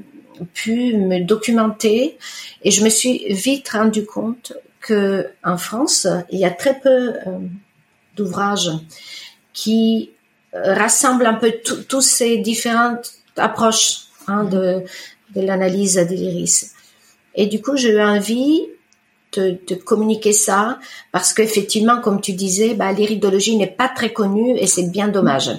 pu 0.55 0.97
me 0.97 1.25
documenter 1.25 2.19
et 2.63 2.71
je 2.71 2.85
me 2.85 2.91
suis 2.91 3.33
vite 3.33 3.69
rendu 3.71 4.05
compte 4.05 4.53
que 4.81 5.29
en 5.45 5.57
France, 5.57 6.07
il 6.31 6.39
y 6.39 6.45
a 6.45 6.51
très 6.51 6.79
peu 6.79 7.15
euh, 7.15 7.39
d'ouvrages 8.17 8.71
qui 9.53 10.11
euh, 10.55 10.75
rassemblent 10.75 11.27
un 11.27 11.35
peu 11.35 11.53
toutes 11.89 12.03
ces 12.03 12.39
différentes 12.39 13.13
approches 13.37 14.07
hein, 14.27 14.45
de, 14.45 14.85
l'analyse 15.35 15.97
de 15.97 16.15
l'iris. 16.15 16.75
Et 17.35 17.47
du 17.47 17.61
coup, 17.61 17.77
j'ai 17.77 17.91
eu 17.91 18.03
envie 18.03 18.63
de, 19.33 19.75
communiquer 19.85 20.33
ça 20.33 20.79
parce 21.13 21.33
qu'effectivement, 21.33 22.01
comme 22.01 22.21
tu 22.21 22.33
disais, 22.33 22.75
bah, 22.75 22.93
l'iridologie 22.93 23.57
n'est 23.57 23.67
pas 23.67 23.89
très 23.89 24.13
connue 24.13 24.57
et 24.57 24.67
c'est 24.67 24.91
bien 24.91 25.09
dommage. 25.09 25.51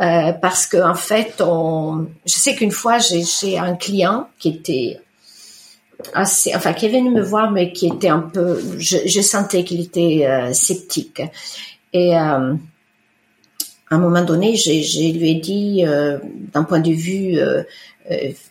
Euh, 0.00 0.32
parce 0.32 0.66
que 0.66 0.78
en 0.78 0.94
fait, 0.94 1.34
je 1.38 2.34
sais 2.34 2.54
qu'une 2.54 2.70
fois, 2.70 2.98
j'ai 2.98 3.58
un 3.58 3.76
client 3.76 4.28
qui 4.38 4.48
était 4.48 5.00
enfin, 6.14 6.72
qui 6.72 6.86
est 6.86 6.90
venu 6.90 7.10
me 7.10 7.22
voir, 7.22 7.50
mais 7.50 7.72
qui 7.72 7.86
était 7.88 8.08
un 8.08 8.20
peu, 8.20 8.60
je, 8.78 9.20
sentais 9.20 9.64
qu'il 9.64 9.80
était 9.80 10.26
euh, 10.26 10.52
sceptique. 10.52 11.22
Et 11.92 12.16
euh, 12.16 12.54
à 13.90 13.94
un 13.94 13.98
moment 13.98 14.22
donné, 14.22 14.56
je 14.56 14.70
lui 14.70 15.30
ai 15.30 15.34
dit, 15.34 15.84
euh, 15.86 16.18
d'un 16.52 16.64
point 16.64 16.80
de 16.80 16.92
vue 16.92 17.38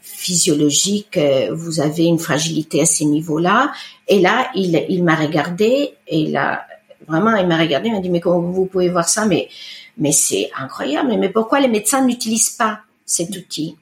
physiologique, 0.01 1.19
vous 1.51 1.79
avez 1.79 2.05
une 2.05 2.19
fragilité 2.19 2.81
à 2.81 2.85
ces 2.85 3.05
niveaux-là. 3.05 3.71
Et 4.07 4.19
là, 4.19 4.49
il, 4.55 4.85
il 4.89 5.03
m'a 5.03 5.15
regardé 5.15 5.93
et 6.07 6.27
là, 6.27 6.65
vraiment, 7.07 7.35
il 7.35 7.47
m'a 7.47 7.57
regardé, 7.57 7.89
il 7.89 7.93
m'a 7.93 7.99
dit, 7.99 8.09
mais 8.09 8.19
comment 8.19 8.39
vous 8.39 8.65
pouvez 8.65 8.89
voir 8.89 9.07
ça? 9.07 9.25
Mais, 9.25 9.49
mais 9.97 10.11
c'est 10.11 10.49
incroyable. 10.57 11.13
Mais 11.17 11.29
pourquoi 11.29 11.59
les 11.59 11.67
médecins 11.67 12.05
n'utilisent 12.05 12.51
pas 12.51 12.79
cet 13.05 13.35
outil? 13.35 13.75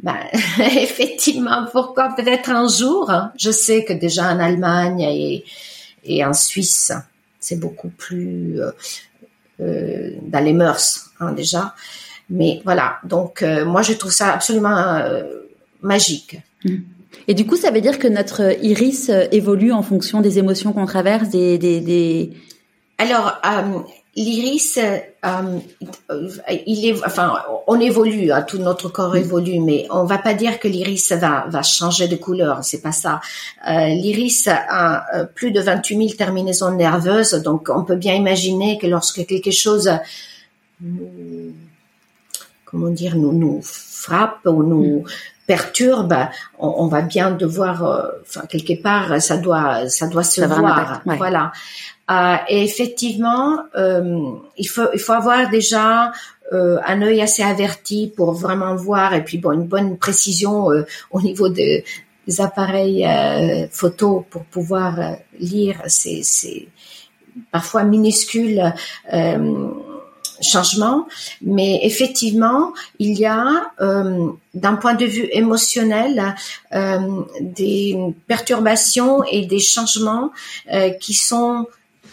Ben, 0.00 0.16
effectivement, 0.58 1.66
pourquoi? 1.72 2.14
Peut-être 2.16 2.50
un 2.50 2.68
jour. 2.68 3.10
Hein. 3.10 3.32
Je 3.38 3.50
sais 3.50 3.84
que 3.84 3.92
déjà 3.92 4.30
en 4.32 4.38
Allemagne 4.38 5.00
et, 5.00 5.44
et 6.04 6.24
en 6.24 6.32
Suisse, 6.32 6.92
c'est 7.40 7.58
beaucoup 7.58 7.90
plus 7.90 8.60
euh, 8.60 8.70
euh, 9.60 10.10
dans 10.22 10.42
les 10.42 10.52
mœurs 10.52 11.10
hein, 11.20 11.32
déjà. 11.32 11.74
Mais 12.28 12.60
voilà, 12.64 12.98
donc 13.04 13.42
euh, 13.42 13.64
moi 13.64 13.82
je 13.82 13.92
trouve 13.92 14.10
ça 14.10 14.32
absolument 14.32 14.96
euh, 14.96 15.22
magique. 15.80 16.38
Mmh. 16.64 16.76
Et 17.28 17.34
du 17.34 17.46
coup, 17.46 17.54
ça 17.54 17.70
veut 17.70 17.80
dire 17.80 18.00
que 18.00 18.08
notre 18.08 18.56
iris 18.64 19.10
évolue 19.30 19.70
en 19.70 19.82
fonction 19.82 20.20
des 20.20 20.40
émotions 20.40 20.72
qu'on 20.72 20.86
traverse, 20.86 21.28
des, 21.28 21.56
des, 21.58 21.80
des... 21.80 22.32
Alors, 22.98 23.40
l'iris, 24.16 24.78
euh, 24.78 24.98
il 26.66 26.86
est, 26.86 27.04
enfin, 27.04 27.42
on 27.66 27.80
évolue, 27.80 28.30
hein, 28.30 28.42
tout 28.42 28.58
notre 28.58 28.88
corps 28.88 29.16
évolue, 29.16 29.60
mais 29.60 29.86
on 29.90 30.04
va 30.04 30.18
pas 30.18 30.34
dire 30.34 30.60
que 30.60 30.68
l'iris 30.68 31.12
va, 31.12 31.46
va 31.48 31.62
changer 31.62 32.08
de 32.08 32.16
couleur, 32.16 32.62
c'est 32.62 32.80
pas 32.80 32.92
ça. 32.92 33.20
Euh, 33.68 33.88
l'iris 33.88 34.48
a 34.48 35.04
euh, 35.14 35.24
plus 35.24 35.50
de 35.50 35.60
28 35.60 35.96
000 35.96 36.08
terminaisons 36.16 36.72
nerveuses, 36.72 37.34
donc 37.34 37.68
on 37.74 37.84
peut 37.84 37.96
bien 37.96 38.14
imaginer 38.14 38.78
que 38.78 38.86
lorsque 38.86 39.26
quelque 39.26 39.50
chose, 39.50 39.90
comment 42.64 42.90
dire, 42.90 43.16
nous, 43.16 43.32
nous 43.32 43.60
frappe 43.62 44.46
ou 44.46 44.62
nous 44.62 45.00
mm. 45.00 45.04
perturbe, 45.46 46.16
on, 46.58 46.68
on, 46.68 46.86
va 46.86 47.02
bien 47.02 47.30
devoir, 47.30 47.84
euh, 47.84 48.08
enfin 48.22 48.42
quelque 48.46 48.80
part, 48.80 49.20
ça 49.20 49.38
doit, 49.38 49.88
ça 49.88 50.06
doit 50.06 50.24
se 50.24 50.42
voir, 50.42 51.02
voilà. 51.04 51.52
Euh, 52.10 52.36
et 52.48 52.62
effectivement, 52.62 53.60
euh, 53.76 54.32
il 54.58 54.68
faut 54.68 54.88
il 54.92 55.00
faut 55.00 55.14
avoir 55.14 55.48
déjà 55.48 56.12
euh, 56.52 56.78
un 56.86 57.00
œil 57.00 57.22
assez 57.22 57.42
averti 57.42 58.12
pour 58.14 58.32
vraiment 58.32 58.76
voir 58.76 59.14
et 59.14 59.24
puis 59.24 59.38
bon 59.38 59.52
une 59.52 59.66
bonne 59.66 59.96
précision 59.96 60.70
euh, 60.70 60.84
au 61.10 61.22
niveau 61.22 61.48
de, 61.48 61.82
des 62.26 62.40
appareils 62.40 63.06
euh, 63.06 63.66
photo 63.70 64.26
pour 64.28 64.44
pouvoir 64.44 65.00
euh, 65.00 65.12
lire 65.38 65.80
ces, 65.86 66.22
ces 66.22 66.68
parfois 67.50 67.84
minuscules 67.84 68.74
changements. 70.42 71.06
Mais 71.40 71.80
effectivement, 71.84 72.72
il 72.98 73.18
y 73.18 73.24
a 73.26 73.72
d'un 74.54 74.74
point 74.76 74.94
de 74.94 75.04
vue 75.04 75.28
émotionnel 75.32 76.34
des 77.40 77.96
perturbations 78.28 79.24
et 79.24 79.46
des 79.46 79.58
changements 79.58 80.30
qui 81.00 81.14
sont 81.14 81.66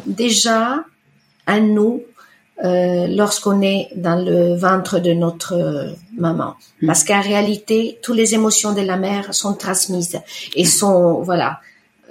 déjà 0.05 0.83
à 1.45 1.59
nous 1.59 2.03
euh, 2.63 3.07
lorsqu'on 3.07 3.61
est 3.61 3.89
dans 3.95 4.23
le 4.23 4.55
ventre 4.55 4.99
de 4.99 5.13
notre 5.13 5.95
maman. 6.13 6.55
Hmm. 6.81 6.87
Parce 6.87 7.03
qu'en 7.03 7.21
réalité, 7.21 7.99
toutes 8.01 8.17
les 8.17 8.35
émotions 8.35 8.73
de 8.73 8.81
la 8.81 8.97
mère 8.97 9.33
sont 9.33 9.55
transmises 9.55 10.19
et 10.55 10.65
sont, 10.65 11.21
voilà, 11.21 11.59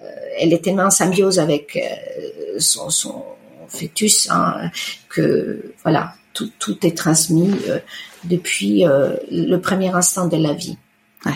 euh, 0.03 0.11
elle 0.41 0.53
est 0.53 0.65
tellement 0.65 0.85
en 0.85 0.91
symbiose 0.91 1.39
avec 1.39 1.77
euh, 1.77 2.59
son, 2.59 2.91
son, 2.91 3.25
fœtus 3.71 4.29
hein, 4.31 4.71
que, 5.09 5.73
voilà, 5.83 6.15
tout, 6.33 6.51
tout 6.59 6.85
est 6.87 6.97
transmis 6.97 7.51
euh, 7.69 7.79
depuis 8.25 8.87
euh, 8.87 9.15
le 9.31 9.57
premier 9.57 9.95
instant 9.95 10.27
de 10.27 10.37
la 10.37 10.53
vie. 10.53 10.77
Ouais. 11.25 11.33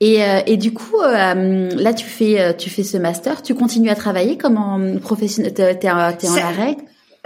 Et, 0.00 0.22
euh, 0.22 0.40
et 0.46 0.56
du 0.56 0.74
coup, 0.74 1.00
euh, 1.00 1.70
là, 1.70 1.94
tu 1.94 2.04
fais, 2.04 2.40
euh, 2.40 2.52
tu 2.52 2.68
fais 2.68 2.82
ce 2.82 2.98
master, 2.98 3.42
tu 3.42 3.54
continues 3.54 3.88
à 3.88 3.94
travailler 3.94 4.36
comme 4.36 4.58
en 4.58 4.98
professionnel, 4.98 5.54
t'es, 5.54 5.74
t'es, 5.78 5.90
en 5.90 5.96
arrêt? 5.96 6.76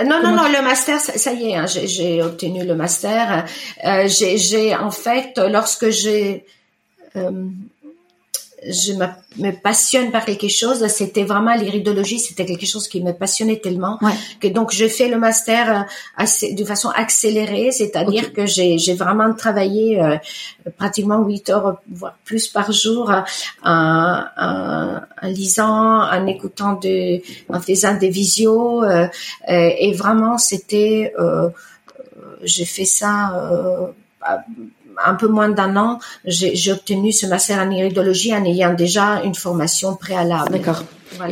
Non, 0.02 0.22
non, 0.22 0.34
non, 0.34 0.44
le 0.48 0.62
master, 0.62 0.98
ça, 0.98 1.32
y 1.32 1.50
est, 1.50 1.56
hein, 1.56 1.66
j'ai, 1.66 1.86
j'ai 1.86 2.22
obtenu 2.22 2.64
le 2.64 2.74
master. 2.74 3.44
Euh, 3.84 4.08
j'ai, 4.08 4.38
j'ai, 4.38 4.74
en 4.74 4.90
fait, 4.90 5.38
lorsque 5.50 5.90
j'ai 5.90 6.46
je 8.68 8.92
me, 8.92 9.52
passionne 9.52 10.10
par 10.10 10.24
quelque 10.24 10.48
chose, 10.48 10.86
c'était 10.88 11.24
vraiment 11.24 11.54
l'iridologie, 11.54 12.18
c'était 12.18 12.44
quelque 12.44 12.66
chose 12.66 12.88
qui 12.88 13.02
me 13.02 13.12
passionnait 13.12 13.58
tellement 13.58 13.98
que 14.40 14.48
donc 14.48 14.72
je 14.72 14.86
fais 14.86 15.08
le 15.08 15.18
master 15.18 15.80
euh, 15.80 15.82
assez, 16.16 16.54
de 16.54 16.64
façon 16.64 16.90
accélérée, 16.90 17.70
c'est-à-dire 17.72 18.32
que 18.32 18.46
j'ai, 18.46 18.76
j'ai 18.78 18.94
vraiment 18.94 19.32
travaillé 19.34 20.02
euh, 20.02 20.16
pratiquement 20.76 21.24
8 21.24 21.50
heures 21.50 21.80
voire 21.90 22.16
plus 22.24 22.48
par 22.48 22.70
jour 22.72 23.10
euh, 23.10 23.20
en, 23.64 24.24
en, 24.36 25.00
en, 25.22 25.28
lisant, 25.28 26.02
en 26.10 26.26
écoutant 26.26 26.74
de, 26.74 27.20
en 27.48 27.60
faisant 27.60 27.94
des 27.94 28.10
visios 28.10 28.84
et 29.48 29.92
vraiment 29.92 30.38
c'était 30.38 31.12
j'ai 32.42 32.64
fait 32.64 32.84
ça 32.84 33.92
un 35.04 35.14
peu 35.14 35.28
moins 35.28 35.48
d'un 35.48 35.76
an, 35.76 35.98
j'ai 36.24 36.72
obtenu 36.72 37.12
ce 37.12 37.26
master 37.26 37.58
en 37.58 37.70
iridologie 37.70 38.34
en 38.34 38.44
ayant 38.44 38.74
déjà 38.74 39.22
une 39.22 39.34
formation 39.34 39.96
préalable. 39.96 40.52
D'accord. 40.52 40.84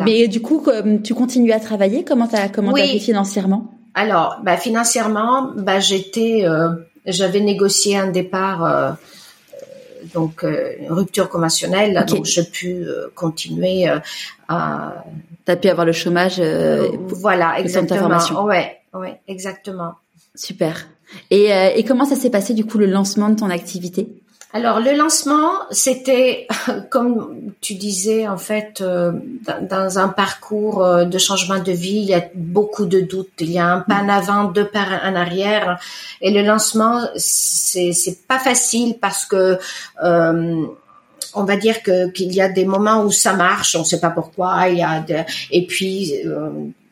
Mais 0.05 0.29
du 0.29 0.41
coup, 0.41 0.64
tu 1.05 1.14
continues 1.14 1.53
à 1.53 1.61
travailler? 1.61 2.05
Comment 2.05 2.27
t'as 2.27 2.49
comment 2.49 2.75
as 2.75 2.87
fait 2.87 2.99
financièrement? 2.99 3.66
Alors, 3.95 4.41
bah, 4.45 4.57
financièrement, 4.57 5.51
bah, 5.57 5.81
j'étais, 5.81 6.43
euh, 6.45 6.71
j'avais 7.07 7.41
négocié 7.41 7.97
un 7.97 8.09
départ. 8.09 8.64
Euh, 8.64 8.93
donc 10.14 10.45
euh, 10.45 10.75
une 10.79 10.93
rupture 10.93 11.29
conventionnelle, 11.29 12.05
donc 12.07 12.25
j'ai 12.25 12.45
pu 12.45 12.87
continuer 13.16 13.87
à. 14.49 15.05
T'as 15.45 15.57
pu 15.57 15.69
avoir 15.69 15.85
le 15.85 15.93
chômage. 15.93 16.41
voilà, 17.09 17.59
exactement. 17.59 18.45
Ouais, 18.45 18.79
ouais, 18.95 19.21
exactement. 19.27 19.95
Super. 20.37 20.87
Et, 21.31 21.53
euh, 21.53 21.71
et 21.75 21.85
comment 21.85 22.05
ça 22.05 22.17
s'est 22.17 22.31
passé 22.31 22.55
du 22.55 22.65
coup 22.65 22.79
le 22.79 22.87
lancement 22.87 23.29
de 23.29 23.37
ton 23.37 23.51
activité? 23.51 24.09
Alors 24.55 24.81
le 24.81 24.97
lancement, 24.97 25.51
c'était 25.71 26.47
comme 26.91 27.53
tu 27.61 27.75
disais 27.75 28.27
en 28.27 28.39
fait 28.39 28.81
euh, 28.81 29.13
dans, 29.71 29.99
un 29.99 30.09
parcours 30.09 30.83
euh, 30.83 31.05
de 31.05 31.19
changement 31.19 31.59
de 31.59 31.73
vie, 31.73 31.99
il 31.99 32.05
y 32.05 32.15
a 32.15 32.25
beaucoup 32.35 32.87
de 32.87 33.01
doutes, 33.01 33.29
il 33.41 33.53
y 33.53 33.59
a 33.59 33.67
un 33.67 33.81
pas 33.81 33.97
en 33.97 34.09
avant, 34.09 34.45
deux 34.45 34.67
pas 34.67 34.87
en 35.05 35.15
arrière, 35.15 35.79
et 36.23 36.31
le 36.31 36.43
lancement 36.43 37.03
c'est 37.17 37.93
c'est 37.93 38.27
pas 38.27 38.39
facile 38.39 38.97
parce 38.99 39.27
que 39.27 39.59
euh, 40.03 40.67
on 41.35 41.45
va 41.45 41.57
dire 41.57 41.83
que 41.83 42.11
qu'il 42.11 42.33
y 42.33 42.41
a 42.41 42.49
des 42.49 42.65
moments 42.65 43.03
où 43.05 43.11
ça 43.11 43.35
marche, 43.35 43.77
on 43.77 43.81
ne 43.81 43.85
sait 43.85 44.01
pas 44.01 44.11
pourquoi, 44.11 44.71
il 44.71 44.79
y 44.79 44.83
a 44.83 45.05
et 45.51 45.67
puis 45.67 46.15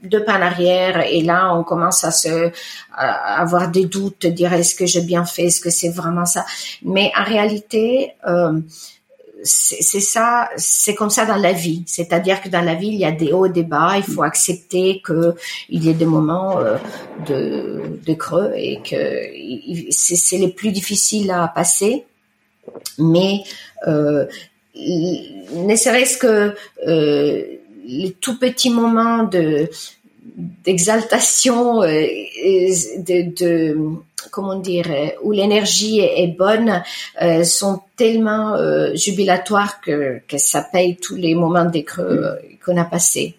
deux 0.02 0.24
pas 0.24 0.38
en 0.38 0.42
arrière 0.42 1.04
et 1.10 1.22
là 1.22 1.54
on 1.54 1.64
commence 1.64 2.04
à 2.04 2.10
se 2.10 2.50
à 2.92 3.40
avoir 3.40 3.70
des 3.70 3.86
doutes, 3.86 4.26
dire 4.26 4.52
est-ce 4.52 4.74
que 4.74 4.86
j'ai 4.86 5.02
bien 5.02 5.24
fait, 5.24 5.44
est-ce 5.44 5.60
que 5.60 5.70
c'est 5.70 5.90
vraiment 5.90 6.26
ça? 6.26 6.44
Mais 6.82 7.10
en 7.18 7.24
réalité, 7.24 8.12
euh, 8.26 8.60
c'est 9.42 10.00
ça, 10.00 10.48
c'est 10.56 10.94
comme 10.94 11.10
ça 11.10 11.26
dans 11.26 11.36
la 11.36 11.52
vie. 11.52 11.84
C'est-à-dire 11.86 12.40
que 12.40 12.48
dans 12.48 12.62
la 12.62 12.74
vie, 12.74 12.88
il 12.88 12.98
y 12.98 13.04
a 13.04 13.12
des 13.12 13.32
hauts 13.32 13.46
et 13.46 13.50
des 13.50 13.62
bas. 13.62 13.94
Il 13.96 14.02
faut 14.02 14.22
accepter 14.22 15.00
que 15.04 15.34
il 15.68 15.84
y 15.84 15.90
ait 15.90 15.94
des 15.94 16.06
moments 16.06 16.58
euh, 16.58 16.76
de, 17.26 18.00
de 18.04 18.14
creux 18.14 18.52
et 18.56 18.80
que 18.82 19.90
c'est 19.90 20.38
les 20.38 20.48
plus 20.48 20.72
difficiles 20.72 21.30
à 21.30 21.48
passer. 21.48 22.04
Mais 22.98 23.42
euh, 23.86 24.26
ne 24.74 25.76
serait-ce 25.76 26.18
que 26.18 26.54
euh, 26.86 27.44
les 27.86 28.12
tout 28.12 28.38
petits 28.38 28.70
moments 28.70 29.24
de 29.24 29.68
d'exaltation, 30.64 31.82
euh, 31.82 31.86
de, 31.86 33.34
de, 33.34 33.78
comment 34.30 34.58
dire, 34.58 34.86
où 35.22 35.30
l'énergie 35.30 36.00
est, 36.00 36.36
bonne, 36.36 36.82
euh, 37.22 37.44
sont 37.44 37.80
tellement 37.96 38.54
euh, 38.54 38.94
jubilatoires 38.94 39.80
que, 39.80 40.20
que 40.26 40.36
ça 40.36 40.62
paye 40.62 40.96
tous 40.96 41.14
les 41.14 41.34
moments 41.34 41.64
des 41.64 41.84
creux 41.84 42.24
qu'on 42.64 42.76
a 42.76 42.84
passés. 42.84 43.36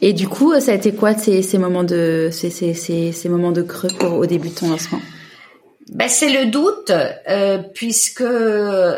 Et 0.00 0.12
du 0.12 0.28
coup, 0.28 0.58
ça 0.60 0.72
a 0.72 0.74
été 0.74 0.92
quoi 0.92 1.14
ces, 1.14 1.42
ces 1.42 1.58
moments 1.58 1.84
de 1.84 2.28
ces, 2.30 2.50
ces, 2.50 2.72
ces, 2.74 3.28
moments 3.28 3.52
de 3.52 3.62
creux 3.62 3.90
pour, 3.98 4.14
au 4.14 4.26
début 4.26 4.50
de 4.50 4.54
ton 4.54 4.70
lancement 4.70 5.00
ben, 5.88 6.08
c'est 6.08 6.30
le 6.30 6.50
doute, 6.50 6.90
euh, 6.90 7.58
puisque 7.58 8.24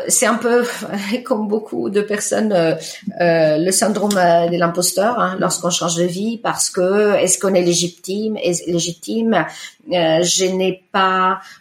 c'est 0.07 0.25
un 0.25 0.35
peu 0.35 0.65
comme 1.23 1.47
beaucoup 1.47 1.91
de 1.91 2.01
personnes 2.01 2.51
euh, 2.51 2.73
euh 3.21 3.57
le 3.57 3.71
syndrome 3.71 4.13
de 4.13 4.57
l'imposteur 4.57 5.19
hein, 5.19 5.37
lorsqu'on 5.39 5.69
change 5.69 5.97
de 5.97 6.05
vie, 6.05 6.39
parce 6.39 6.71
que 6.71 7.15
est-ce 7.15 7.37
qu'on 7.37 7.53
est 7.53 7.61
légitime, 7.61 8.37
est 8.37 8.65
légitime? 8.67 9.45
Euh, 9.93 10.23
Je 10.23 10.45
n'ai 10.45 10.83
pas 10.91 11.33
euh, 11.33 11.58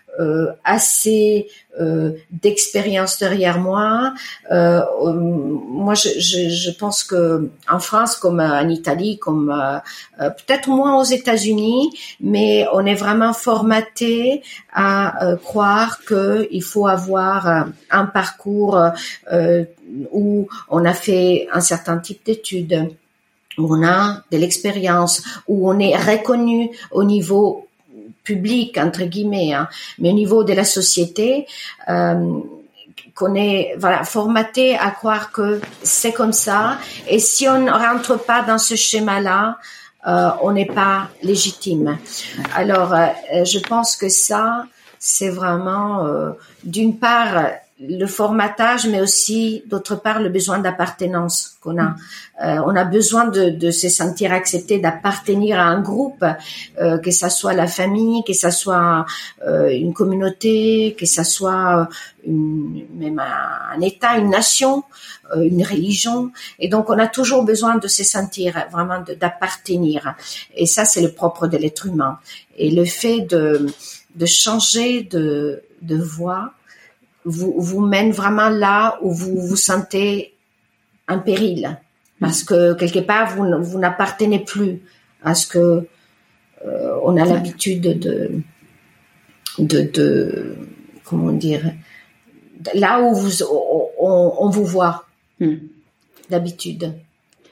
assez 0.64 1.48
euh, 1.80 2.12
d'expérience 2.30 3.18
derrière 3.18 3.60
moi. 3.60 4.14
Euh, 4.50 4.82
moi, 5.12 5.94
je, 5.94 6.08
je, 6.18 6.48
je, 6.48 6.70
pense 6.70 7.04
que 7.04 7.50
en 7.70 7.78
France, 7.78 8.16
comme 8.16 8.40
en 8.40 8.68
Italie, 8.68 9.18
comme 9.18 9.54
peut-être 10.18 10.68
moins 10.68 10.98
aux 11.00 11.04
États-Unis, 11.04 11.90
mais 12.20 12.66
on 12.72 12.84
est 12.84 12.94
vraiment 12.94 13.32
formaté 13.32 14.42
à 14.72 15.36
croire 15.44 16.00
qu'il 16.06 16.62
faut 16.62 16.86
avoir 16.86 17.66
un 17.90 18.06
parcours 18.06 18.80
où 20.12 20.48
on 20.68 20.84
a 20.84 20.94
fait 20.94 21.48
un 21.52 21.60
certain 21.60 21.98
type 21.98 22.24
d'études 22.24 22.90
où 23.58 23.74
on 23.74 23.84
a 23.84 24.22
de 24.30 24.38
l'expérience, 24.38 25.22
où 25.48 25.68
on 25.70 25.78
est 25.78 25.96
reconnu 25.96 26.70
au 26.92 27.04
niveau 27.04 27.67
public 28.30 28.78
entre 28.78 29.04
guillemets, 29.12 29.52
hein, 29.58 29.68
mais 29.98 30.10
au 30.12 30.18
niveau 30.22 30.40
de 30.44 30.54
la 30.60 30.64
société, 30.64 31.46
euh, 31.88 32.40
qu'on 33.16 33.34
est 33.34 33.74
voilà 33.78 34.00
formaté 34.04 34.76
à 34.76 34.90
croire 34.90 35.32
que 35.36 35.60
c'est 35.82 36.14
comme 36.18 36.36
ça, 36.46 36.78
et 37.12 37.18
si 37.18 37.42
on 37.48 37.58
ne 37.68 37.70
rentre 37.86 38.14
pas 38.30 38.40
dans 38.50 38.60
ce 38.68 38.76
schéma-là, 38.86 39.58
euh, 40.06 40.30
on 40.42 40.52
n'est 40.52 40.72
pas 40.82 41.08
légitime. 41.22 41.98
Alors, 42.54 42.94
euh, 42.94 43.44
je 43.44 43.58
pense 43.58 43.96
que 43.96 44.08
ça, 44.08 44.64
c'est 44.98 45.28
vraiment 45.28 46.06
euh, 46.06 46.30
d'une 46.62 46.98
part 46.98 47.34
le 47.80 48.06
formatage, 48.06 48.88
mais 48.88 49.00
aussi 49.00 49.62
d'autre 49.66 49.94
part 49.94 50.20
le 50.20 50.28
besoin 50.30 50.58
d'appartenance 50.58 51.56
qu'on 51.60 51.80
a. 51.80 51.94
Euh, 52.42 52.60
on 52.66 52.74
a 52.74 52.84
besoin 52.84 53.26
de, 53.26 53.50
de 53.50 53.70
se 53.70 53.88
sentir 53.88 54.32
accepté, 54.32 54.78
d'appartenir 54.78 55.60
à 55.60 55.64
un 55.64 55.80
groupe, 55.80 56.24
euh, 56.80 56.98
que 56.98 57.12
ça 57.12 57.30
soit 57.30 57.54
la 57.54 57.68
famille, 57.68 58.24
que 58.24 58.32
ça 58.32 58.50
soit 58.50 59.06
euh, 59.46 59.68
une 59.68 59.94
communauté, 59.94 60.96
que 60.98 61.06
ça 61.06 61.22
soit 61.22 61.88
une, 62.26 62.84
même 62.96 63.20
un, 63.20 63.76
un, 63.76 63.80
État, 63.80 64.18
une 64.18 64.30
nation, 64.30 64.82
euh, 65.36 65.42
une 65.42 65.64
religion. 65.64 66.32
Et 66.58 66.68
donc 66.68 66.90
on 66.90 66.98
a 66.98 67.06
toujours 67.06 67.44
besoin 67.44 67.76
de 67.76 67.86
se 67.86 68.02
sentir 68.02 68.66
vraiment 68.72 69.04
d'appartenir. 69.20 70.16
Et 70.56 70.66
ça 70.66 70.84
c'est 70.84 71.02
le 71.02 71.12
propre 71.12 71.46
de 71.46 71.56
l'être 71.56 71.86
humain. 71.86 72.18
Et 72.56 72.72
le 72.72 72.84
fait 72.84 73.20
de, 73.20 73.66
de 74.16 74.26
changer 74.26 75.04
de, 75.04 75.62
de 75.82 75.96
voie 75.96 76.54
vous, 77.28 77.54
vous 77.58 77.80
mène 77.80 78.10
vraiment 78.10 78.48
là 78.48 78.98
où 79.02 79.12
vous 79.12 79.40
vous 79.40 79.56
sentez 79.56 80.34
en 81.08 81.18
péril. 81.18 81.78
Parce 82.20 82.42
que 82.42 82.74
quelque 82.74 82.98
part, 83.00 83.36
vous, 83.36 83.44
vous 83.62 83.78
n'appartenez 83.78 84.40
plus 84.40 84.80
à 85.22 85.34
ce 85.34 85.46
que 85.46 85.86
euh, 86.66 86.98
on 87.04 87.16
a 87.16 87.24
l'habitude 87.24 87.80
de, 87.80 88.42
de, 89.58 89.82
de, 89.82 90.56
comment 91.04 91.32
dire, 91.32 91.72
là 92.74 93.00
où 93.00 93.14
vous, 93.14 93.42
on, 93.44 94.32
on 94.40 94.50
vous 94.50 94.64
voit 94.64 95.06
hmm. 95.38 95.54
d'habitude. 96.28 96.94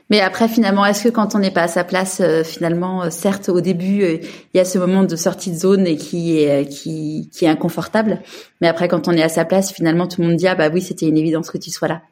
Mais 0.09 0.21
après, 0.21 0.49
finalement, 0.49 0.87
est-ce 0.87 1.05
que 1.05 1.09
quand 1.09 1.35
on 1.35 1.41
n'est 1.41 1.51
pas 1.51 1.63
à 1.63 1.69
sa 1.69 1.83
place, 1.83 2.21
euh, 2.21 2.45
finalement, 2.45 3.03
euh, 3.03 3.11
certes, 3.11 3.49
au 3.49 3.61
début, 3.61 4.03
euh, 4.03 4.19
il 4.55 4.57
y 4.57 4.61
a 4.61 4.65
ce 4.65 4.79
moment 4.79 5.03
de 5.03 5.17
sortie 5.17 5.51
de 5.51 5.57
zone 5.57 5.87
et 5.87 5.97
qui 5.97 6.39
est 6.39 6.69
qui, 6.69 7.29
qui 7.33 7.45
est 7.45 7.49
inconfortable, 7.49 8.21
mais 8.61 8.69
après, 8.69 8.87
quand 8.89 9.09
on 9.09 9.13
est 9.13 9.23
à 9.23 9.29
sa 9.29 9.45
place, 9.45 9.73
finalement, 9.73 10.07
tout 10.07 10.21
le 10.21 10.29
monde 10.29 10.37
dit 10.37 10.47
ah 10.47 10.55
bah 10.55 10.69
oui, 10.73 10.81
c'était 10.81 11.07
une 11.09 11.19
évidence 11.19 11.51
que 11.51 11.59
tu 11.59 11.71
sois 11.71 11.89
là. 11.89 12.03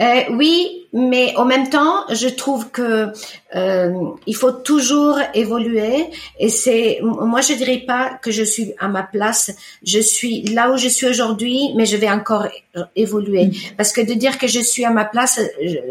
Euh, 0.00 0.22
oui, 0.30 0.86
mais 0.92 1.34
en 1.36 1.44
même 1.44 1.68
temps, 1.68 2.06
je 2.10 2.28
trouve 2.28 2.70
que 2.70 3.08
euh, 3.54 3.92
il 4.26 4.34
faut 4.34 4.52
toujours 4.52 5.18
évoluer. 5.34 6.06
Et 6.38 6.48
c'est, 6.48 7.00
moi, 7.02 7.40
je 7.40 7.54
dirais 7.54 7.84
pas 7.86 8.18
que 8.22 8.30
je 8.30 8.42
suis 8.42 8.72
à 8.78 8.88
ma 8.88 9.02
place. 9.02 9.50
Je 9.84 9.98
suis 9.98 10.42
là 10.44 10.70
où 10.70 10.76
je 10.76 10.88
suis 10.88 11.06
aujourd'hui, 11.06 11.72
mais 11.76 11.86
je 11.86 11.96
vais 11.96 12.10
encore 12.10 12.48
évoluer. 12.96 13.46
Mm. 13.46 13.52
Parce 13.76 13.92
que 13.92 14.00
de 14.00 14.14
dire 14.14 14.38
que 14.38 14.46
je 14.46 14.60
suis 14.60 14.84
à 14.84 14.90
ma 14.90 15.04
place, 15.04 15.40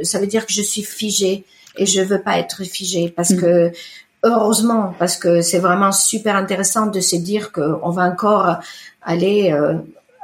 ça 0.04 0.20
veut 0.20 0.28
dire 0.28 0.46
que 0.46 0.54
je 0.54 0.62
suis 0.62 0.84
figée. 0.84 1.44
Et 1.78 1.86
je 1.86 2.02
veux 2.02 2.22
pas 2.22 2.38
être 2.38 2.64
figée 2.66 3.10
parce 3.16 3.32
mm. 3.32 3.42
que 3.42 3.72
heureusement, 4.24 4.94
parce 5.00 5.18
que 5.18 5.42
c'est 5.42 5.60
vraiment 5.60 5.92
super 5.92 6.36
intéressant 6.36 6.88
de 6.88 7.00
se 7.00 7.16
dire 7.16 7.52
qu'on 7.52 7.90
va 7.90 8.04
encore 8.04 8.58
aller 9.02 9.52
euh, 9.52 9.76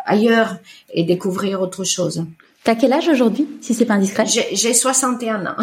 ailleurs 0.05 0.57
et 0.93 1.03
découvrir 1.03 1.61
autre 1.61 1.83
chose. 1.83 2.25
T'as 2.67 2.75
quel 2.75 2.91
âge 2.91 3.07
aujourd'hui, 3.07 3.47
si 3.61 3.73
c'est 3.73 3.85
pas 3.85 3.93
indiscret? 3.93 4.25
J'ai 4.25 4.73
61 4.73 5.45
ans. 5.45 5.55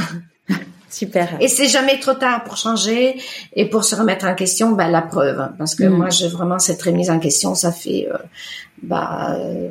Super. 0.88 1.36
Et 1.38 1.48
c'est 1.48 1.68
jamais 1.68 2.00
trop 2.00 2.14
tard 2.14 2.44
pour 2.44 2.56
changer 2.56 3.20
et 3.54 3.68
pour 3.68 3.84
se 3.84 3.94
remettre 3.94 4.24
en 4.24 4.34
question. 4.34 4.72
Bah, 4.72 4.88
la 4.88 5.02
preuve, 5.02 5.50
parce 5.58 5.74
que 5.74 5.84
mm. 5.84 5.94
moi, 5.94 6.08
j'ai 6.08 6.28
vraiment 6.28 6.58
cette 6.58 6.80
remise 6.80 7.10
en 7.10 7.18
question. 7.18 7.54
Ça 7.54 7.72
fait 7.72 8.08
euh, 8.10 8.16
bah, 8.82 9.36
euh, 9.38 9.70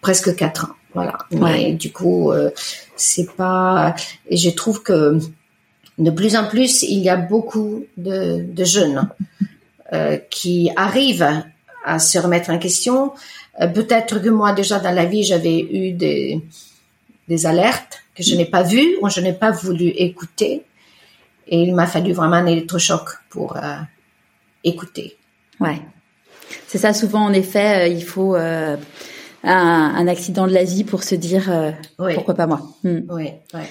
presque 0.00 0.36
quatre 0.36 0.66
ans. 0.66 0.74
Voilà. 0.94 1.18
Ouais. 1.32 1.72
du 1.72 1.90
coup, 1.90 2.30
euh, 2.30 2.50
c'est 2.94 3.34
pas. 3.34 3.96
Et 4.28 4.36
je 4.36 4.50
trouve 4.50 4.84
que 4.84 5.18
de 5.98 6.10
plus 6.12 6.36
en 6.36 6.46
plus, 6.46 6.84
il 6.84 7.00
y 7.00 7.08
a 7.08 7.16
beaucoup 7.16 7.84
de, 7.96 8.44
de 8.48 8.64
jeunes 8.64 9.08
qui 10.30 10.70
arrivent 10.76 11.42
à 11.84 11.98
se 11.98 12.18
remettre 12.18 12.50
en 12.50 12.58
question, 12.58 13.12
euh, 13.12 13.12
peut-être 13.66 14.20
que 14.20 14.28
moi 14.28 14.52
déjà 14.52 14.78
dans 14.78 14.90
la 14.90 15.04
vie 15.04 15.24
j'avais 15.24 15.60
eu 15.60 15.92
des, 15.92 16.40
des 17.28 17.46
alertes 17.46 18.02
que 18.14 18.22
je 18.22 18.34
n'ai 18.34 18.44
pas 18.44 18.62
vues 18.62 18.96
ou 19.00 19.08
je 19.08 19.20
n'ai 19.20 19.32
pas 19.32 19.50
voulu 19.50 19.86
écouter 19.88 20.62
et 21.48 21.62
il 21.62 21.74
m'a 21.74 21.86
fallu 21.86 22.12
vraiment 22.12 22.36
un 22.36 22.46
électrochoc 22.46 23.08
pour 23.30 23.56
euh, 23.56 23.76
écouter. 24.64 25.16
Ouais, 25.60 25.80
c'est 26.66 26.76
ça. 26.76 26.92
Souvent, 26.92 27.24
en 27.24 27.32
effet, 27.32 27.84
euh, 27.84 27.86
il 27.88 28.04
faut 28.04 28.34
un, 28.34 28.76
un, 29.42 30.08
accident 30.08 30.46
de 30.46 30.52
la 30.52 30.64
vie 30.64 30.84
pour 30.84 31.02
se 31.02 31.14
dire 31.14 31.74
pourquoi 31.96 32.34
pas 32.34 32.46
moi. 32.46 32.60
Hmm. 32.84 33.00
Oui, 33.08 33.30
ouais. 33.54 33.68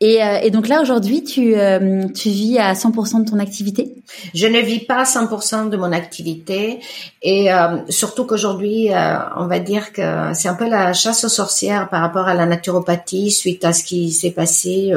Et, 0.00 0.22
euh, 0.22 0.38
et, 0.42 0.50
donc 0.52 0.68
là 0.68 0.80
aujourd'hui, 0.80 1.24
tu, 1.24 1.56
euh, 1.56 2.06
tu 2.14 2.28
vis 2.28 2.58
à 2.58 2.72
100% 2.74 3.24
de 3.24 3.30
ton 3.30 3.40
activité? 3.40 3.96
Je 4.32 4.46
ne 4.46 4.60
vis 4.60 4.78
pas 4.78 5.00
à 5.00 5.02
100% 5.02 5.70
de 5.70 5.76
mon 5.76 5.90
activité. 5.90 6.78
Et 7.22 7.52
euh, 7.52 7.78
surtout 7.88 8.24
qu'aujourd'hui, 8.24 8.90
on 9.36 9.46
va 9.48 9.58
dire 9.58 9.92
que 9.92 10.32
c'est 10.34 10.48
un 10.48 10.54
peu 10.54 10.68
la 10.68 10.92
chasse 10.92 11.24
aux 11.24 11.28
sorcières 11.28 11.88
par 11.88 12.00
rapport 12.00 12.28
à 12.28 12.34
la 12.34 12.46
naturopathie 12.46 13.32
suite 13.32 13.64
à 13.64 13.72
ce 13.72 13.82
qui 13.82 14.12
s'est 14.12 14.30
passé 14.30 14.92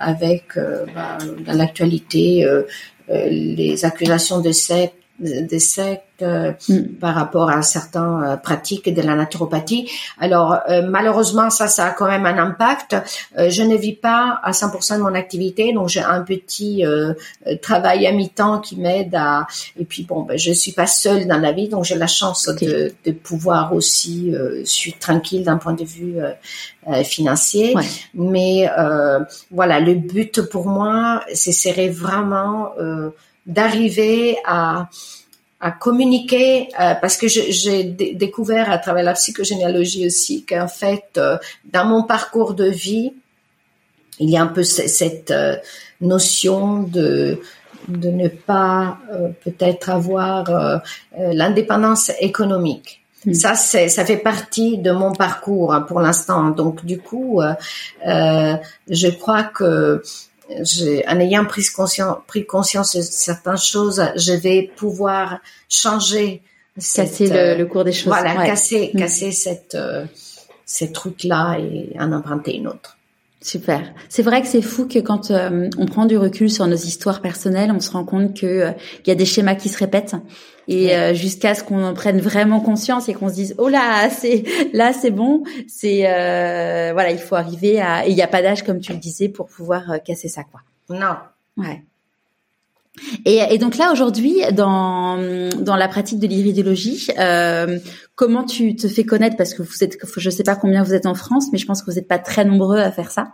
avec 0.00 0.44
bah, 0.56 1.18
dans 1.46 1.52
l'actualité 1.52 2.46
les 3.08 3.84
accusations 3.84 4.40
de 4.40 4.52
secte 4.52 5.03
des 5.18 5.60
sectes 5.60 6.22
euh, 6.22 6.52
mm. 6.68 6.98
par 7.00 7.14
rapport 7.14 7.50
à 7.50 7.62
certaines 7.62 8.22
euh, 8.24 8.36
pratiques 8.36 8.92
de 8.92 9.02
la 9.02 9.14
naturopathie. 9.14 9.88
Alors 10.18 10.58
euh, 10.68 10.82
malheureusement 10.82 11.50
ça 11.50 11.68
ça 11.68 11.86
a 11.86 11.90
quand 11.90 12.06
même 12.06 12.26
un 12.26 12.38
impact. 12.38 12.96
je 13.36 13.62
ne 13.62 13.76
vis 13.76 13.94
pas 13.94 14.40
à 14.42 14.50
100% 14.50 14.98
de 14.98 15.02
mon 15.02 15.14
activité 15.14 15.72
donc 15.72 15.88
j'ai 15.88 16.02
un 16.02 16.22
petit 16.22 16.84
travail 17.62 18.06
à 18.06 18.12
mi-temps 18.12 18.60
qui 18.60 18.76
m'aide 18.76 19.14
à 19.14 19.46
et 19.78 19.84
puis 19.84 20.04
bon 20.04 20.22
ben 20.22 20.38
je 20.38 20.52
suis 20.52 20.72
pas 20.72 20.86
seule 20.86 21.26
dans 21.26 21.38
la 21.38 21.52
vie 21.52 21.68
donc 21.68 21.84
j'ai 21.84 21.96
la 21.96 22.06
chance 22.06 22.46
de, 22.46 22.92
de, 23.04 23.12
pouvoir 23.12 23.72
aussi 23.74 24.32
suis 24.64 24.92
tranquille 24.92 25.44
d'un 25.44 25.58
point 25.58 25.74
de 25.74 25.84
vue 25.84 26.16
financier. 27.04 27.74
Mais 28.14 28.68
voilà 29.50 29.80
le 29.80 29.94
but 29.94 30.42
pour 30.42 30.66
moi 30.66 31.24
ce 31.34 31.52
serait 31.52 31.88
vraiment 31.88 32.72
d'arriver 33.46 34.36
à 34.44 34.88
à 35.64 35.70
communiquer 35.70 36.68
euh, 36.78 36.94
parce 37.00 37.16
que 37.16 37.26
j'ai 37.26 37.84
découvert 37.84 38.70
à 38.70 38.76
travers 38.76 39.02
la 39.02 39.14
psychogénéalogie 39.14 40.06
aussi 40.06 40.44
qu'en 40.44 40.68
fait 40.68 41.04
euh, 41.16 41.38
dans 41.64 41.86
mon 41.86 42.02
parcours 42.02 42.52
de 42.52 42.66
vie 42.66 43.14
il 44.18 44.28
y 44.28 44.36
a 44.36 44.42
un 44.42 44.48
peu 44.48 44.62
cette 44.62 45.30
euh, 45.30 45.56
notion 46.02 46.82
de 46.82 47.40
de 47.88 48.08
ne 48.08 48.28
pas 48.28 48.98
peut-être 49.44 49.90
avoir 49.90 50.80
l'indépendance 51.18 52.10
économique. 52.18 53.02
Hmm. 53.26 53.34
Ça, 53.34 53.54
c'est, 53.56 53.90
ça 53.90 54.06
fait 54.06 54.16
partie 54.16 54.78
de 54.78 54.90
mon 54.90 55.12
parcours 55.12 55.84
pour 55.86 56.00
l'instant. 56.00 56.48
Donc, 56.48 56.86
du 56.86 56.98
coup, 56.98 57.42
je 58.02 59.08
crois 59.10 59.42
que 59.42 60.02
en 60.50 61.20
ayant 61.20 61.44
pris 61.44 61.64
conscience, 61.74 62.18
pris 62.26 62.46
conscience 62.46 62.96
de 62.96 63.02
certaines 63.02 63.58
choses, 63.58 64.02
je 64.16 64.32
vais 64.32 64.70
pouvoir 64.76 65.38
changer. 65.68 66.42
Casser 66.76 67.28
le, 67.28 67.56
le, 67.56 67.66
cours 67.66 67.84
des 67.84 67.92
choses. 67.92 68.08
Voilà, 68.08 68.34
casser, 68.44 68.90
mm. 68.92 68.98
casser 68.98 69.30
cette, 69.30 69.76
euh, 69.76 70.04
cette 70.66 70.96
route-là 70.98 71.58
et 71.58 71.94
en 71.98 72.12
emprunter 72.12 72.56
une 72.56 72.66
autre. 72.66 72.98
Super. 73.44 73.92
C'est 74.08 74.22
vrai 74.22 74.40
que 74.40 74.48
c'est 74.48 74.62
fou 74.62 74.88
que 74.88 75.00
quand 75.00 75.30
euh, 75.30 75.68
on 75.76 75.84
prend 75.84 76.06
du 76.06 76.16
recul 76.16 76.50
sur 76.50 76.66
nos 76.66 76.76
histoires 76.76 77.20
personnelles, 77.20 77.70
on 77.76 77.78
se 77.78 77.90
rend 77.90 78.02
compte 78.02 78.34
que 78.34 78.46
euh, 78.46 78.70
il 79.04 79.08
y 79.08 79.10
a 79.10 79.14
des 79.14 79.26
schémas 79.26 79.54
qui 79.54 79.68
se 79.68 79.76
répètent 79.76 80.16
et 80.66 80.96
euh, 80.96 81.12
jusqu'à 81.12 81.54
ce 81.54 81.62
qu'on 81.62 81.84
en 81.84 81.92
prenne 81.92 82.22
vraiment 82.22 82.60
conscience 82.60 83.10
et 83.10 83.12
qu'on 83.12 83.28
se 83.28 83.34
dise 83.34 83.54
oh 83.58 83.68
là 83.68 84.08
c'est 84.08 84.44
là 84.72 84.94
c'est 84.94 85.10
bon, 85.10 85.42
c'est 85.68 86.04
voilà 86.94 87.10
il 87.10 87.18
faut 87.18 87.34
arriver 87.34 87.82
à 87.82 88.06
il 88.06 88.14
n'y 88.14 88.22
a 88.22 88.28
pas 88.28 88.40
d'âge 88.40 88.62
comme 88.62 88.80
tu 88.80 88.92
le 88.92 88.98
disais 88.98 89.28
pour 89.28 89.48
pouvoir 89.48 90.02
casser 90.02 90.28
ça 90.28 90.42
quoi. 90.44 90.62
Non. 90.88 91.16
Ouais. 91.58 91.82
Et, 93.24 93.40
et, 93.50 93.58
donc 93.58 93.76
là 93.76 93.90
aujourd'hui, 93.90 94.36
dans 94.52 95.18
dans 95.60 95.76
la 95.76 95.88
pratique 95.88 96.20
de 96.20 96.26
l'iridologie, 96.26 97.08
euh, 97.18 97.78
comment 98.14 98.44
tu 98.44 98.76
te 98.76 98.86
fais 98.86 99.04
connaître? 99.04 99.36
Parce 99.36 99.54
que 99.54 99.62
vous 99.62 99.82
êtes, 99.82 99.98
je 100.16 100.30
sais 100.30 100.44
pas 100.44 100.54
combien 100.54 100.82
vous 100.82 100.94
êtes 100.94 101.06
en 101.06 101.14
France, 101.14 101.46
mais 101.52 101.58
je 101.58 101.66
pense 101.66 101.82
que 101.82 101.90
vous 101.90 101.96
n'êtes 101.96 102.08
pas 102.08 102.18
très 102.18 102.44
nombreux 102.44 102.78
à 102.78 102.92
faire 102.92 103.10
ça. 103.10 103.32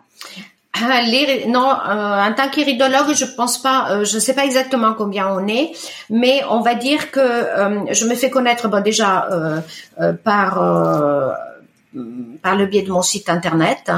Ah, 0.73 1.03
non, 1.49 1.69
euh, 1.69 2.29
en 2.29 2.33
tant 2.33 2.49
qu'iridologue, 2.49 3.15
je 3.15 3.25
pense 3.37 3.61
pas, 3.61 3.91
euh, 3.91 4.05
je 4.05 4.19
sais 4.19 4.35
pas 4.35 4.45
exactement 4.45 4.95
combien 4.95 5.29
on 5.29 5.47
est, 5.47 5.73
mais 6.09 6.43
on 6.49 6.61
va 6.61 6.75
dire 6.75 7.11
que 7.11 7.21
euh, 7.21 7.93
je 7.93 8.07
me 8.07 8.15
fais 8.15 8.31
connaître 8.31 8.69
bon, 8.69 8.81
déjà 8.81 9.29
euh, 10.01 10.13
par 10.13 10.59
par 12.43 12.57
le 12.57 12.67
biais 12.67 12.83
de 12.83 12.93
mon 12.93 13.03
site 13.03 13.29
internet 13.29 13.91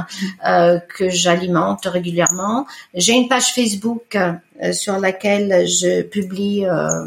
euh, 0.46 0.78
que 0.96 1.10
j'alimente 1.10 1.84
régulièrement. 1.86 2.66
J'ai 2.94 3.12
une 3.12 3.28
page 3.28 3.52
Facebook 3.52 4.16
euh, 4.62 4.72
sur 4.72 4.98
laquelle 4.98 5.66
je 5.66 6.02
publie 6.02 6.64
euh, 6.66 7.06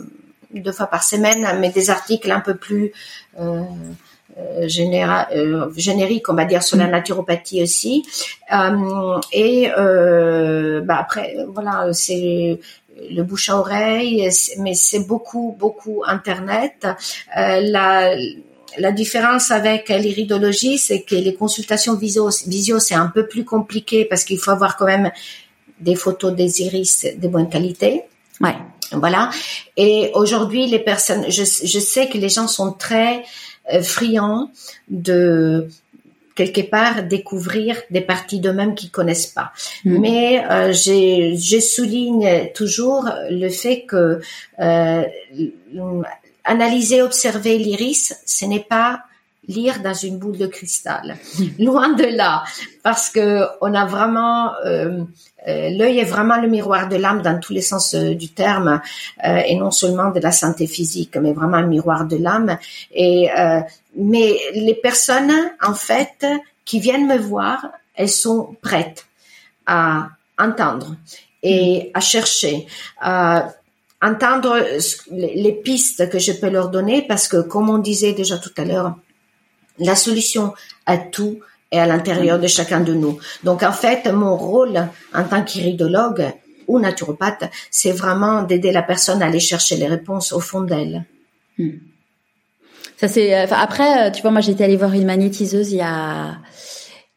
deux 0.54 0.72
fois 0.72 0.88
par 0.88 1.04
semaine, 1.04 1.48
mais 1.60 1.70
des 1.70 1.90
articles 1.90 2.32
un 2.32 2.40
peu 2.40 2.56
plus 2.56 2.92
euh, 3.40 3.64
généra 4.68 5.30
génériques, 5.76 6.28
on 6.28 6.34
va 6.34 6.46
dire, 6.46 6.62
sur 6.62 6.78
la 6.78 6.88
naturopathie 6.88 7.64
aussi. 7.64 8.06
et 9.32 9.70
bah 9.70 10.98
après, 11.00 11.38
voilà, 11.48 11.94
c'est 11.94 12.60
le 13.10 13.24
bouche 13.24 13.50
à 13.50 13.58
oreille, 13.58 14.30
mais 14.60 14.74
c'est 14.74 15.08
beaucoup, 15.08 15.56
beaucoup 15.58 16.04
Internet. 16.06 16.86
la 17.34 18.14
la 18.78 18.92
différence 18.92 19.52
avec 19.52 19.90
l'iridologie, 19.90 20.78
c'est 20.78 21.02
que 21.02 21.16
les 21.16 21.34
consultations 21.34 21.96
visio, 21.96 22.30
visio 22.48 22.80
c'est 22.80 22.96
un 22.96 23.08
peu 23.08 23.28
plus 23.28 23.46
compliqué 23.46 24.06
parce 24.06 24.24
qu'il 24.24 24.38
faut 24.38 24.52
avoir 24.52 24.78
quand 24.78 24.86
même 24.86 25.12
des 25.80 25.96
photos 25.96 26.34
des 26.34 26.62
iris 26.62 27.06
de 27.18 27.28
bonne 27.28 27.50
qualité. 27.50 28.04
Ouais. 28.42 28.56
Voilà. 28.92 29.30
Et 29.78 30.12
aujourd'hui, 30.14 30.68
les 30.68 30.80
personnes, 30.80 31.26
je, 31.30 31.44
sais 31.44 32.08
que 32.08 32.18
les 32.18 32.30
gens 32.30 32.48
sont 32.48 32.72
très 32.72 33.24
euh, 33.74 33.82
friands 33.82 34.52
de 34.90 35.68
quelque 36.36 36.62
part 36.62 37.04
découvrir 37.04 37.78
des 37.90 38.02
parties 38.02 38.40
d'eux-mêmes 38.40 38.76
qu'ils 38.76 38.92
connaissent 38.92 39.28
pas. 39.28 39.54
Mm. 39.86 40.00
Mais 40.00 40.46
euh, 40.52 40.74
je 40.74 41.60
souligne 41.60 42.52
toujours 42.54 43.10
le 43.30 43.50
fait 43.50 43.84
que 43.84 44.20
euh, 44.60 45.04
analyser, 46.46 47.02
observer 47.02 47.58
l'iris, 47.58 48.16
ce 48.26 48.46
n'est 48.46 48.64
pas 48.64 49.02
lire 49.48 49.82
dans 49.82 49.94
une 49.94 50.18
boule 50.18 50.38
de 50.38 50.48
cristal. 50.48 51.18
Loin 51.60 51.94
de 51.94 52.06
là, 52.06 52.44
parce 52.84 53.10
que 53.10 53.46
on 53.62 53.74
a 53.74 53.86
vraiment 53.86 54.54
euh, 54.66 55.04
euh, 55.48 55.70
l'œil 55.70 56.00
est 56.00 56.06
vraiment 56.06 56.38
le 56.38 56.48
miroir 56.48 56.90
de 56.90 56.96
l'âme 56.96 57.22
dans 57.22 57.40
tous 57.40 57.54
les 57.54 57.62
sens 57.62 57.94
euh, 57.94 58.16
du 58.16 58.30
terme, 58.30 58.82
et 59.24 59.56
non 59.56 59.72
seulement 59.72 60.12
de 60.12 60.20
la 60.20 60.32
santé 60.32 60.68
physique, 60.68 61.16
mais 61.18 61.34
vraiment 61.34 61.58
un 61.58 61.68
miroir 61.68 62.06
de 62.06 62.18
l'âme. 62.18 62.58
Et 62.94 63.30
mais 63.98 64.38
les 64.54 64.76
personnes, 64.76 65.34
en 65.62 65.74
fait, 65.74 66.26
qui 66.66 66.80
viennent 66.80 67.08
me 67.08 67.18
voir, 67.18 67.68
elles 67.96 68.10
sont 68.10 68.56
prêtes 68.62 69.06
à 69.66 70.10
entendre 70.38 70.96
et 71.44 71.92
à 71.94 72.02
chercher 72.02 72.68
entendre 74.06 74.58
les 75.12 75.54
pistes 75.54 76.10
que 76.10 76.20
je 76.20 76.32
peux 76.32 76.50
leur 76.50 76.70
donner 76.70 77.02
parce 77.02 77.28
que, 77.28 77.42
comme 77.42 77.70
on 77.70 77.78
disait 77.78 78.14
déjà 78.14 78.38
tout 78.38 78.54
à 78.58 78.66
l'heure, 78.66 78.96
la 79.80 79.96
solution 79.96 80.54
à 80.86 80.98
tout 80.98 81.40
est 81.72 81.80
à 81.80 81.86
l'intérieur 81.86 82.40
de 82.40 82.48
chacun 82.48 82.80
de 82.80 82.94
nous. 82.94 83.20
Donc, 83.44 83.64
en 83.64 83.72
fait, 83.72 84.06
mon 84.12 84.36
rôle 84.38 84.88
en 85.14 85.24
tant 85.24 85.44
qu'iridologue 85.44 86.32
ou 86.68 86.80
naturopathe, 86.80 87.46
c'est 87.70 87.92
vraiment 87.92 88.44
d'aider 88.44 88.72
la 88.72 88.84
personne 88.84 89.22
à 89.22 89.28
aller 89.28 89.40
chercher 89.40 89.76
les 89.76 89.88
réponses 89.88 90.32
au 90.34 90.40
fond 90.40 90.62
d'elle. 90.62 91.06
Hmm. 91.58 91.78
Ça 92.98 93.08
c'est. 93.08 93.44
Enfin, 93.44 93.58
après, 93.58 94.12
tu 94.14 94.22
vois, 94.22 94.32
moi 94.32 94.42
j'étais 94.42 94.64
allée 94.64 94.78
voir 94.78 94.94
une 94.94 95.06
magnétiseuse 95.06 95.72
il 95.74 95.78
y 95.78 95.82
a 95.82 96.38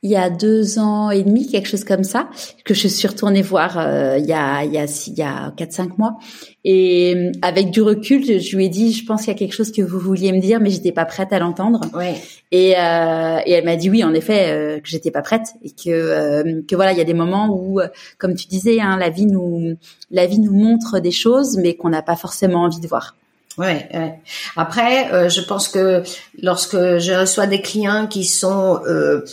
il 0.02 0.10
y 0.10 0.16
a 0.16 0.30
deux 0.30 0.78
ans 0.78 1.10
et 1.10 1.24
demi, 1.24 1.48
quelque 1.48 1.68
chose 1.68 1.82
comme 1.82 2.04
ça, 2.04 2.28
que 2.64 2.72
je 2.72 2.86
suis 2.86 3.08
retournée 3.08 3.42
voir 3.42 3.78
euh, 3.78 4.16
il 4.18 4.26
y 4.26 4.32
a 4.32 4.62
il 4.64 4.72
y 4.72 4.78
a 4.78 4.84
il 4.84 5.18
y 5.18 5.22
a 5.22 5.52
quatre 5.56 5.72
cinq 5.72 5.98
mois. 5.98 6.18
Et 6.64 7.14
euh, 7.16 7.32
avec 7.42 7.70
du 7.70 7.82
recul, 7.82 8.40
je, 8.40 8.56
lui 8.56 8.66
ai 8.66 8.68
dit, 8.68 8.92
je 8.92 9.04
pense 9.04 9.22
qu'il 9.22 9.32
y 9.32 9.34
a 9.34 9.38
quelque 9.38 9.54
chose 9.54 9.72
que 9.72 9.82
vous 9.82 9.98
vouliez 9.98 10.30
me 10.32 10.40
dire, 10.40 10.60
mais 10.60 10.70
j'étais 10.70 10.92
pas 10.92 11.04
prête 11.04 11.32
à 11.32 11.40
l'entendre. 11.40 11.80
Ouais. 11.94 12.14
Et, 12.52 12.76
euh, 12.76 13.40
et 13.44 13.52
elle 13.52 13.64
m'a 13.64 13.74
dit 13.74 13.90
oui, 13.90 14.04
en 14.04 14.14
effet, 14.14 14.50
euh, 14.50 14.78
que 14.78 14.88
j'étais 14.88 15.10
pas 15.10 15.22
prête 15.22 15.48
et 15.64 15.70
que 15.70 16.62
que 16.62 16.76
voilà, 16.76 16.92
il 16.92 16.98
y 16.98 17.00
a 17.00 17.04
des 17.04 17.14
moments 17.14 17.48
où, 17.50 17.80
comme 18.18 18.34
tu 18.34 18.46
disais, 18.46 18.80
hein, 18.80 18.98
la 18.98 19.10
vie 19.10 19.26
nous 19.26 19.76
la 20.12 20.26
vie 20.26 20.38
nous 20.38 20.52
montre 20.52 21.00
des 21.00 21.10
choses, 21.10 21.56
mais 21.56 21.74
qu'on 21.74 21.88
n'a 21.88 22.02
pas 22.02 22.16
forcément 22.16 22.62
envie 22.62 22.80
de 22.80 22.86
voir. 22.86 23.16
Ouais, 23.56 23.88
ouais. 23.92 24.20
Après, 24.54 25.28
je 25.28 25.40
pense 25.40 25.66
que 25.66 26.04
lorsque 26.40 26.76
je 26.76 27.18
reçois 27.18 27.48
des 27.48 27.60
clients 27.60 28.06
qui 28.06 28.24
sont 28.24 28.78
euh, 28.86 29.24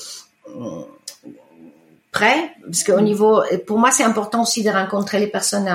prêt, 2.12 2.52
parce 2.64 2.84
qu'au 2.84 3.02
niveau, 3.02 3.42
pour 3.68 3.78
moi, 3.78 3.92
c'est 3.92 4.04
important 4.04 4.44
aussi 4.44 4.64
de 4.64 4.70
rencontrer 4.70 5.20
les 5.20 5.28
personnes 5.28 5.68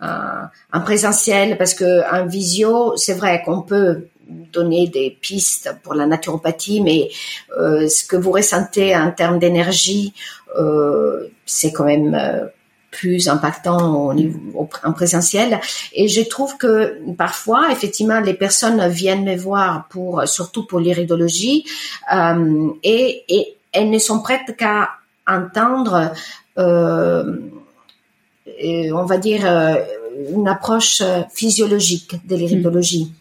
en, 0.00 0.80
présentiel, 0.80 1.56
parce 1.56 1.74
que 1.74 2.02
en 2.12 2.26
visio, 2.26 2.96
c'est 2.96 3.14
vrai 3.14 3.42
qu'on 3.44 3.62
peut 3.62 4.08
donner 4.28 4.88
des 4.88 5.10
pistes 5.10 5.74
pour 5.82 5.94
la 5.94 6.06
naturopathie, 6.06 6.80
mais 6.80 7.10
euh, 7.58 7.88
ce 7.88 8.04
que 8.04 8.16
vous 8.16 8.32
ressentez 8.32 8.96
en 8.96 9.10
termes 9.10 9.38
d'énergie, 9.38 10.14
euh, 10.58 11.28
c'est 11.46 11.72
quand 11.72 11.84
même 11.84 12.14
euh, 12.14 12.46
plus 12.90 13.28
impactant 13.28 14.06
au 14.06 14.14
niveau 14.14 14.68
en 14.84 14.92
présentiel. 14.92 15.60
Et 15.92 16.08
je 16.08 16.22
trouve 16.22 16.56
que 16.56 16.98
parfois, 17.16 17.72
effectivement, 17.72 18.20
les 18.20 18.34
personnes 18.34 18.86
viennent 18.88 19.24
me 19.24 19.36
voir 19.36 19.88
pour, 19.88 20.26
surtout 20.28 20.64
pour 20.64 20.78
l'iridologie, 20.78 21.64
et, 22.12 23.24
et 23.28 23.56
elles 23.74 23.90
ne 23.90 23.98
sont 23.98 24.20
prêtes 24.20 24.56
qu'à 24.56 24.90
entendre, 25.26 26.12
euh, 26.58 27.36
on 28.56 29.04
va 29.04 29.18
dire, 29.18 29.42
euh, 29.44 29.74
une 30.32 30.48
approche 30.48 31.02
physiologique 31.32 32.26
de 32.26 32.36
l'iridologie. 32.36 33.12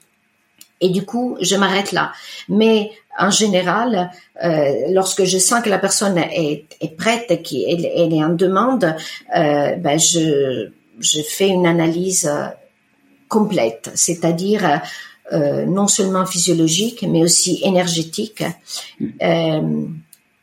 Et 0.80 0.90
du 0.90 1.06
coup, 1.06 1.38
je 1.42 1.56
m'arrête 1.56 1.92
là. 1.92 2.12
Mais 2.50 2.92
en 3.18 3.32
général, 3.32 4.12
euh, 4.44 4.72
lorsque 4.92 5.24
je 5.24 5.38
sens 5.38 5.64
que 5.64 5.70
la 5.70 5.80
personne 5.80 6.18
est, 6.18 6.66
est 6.82 6.96
prête, 6.96 7.28
qu'elle 7.44 7.86
elle 7.86 8.14
est 8.14 8.24
en 8.24 8.34
demande, 8.34 8.96
ben 9.34 10.00
je, 10.00 10.70
je 11.00 11.22
fais 11.22 11.48
une 11.48 11.66
analyse 11.66 12.30
complète, 13.28 13.90
c'est-à-dire 13.96 14.82
euh, 15.32 15.66
non 15.66 15.88
seulement 15.88 16.26
physiologique, 16.26 17.06
mais 17.10 17.24
aussi 17.24 17.62
énergétique 17.64 18.44
euh, 19.22 19.86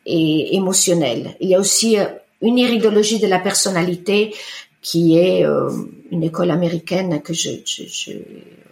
et 0.07 0.57
émotionnelle. 0.57 1.37
Il 1.41 1.49
y 1.49 1.55
a 1.55 1.61
aussi 1.61 1.97
une 2.41 2.59
iridologie 2.59 3.19
de 3.19 3.27
la 3.27 3.39
personnalité 3.39 4.35
qui 4.83 5.19
est 5.19 5.45
une 6.11 6.23
école 6.23 6.51
américaine 6.51 7.21
que 7.21 7.35
je, 7.35 7.51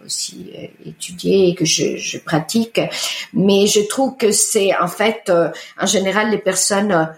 aussi 0.03 0.49
étudié 0.83 1.49
et 1.49 1.55
que 1.55 1.65
je, 1.65 2.17
pratique, 2.17 2.81
mais 3.33 3.67
je 3.67 3.81
trouve 3.81 4.17
que 4.17 4.31
c'est 4.31 4.75
en 4.75 4.87
fait 4.87 5.31
en 5.79 5.85
général 5.85 6.31
les 6.31 6.39
personnes 6.39 7.09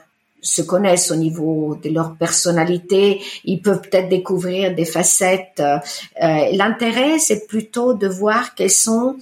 se 0.41 0.61
connaissent 0.61 1.11
au 1.11 1.15
niveau 1.15 1.77
de 1.81 1.89
leur 1.89 2.15
personnalité, 2.15 3.21
ils 3.45 3.61
peuvent 3.61 3.81
peut-être 3.81 4.09
découvrir 4.09 4.73
des 4.73 4.85
facettes. 4.85 5.61
Euh, 5.61 6.45
l'intérêt, 6.53 7.19
c'est 7.19 7.47
plutôt 7.47 7.93
de 7.93 8.07
voir 8.07 8.55
quelles 8.55 8.71
sont 8.71 9.17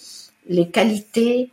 les 0.48 0.70
qualités 0.70 1.50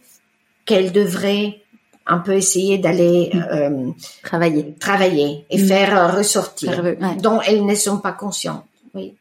qu'elles 0.65 0.93
devraient 0.93 1.61
un 2.07 2.19
peu 2.19 2.35
essayer 2.35 2.79
d'aller 2.79 3.31
mm. 3.33 3.45
euh, 3.53 3.91
travailler, 4.23 4.75
travailler 4.79 5.45
et 5.51 5.59
mm. 5.59 5.67
faire 5.67 6.17
ressortir, 6.17 6.97
dont 7.23 7.41
elles 7.41 7.65
ne 7.65 7.75
sont 7.75 7.99
pas 7.99 8.13
conscientes. 8.13 8.65
Oui. 8.95 9.15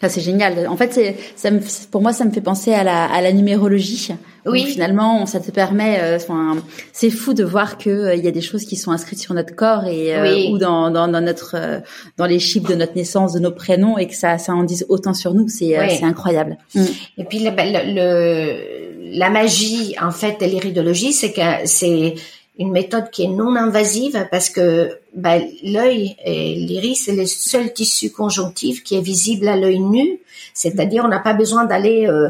Ça 0.00 0.08
c'est 0.08 0.22
génial. 0.22 0.66
En 0.66 0.78
fait, 0.78 0.94
c'est, 0.94 1.16
ça 1.36 1.50
me, 1.50 1.60
pour 1.90 2.00
moi, 2.00 2.14
ça 2.14 2.24
me 2.24 2.30
fait 2.30 2.40
penser 2.40 2.72
à 2.72 2.82
la, 2.82 3.04
à 3.04 3.20
la 3.20 3.32
numérologie. 3.32 4.14
Oui. 4.46 4.64
finalement, 4.64 5.26
ça 5.26 5.40
te 5.40 5.50
permet. 5.50 6.00
Euh, 6.00 6.16
enfin, 6.16 6.56
c'est 6.92 7.10
fou 7.10 7.34
de 7.34 7.44
voir 7.44 7.76
que 7.76 7.90
euh, 7.90 8.14
il 8.14 8.24
y 8.24 8.28
a 8.28 8.30
des 8.30 8.40
choses 8.40 8.64
qui 8.64 8.76
sont 8.76 8.92
inscrites 8.92 9.18
sur 9.18 9.34
notre 9.34 9.54
corps 9.54 9.84
et 9.84 10.16
euh, 10.16 10.50
ou 10.50 10.56
dans, 10.56 10.90
dans, 10.90 11.06
dans 11.08 11.20
notre 11.20 11.82
dans 12.16 12.24
les 12.24 12.38
chiffres 12.38 12.70
de 12.70 12.74
notre 12.74 12.96
naissance, 12.96 13.34
de 13.34 13.40
nos 13.40 13.50
prénoms, 13.50 13.98
et 13.98 14.06
que 14.06 14.14
ça 14.14 14.38
ça 14.38 14.54
en 14.54 14.64
dise 14.64 14.86
autant 14.88 15.12
sur 15.12 15.34
nous. 15.34 15.48
C'est 15.50 15.76
c'est 15.90 16.04
incroyable. 16.04 16.56
Mm. 16.74 16.84
Et 17.18 17.24
puis 17.24 17.40
le, 17.40 17.50
le, 17.50 18.89
la 19.10 19.30
magie 19.30 19.96
en 20.00 20.10
fait 20.10 20.40
de 20.40 20.46
l'iridologie, 20.46 21.12
c'est 21.12 21.32
que 21.32 21.40
c'est 21.66 22.14
une 22.58 22.72
méthode 22.72 23.10
qui 23.10 23.24
est 23.24 23.28
non 23.28 23.56
invasive 23.56 24.28
parce 24.30 24.50
que 24.50 24.98
ben, 25.14 25.42
l'œil 25.62 26.16
et 26.24 26.54
l'iris 26.54 27.04
c'est 27.04 27.16
le 27.16 27.24
seul 27.24 27.72
tissu 27.72 28.10
conjonctif 28.10 28.84
qui 28.84 28.96
est 28.96 29.00
visible 29.00 29.48
à 29.48 29.56
l'œil 29.56 29.80
nu, 29.80 30.20
c'est-à-dire 30.52 31.04
on 31.04 31.08
n'a 31.08 31.20
pas 31.20 31.32
besoin 31.32 31.64
d'aller 31.64 32.06
euh, 32.06 32.28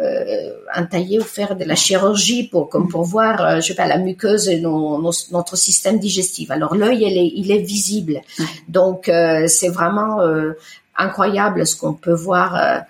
euh, 0.00 0.52
entailler 0.74 1.18
ou 1.18 1.24
faire 1.24 1.56
de 1.56 1.64
la 1.64 1.74
chirurgie 1.74 2.44
pour 2.44 2.68
comme 2.68 2.88
pour 2.88 3.02
voir 3.04 3.44
euh, 3.44 3.56
je 3.56 3.68
sais 3.68 3.74
pas 3.74 3.86
la 3.86 3.98
muqueuse 3.98 4.48
et 4.48 4.60
notre 4.60 5.56
système 5.56 5.98
digestif. 5.98 6.50
Alors 6.50 6.74
l'œil 6.76 7.02
il 7.34 7.50
est, 7.50 7.58
visible, 7.58 8.20
donc 8.68 9.08
euh, 9.08 9.46
c'est 9.48 9.68
vraiment 9.68 10.20
euh, 10.20 10.52
incroyable 10.96 11.66
ce 11.66 11.76
qu'on 11.76 11.94
peut 11.94 12.14
voir 12.14 12.84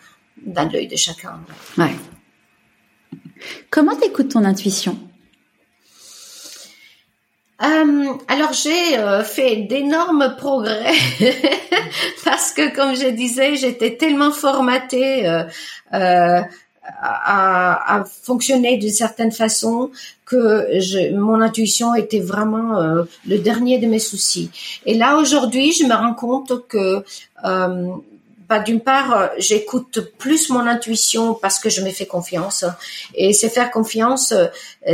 dans 0.45 0.70
l'œil 0.70 0.88
de 0.88 0.97
chacun. 0.97 1.40
Comment 3.70 3.97
t'écoutes 3.97 4.30
ton 4.30 4.45
intuition? 4.45 4.99
Euh, 7.62 8.12
alors 8.26 8.53
j'ai 8.53 8.99
euh, 8.99 9.22
fait 9.22 9.57
d'énormes 9.57 10.34
progrès 10.36 10.95
parce 12.24 12.51
que 12.51 12.74
comme 12.74 12.97
je 12.97 13.09
disais, 13.09 13.55
j'étais 13.55 13.97
tellement 13.97 14.32
formatée 14.32 15.28
euh, 15.28 16.40
à, 17.01 18.05
fonctionner 18.22 18.78
d'une 18.78 18.90
certaine 18.90 19.30
façon 19.30 19.90
que 20.24 21.14
mon 21.14 21.40
intuition 21.40 21.95
était 21.95 22.18
vraiment 22.18 23.05
le 23.28 23.38
dernier 23.38 23.78
de 23.78 23.86
mes 23.86 24.01
soucis. 24.01 24.51
Et 24.84 24.95
là 24.95 25.16
aujourd'hui, 25.16 25.72
je 25.72 25.84
me 25.84 25.95
rends 25.95 26.14
compte 26.14 26.66
que 26.66 27.05
bah, 28.53 28.61
d'une 28.61 28.80
part, 28.80 29.30
j'écoute 29.38 30.12
plus 30.18 30.50
mon 30.50 30.66
intuition 30.66 31.34
parce 31.34 31.59
que 31.59 31.70
je 31.70 31.80
me 31.80 31.90
fais 31.90 32.07
confiance. 32.07 32.64
Et 33.14 33.32
c'est 33.32 33.48
faire 33.48 33.70
confiance, 33.70 34.34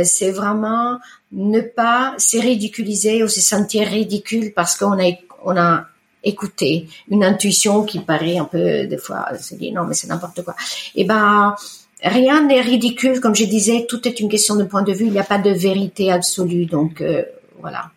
c'est 0.03 0.31
vraiment 0.31 0.99
ne 1.31 1.61
pas 1.61 2.15
se 2.17 2.37
ridiculiser 2.37 3.23
ou 3.23 3.27
se 3.27 3.41
sentir 3.41 3.87
ridicule 3.87 4.53
parce 4.53 4.77
qu'on 4.77 4.99
a, 4.99 5.11
on 5.43 5.57
a 5.57 5.85
écouté 6.23 6.87
une 7.09 7.23
intuition 7.23 7.83
qui 7.83 7.99
paraît 7.99 8.37
un 8.37 8.45
peu, 8.45 8.87
des 8.87 8.97
fois, 8.97 9.27
se 9.37 9.55
dit 9.55 9.71
non, 9.71 9.85
mais 9.85 9.93
c'est 9.93 10.07
n'importe 10.07 10.43
quoi. 10.43 10.55
Et 10.95 11.01
eh 11.01 11.03
ben, 11.05 11.55
rien 12.03 12.45
n'est 12.45 12.61
ridicule. 12.61 13.19
Comme 13.19 13.35
je 13.35 13.45
disais, 13.45 13.85
tout 13.87 14.07
est 14.07 14.19
une 14.19 14.29
question 14.29 14.55
de 14.55 14.63
point 14.63 14.83
de 14.83 14.93
vue. 14.93 15.05
Il 15.05 15.11
n'y 15.11 15.19
a 15.19 15.23
pas 15.23 15.37
de 15.37 15.51
vérité 15.51 16.11
absolue. 16.11 16.65
Donc, 16.65 17.01
euh, 17.01 17.23
voilà. 17.59 17.91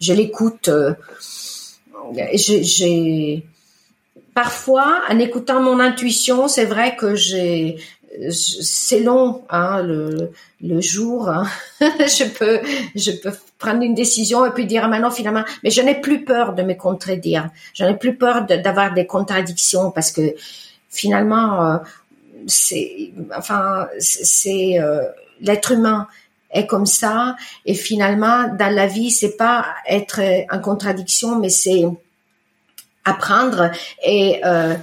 Je 0.00 0.12
l'écoute. 0.12 0.68
Euh, 0.68 0.94
j'ai, 2.34 3.44
parfois, 4.38 5.02
en 5.10 5.18
écoutant 5.18 5.60
mon 5.60 5.80
intuition, 5.80 6.46
c'est 6.46 6.64
vrai 6.64 6.94
que 6.94 7.16
j'ai, 7.16 7.76
c'est 8.30 9.00
long 9.00 9.42
hein, 9.50 9.82
le, 9.82 10.30
le 10.62 10.80
jour. 10.80 11.28
Hein. 11.28 11.44
je 11.80 12.24
peux 12.38 12.60
je 12.94 13.10
peux 13.20 13.32
prendre 13.58 13.82
une 13.82 13.96
décision 13.96 14.46
et 14.46 14.50
puis 14.50 14.64
dire 14.64 14.82
ah, 14.84 14.88
maintenant 14.88 15.10
finalement, 15.10 15.42
mais 15.64 15.70
je 15.70 15.82
n'ai 15.82 16.00
plus 16.00 16.24
peur 16.24 16.52
de 16.52 16.62
me 16.62 16.74
contredire. 16.74 17.50
Je 17.74 17.82
n'ai 17.82 17.96
plus 17.96 18.14
peur 18.14 18.46
d'avoir 18.46 18.94
des 18.94 19.06
contradictions 19.06 19.90
parce 19.90 20.12
que 20.12 20.36
finalement 20.88 21.66
euh, 21.66 21.78
c'est 22.46 23.10
enfin 23.36 23.88
c'est 23.98 24.78
euh, 24.78 25.02
l'être 25.40 25.72
humain 25.72 26.06
est 26.52 26.66
comme 26.66 26.86
ça 26.86 27.34
et 27.66 27.74
finalement 27.74 28.46
dans 28.56 28.72
la 28.72 28.86
vie 28.86 29.10
c'est 29.10 29.36
pas 29.36 29.66
être 29.88 30.20
en 30.48 30.60
contradiction 30.60 31.40
mais 31.40 31.50
c'est 31.50 31.84
apprendre 33.04 33.70
et 34.04 34.40
euh, 34.44 34.74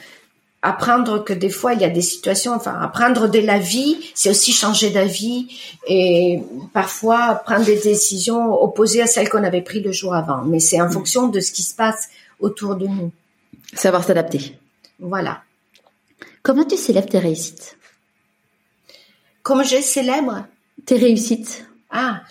apprendre 0.66 1.24
que 1.24 1.34
des 1.34 1.49
fois 1.49 1.74
il 1.74 1.82
y 1.82 1.86
a 1.86 1.89
des 1.89 2.01
situations, 2.01 2.53
enfin 2.53 2.80
apprendre 2.82 3.28
de 3.28 3.39
la 3.39 3.59
vie, 3.59 3.97
c'est 4.16 4.32
aussi 4.32 4.51
changer 4.51 4.89
d'avis 4.89 5.47
et 5.88 6.41
parfois 6.74 7.36
prendre 7.45 7.66
des 7.66 7.80
décisions 7.80 8.51
opposées 8.61 9.01
à 9.01 9.07
celles 9.07 9.30
qu'on 9.30 9.43
avait 9.43 9.61
prises 9.61 9.84
le 9.84 9.91
jour 9.91 10.16
avant. 10.16 10.43
Mais 10.43 10.59
c'est 10.59 10.82
en 10.82 10.88
mm. 10.88 10.91
fonction 10.91 11.28
de 11.28 11.39
ce 11.39 11.51
qui 11.51 11.61
se 11.61 11.76
passe 11.76 12.09
autour 12.39 12.76
de 12.76 12.88
nous. 12.88 13.11
Savoir 13.74 14.03
s'adapter. 14.03 14.57
Voilà. 14.99 15.41
Comment 16.41 16.66
tu 16.66 16.78
célèbres 16.78 17.09
tes 17.09 17.20
réussites? 17.20 17.78
Comment 19.43 19.63
je 19.63 19.82
célèbre? 19.82 20.45
Tes 20.86 20.97
réussites. 20.97 21.68
Ah. 21.91 22.22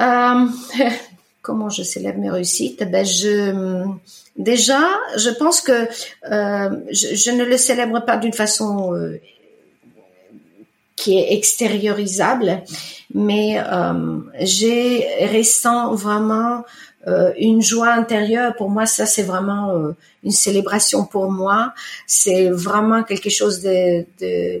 Euh, 0.00 0.46
comment 1.42 1.68
je 1.68 1.82
célèbre 1.82 2.18
mes 2.18 2.30
réussites? 2.30 2.84
Ben 2.90 3.04
je 3.04 3.84
déjà, 4.36 4.82
je 5.16 5.30
pense 5.30 5.60
que 5.60 5.72
euh, 6.30 6.76
je, 6.90 7.14
je, 7.14 7.30
ne 7.30 7.44
le 7.44 7.56
célèbre 7.56 8.00
pas 8.04 8.16
d'une 8.16 8.32
façon 8.32 8.94
euh, 8.94 9.20
qui 10.96 11.18
est 11.18 11.32
extériorisable, 11.32 12.62
mais 13.14 13.58
euh, 13.58 14.18
j'ai 14.40 15.06
ressent 15.32 15.94
vraiment 15.94 16.64
euh, 17.08 17.32
une 17.36 17.62
joie 17.62 17.92
intérieure. 17.92 18.54
Pour 18.54 18.70
moi, 18.70 18.86
ça 18.86 19.06
c'est 19.06 19.24
vraiment 19.24 19.70
euh, 19.70 19.96
une 20.22 20.30
célébration 20.30 21.04
pour 21.04 21.30
moi. 21.30 21.72
C'est 22.06 22.48
vraiment 22.50 23.02
quelque 23.02 23.30
chose 23.30 23.62
de, 23.62 24.06
de 24.20 24.60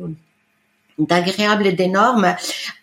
d'agréable 0.98 1.66
et 1.66 1.72
d'énorme. 1.72 2.34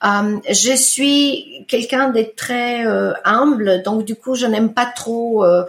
Euh, 0.04 0.38
je 0.50 0.76
suis 0.76 1.66
quelqu'un 1.68 2.10
de 2.10 2.24
très 2.36 2.86
euh, 2.86 3.14
humble, 3.24 3.84
donc 3.84 4.06
du 4.06 4.16
coup, 4.16 4.36
je 4.36 4.46
n'aime 4.46 4.74
pas 4.74 4.86
trop 4.86 5.46
euh 5.46 5.64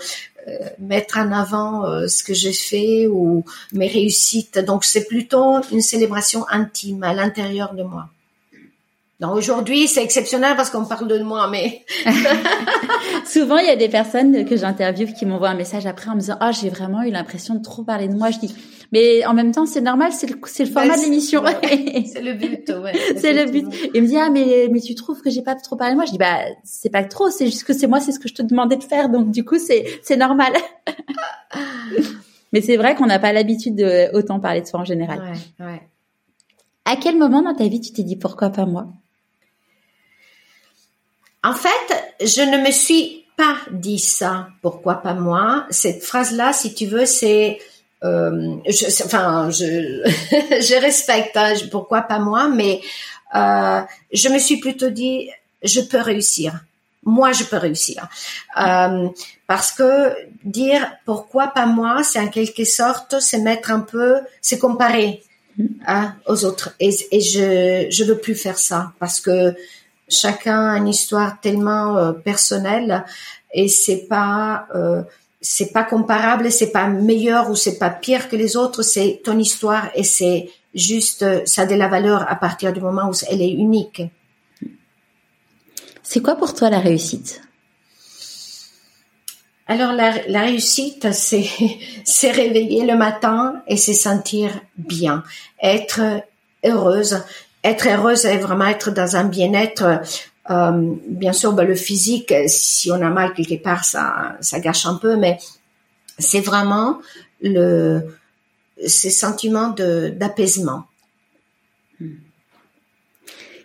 mettre 0.78 1.18
en 1.18 1.32
avant 1.32 1.84
euh, 1.84 2.06
ce 2.08 2.22
que 2.22 2.34
j'ai 2.34 2.52
fait 2.52 3.06
ou 3.06 3.44
mes 3.72 3.88
réussites. 3.88 4.58
Donc, 4.58 4.84
c'est 4.84 5.06
plutôt 5.06 5.60
une 5.72 5.80
célébration 5.80 6.46
intime 6.48 7.02
à 7.02 7.14
l'intérieur 7.14 7.74
de 7.74 7.82
moi. 7.82 8.08
Donc 9.20 9.34
aujourd'hui, 9.34 9.86
c'est 9.86 10.02
exceptionnel 10.02 10.56
parce 10.56 10.70
qu'on 10.70 10.86
parle 10.86 11.06
de 11.06 11.18
moi, 11.18 11.46
mais 11.50 11.84
souvent 13.26 13.58
il 13.58 13.66
y 13.66 13.70
a 13.70 13.76
des 13.76 13.90
personnes 13.90 14.46
que 14.46 14.56
j'interviewe 14.56 15.12
qui 15.12 15.26
m'envoient 15.26 15.50
un 15.50 15.54
message 15.54 15.84
après 15.84 16.10
en 16.10 16.14
me 16.14 16.20
disant 16.20 16.36
"Ah, 16.40 16.52
j'ai 16.52 16.70
vraiment 16.70 17.02
eu 17.02 17.10
l'impression 17.10 17.54
de 17.54 17.62
trop 17.62 17.82
parler 17.84 18.08
de 18.08 18.14
moi." 18.14 18.30
Je 18.30 18.38
dis 18.38 18.54
"Mais 18.92 19.26
en 19.26 19.34
même 19.34 19.52
temps, 19.52 19.66
c'est 19.66 19.82
normal, 19.82 20.12
c'est 20.12 20.26
le 20.26 20.36
c'est 20.46 20.64
le 20.64 20.70
format 20.70 20.96
de 20.96 21.02
l'émission." 21.02 21.42
c'est 21.62 22.22
le 22.22 22.32
but, 22.32 22.72
ouais. 22.82 22.92
c'est 23.16 23.34
le 23.34 23.50
but. 23.50 23.66
Il 23.94 24.02
me 24.02 24.06
dit 24.06 24.16
"Ah, 24.16 24.30
mais 24.30 24.68
mais 24.70 24.80
tu 24.80 24.94
trouves 24.94 25.20
que 25.20 25.28
j'ai 25.28 25.42
pas 25.42 25.54
trop 25.54 25.76
parlé 25.76 25.92
de 25.92 25.96
moi?" 25.96 26.06
Je 26.06 26.12
dis 26.12 26.18
"Bah, 26.18 26.38
c'est 26.64 26.90
pas 26.90 27.04
trop, 27.04 27.28
c'est 27.28 27.44
juste 27.44 27.64
que 27.64 27.74
c'est 27.74 27.88
moi, 27.88 28.00
c'est 28.00 28.12
ce 28.12 28.20
que 28.20 28.28
je 28.28 28.34
te 28.34 28.42
demandais 28.42 28.76
de 28.76 28.84
faire, 28.84 29.10
donc 29.10 29.30
du 29.30 29.44
coup, 29.44 29.58
c'est 29.58 29.84
c'est 30.02 30.16
normal." 30.16 30.54
mais 32.52 32.62
c'est 32.62 32.78
vrai 32.78 32.94
qu'on 32.94 33.06
n'a 33.06 33.18
pas 33.18 33.34
l'habitude 33.34 33.76
de 33.76 34.16
autant 34.16 34.40
parler 34.40 34.62
de 34.62 34.66
soi 34.66 34.80
en 34.80 34.84
général. 34.86 35.20
Ouais, 35.58 35.66
ouais. 35.66 35.82
À 36.86 36.96
quel 36.96 37.18
moment 37.18 37.42
dans 37.42 37.54
ta 37.54 37.68
vie 37.68 37.80
tu 37.80 37.92
t'es 37.92 38.02
dit 38.02 38.16
pourquoi 38.16 38.48
pas 38.48 38.64
moi? 38.64 38.88
En 41.42 41.54
fait, 41.54 42.16
je 42.20 42.42
ne 42.42 42.58
me 42.64 42.70
suis 42.70 43.24
pas 43.36 43.56
dit 43.70 43.98
ça. 43.98 44.48
Pourquoi 44.62 44.96
pas 44.96 45.14
moi? 45.14 45.66
Cette 45.70 46.02
phrase-là, 46.02 46.52
si 46.52 46.74
tu 46.74 46.86
veux, 46.86 47.06
c'est 47.06 47.58
euh, 48.04 48.56
je, 48.66 49.04
enfin, 49.04 49.50
je, 49.50 49.64
je 50.60 50.80
respecte. 50.80 51.36
Hein, 51.36 51.54
pourquoi 51.70 52.02
pas 52.02 52.18
moi 52.18 52.48
Mais 52.48 52.80
euh, 53.34 53.80
je 54.12 54.28
me 54.28 54.38
suis 54.38 54.58
plutôt 54.58 54.90
dit, 54.90 55.30
je 55.62 55.80
peux 55.80 56.00
réussir. 56.00 56.60
Moi, 57.04 57.32
je 57.32 57.44
peux 57.44 57.56
réussir. 57.56 58.08
Euh, 58.60 59.08
parce 59.46 59.72
que 59.72 60.14
dire 60.44 60.86
pourquoi 61.06 61.48
pas 61.48 61.64
moi, 61.64 62.02
c'est 62.04 62.20
en 62.20 62.28
quelque 62.28 62.64
sorte, 62.64 63.20
c'est 63.20 63.38
mettre 63.38 63.70
un 63.70 63.80
peu, 63.80 64.16
c'est 64.42 64.58
comparer. 64.58 65.22
hein, 65.86 66.14
aux 66.26 66.44
autres. 66.44 66.74
Et, 66.80 66.90
et 67.10 67.20
je 67.20 67.86
je 67.90 68.04
veux 68.04 68.18
plus 68.18 68.34
faire 68.34 68.58
ça 68.58 68.92
parce 68.98 69.20
que 69.20 69.54
chacun 70.10 70.70
a 70.70 70.76
une 70.76 70.88
histoire 70.88 71.40
tellement 71.40 71.96
euh, 71.96 72.12
personnelle 72.12 73.04
et 73.52 73.68
c'est 73.68 74.06
pas 74.08 74.66
euh, 74.74 75.02
c'est 75.40 75.72
pas 75.72 75.84
comparable, 75.84 76.52
c'est 76.52 76.70
pas 76.70 76.88
meilleur 76.88 77.50
ou 77.50 77.54
c'est 77.54 77.78
pas 77.78 77.88
pire 77.88 78.28
que 78.28 78.36
les 78.36 78.56
autres, 78.56 78.82
c'est 78.82 79.22
ton 79.24 79.38
histoire 79.38 79.88
et 79.94 80.04
c'est 80.04 80.50
juste 80.74 81.46
ça 81.46 81.62
a 81.62 81.66
de 81.66 81.74
la 81.74 81.88
valeur 81.88 82.30
à 82.30 82.36
partir 82.36 82.72
du 82.72 82.80
moment 82.80 83.08
où 83.08 83.12
elle 83.30 83.40
est 83.40 83.50
unique. 83.50 84.02
C'est 86.02 86.20
quoi 86.20 86.36
pour 86.36 86.54
toi 86.54 86.70
la 86.70 86.80
réussite? 86.80 87.40
Alors 89.66 89.92
la, 89.92 90.26
la 90.26 90.42
réussite, 90.42 91.12
c'est 91.12 91.46
c'est 92.04 92.32
réveiller 92.32 92.84
le 92.84 92.96
matin 92.96 93.62
et 93.68 93.76
se 93.76 93.92
sentir 93.92 94.50
bien, 94.76 95.22
être 95.62 96.00
heureuse. 96.64 97.22
Être 97.62 97.88
heureuse 97.88 98.24
et 98.24 98.38
vraiment 98.38 98.66
être 98.66 98.90
dans 98.90 99.16
un 99.16 99.24
bien-être. 99.24 100.00
Euh, 100.50 100.94
bien 101.06 101.32
sûr, 101.32 101.52
ben, 101.52 101.64
le 101.64 101.74
physique, 101.74 102.32
si 102.46 102.90
on 102.90 103.00
a 103.02 103.10
mal 103.10 103.34
quelque 103.34 103.62
part, 103.62 103.84
ça 103.84 104.36
ça 104.40 104.60
gâche 104.60 104.86
un 104.86 104.94
peu, 104.94 105.16
mais 105.16 105.38
c'est 106.18 106.40
vraiment 106.40 107.00
le 107.42 108.02
ces 108.86 109.10
sentiments 109.10 109.74
d'apaisement. 109.76 110.84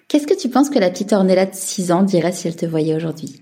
Qu'est-ce 0.07 0.27
que 0.27 0.33
tu 0.33 0.49
penses 0.49 0.69
que 0.69 0.79
la 0.79 0.89
petite 0.89 1.13
Ornella 1.13 1.45
de 1.45 1.55
6 1.55 1.91
ans 1.91 2.03
dirait 2.03 2.31
si 2.31 2.47
elle 2.47 2.55
te 2.55 2.65
voyait 2.65 2.95
aujourd'hui? 2.95 3.39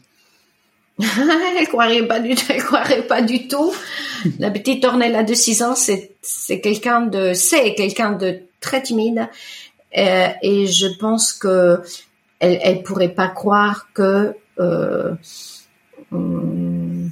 Elle 1.00 1.68
croirait 1.68 2.08
pas 2.08 2.20
du 2.20 2.36
tout, 2.36 2.46
elle 2.50 2.64
croirait 2.64 3.08
pas 3.08 3.24
du 3.24 3.48
tout. 3.48 3.74
La 4.38 4.52
petite 4.52 4.86
Ornella 4.86 5.24
de 5.24 5.34
6 5.34 5.64
ans, 5.64 5.76
c'est, 5.76 6.12
c'est 6.22 6.62
quelqu'un 6.62 7.02
de, 7.02 7.34
c'est 7.34 7.74
quelqu'un 7.74 8.12
de 8.12 8.42
très 8.60 8.82
timide. 8.82 9.28
Euh, 9.98 10.28
et 10.42 10.68
je 10.68 10.88
pense 10.98 11.34
que 11.34 11.82
elle, 12.40 12.84
pourrait 12.84 13.10
pas 13.10 13.30
croire 13.30 13.88
que 13.94 14.36
euh, 14.60 15.14
hum, 16.12 17.10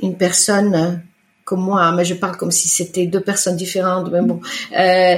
une 0.00 0.16
personne 0.16 1.02
comme 1.44 1.62
moi, 1.62 1.92
mais 1.92 2.04
je 2.04 2.14
parle 2.14 2.36
comme 2.36 2.50
si 2.50 2.68
c'était 2.68 3.06
deux 3.06 3.22
personnes 3.22 3.56
différentes, 3.56 4.10
mais 4.12 4.20
bon, 4.20 4.40
euh, 4.78 5.16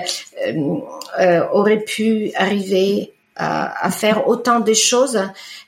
euh, 1.19 1.49
aurait 1.51 1.81
pu 1.81 2.31
arriver 2.37 3.13
à, 3.35 3.87
à, 3.87 3.91
faire 3.91 4.29
autant 4.29 4.61
de 4.61 4.73
choses 4.73 5.21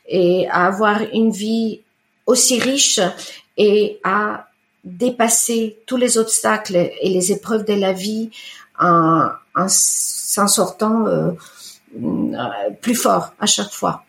et 0.07 0.47
à 0.49 0.67
avoir 0.67 1.01
une 1.13 1.33
vie 1.33 1.81
aussi 2.27 2.61
riche 2.61 3.01
et 3.57 3.99
à 4.05 4.47
dépasser 4.85 5.79
tous 5.87 5.97
les 5.97 6.17
obstacles 6.17 6.77
et 6.77 7.09
les 7.09 7.33
épreuves 7.33 7.65
de 7.65 7.75
la 7.75 7.93
vie 7.93 8.31
en, 8.79 9.31
en 9.55 9.67
s'en 9.69 10.49
sortant 10.49 11.07
euh, 11.07 11.33
plus 12.81 12.95
fort 12.95 13.35
à 13.39 13.47
chaque 13.47 13.71
fois. 13.71 14.05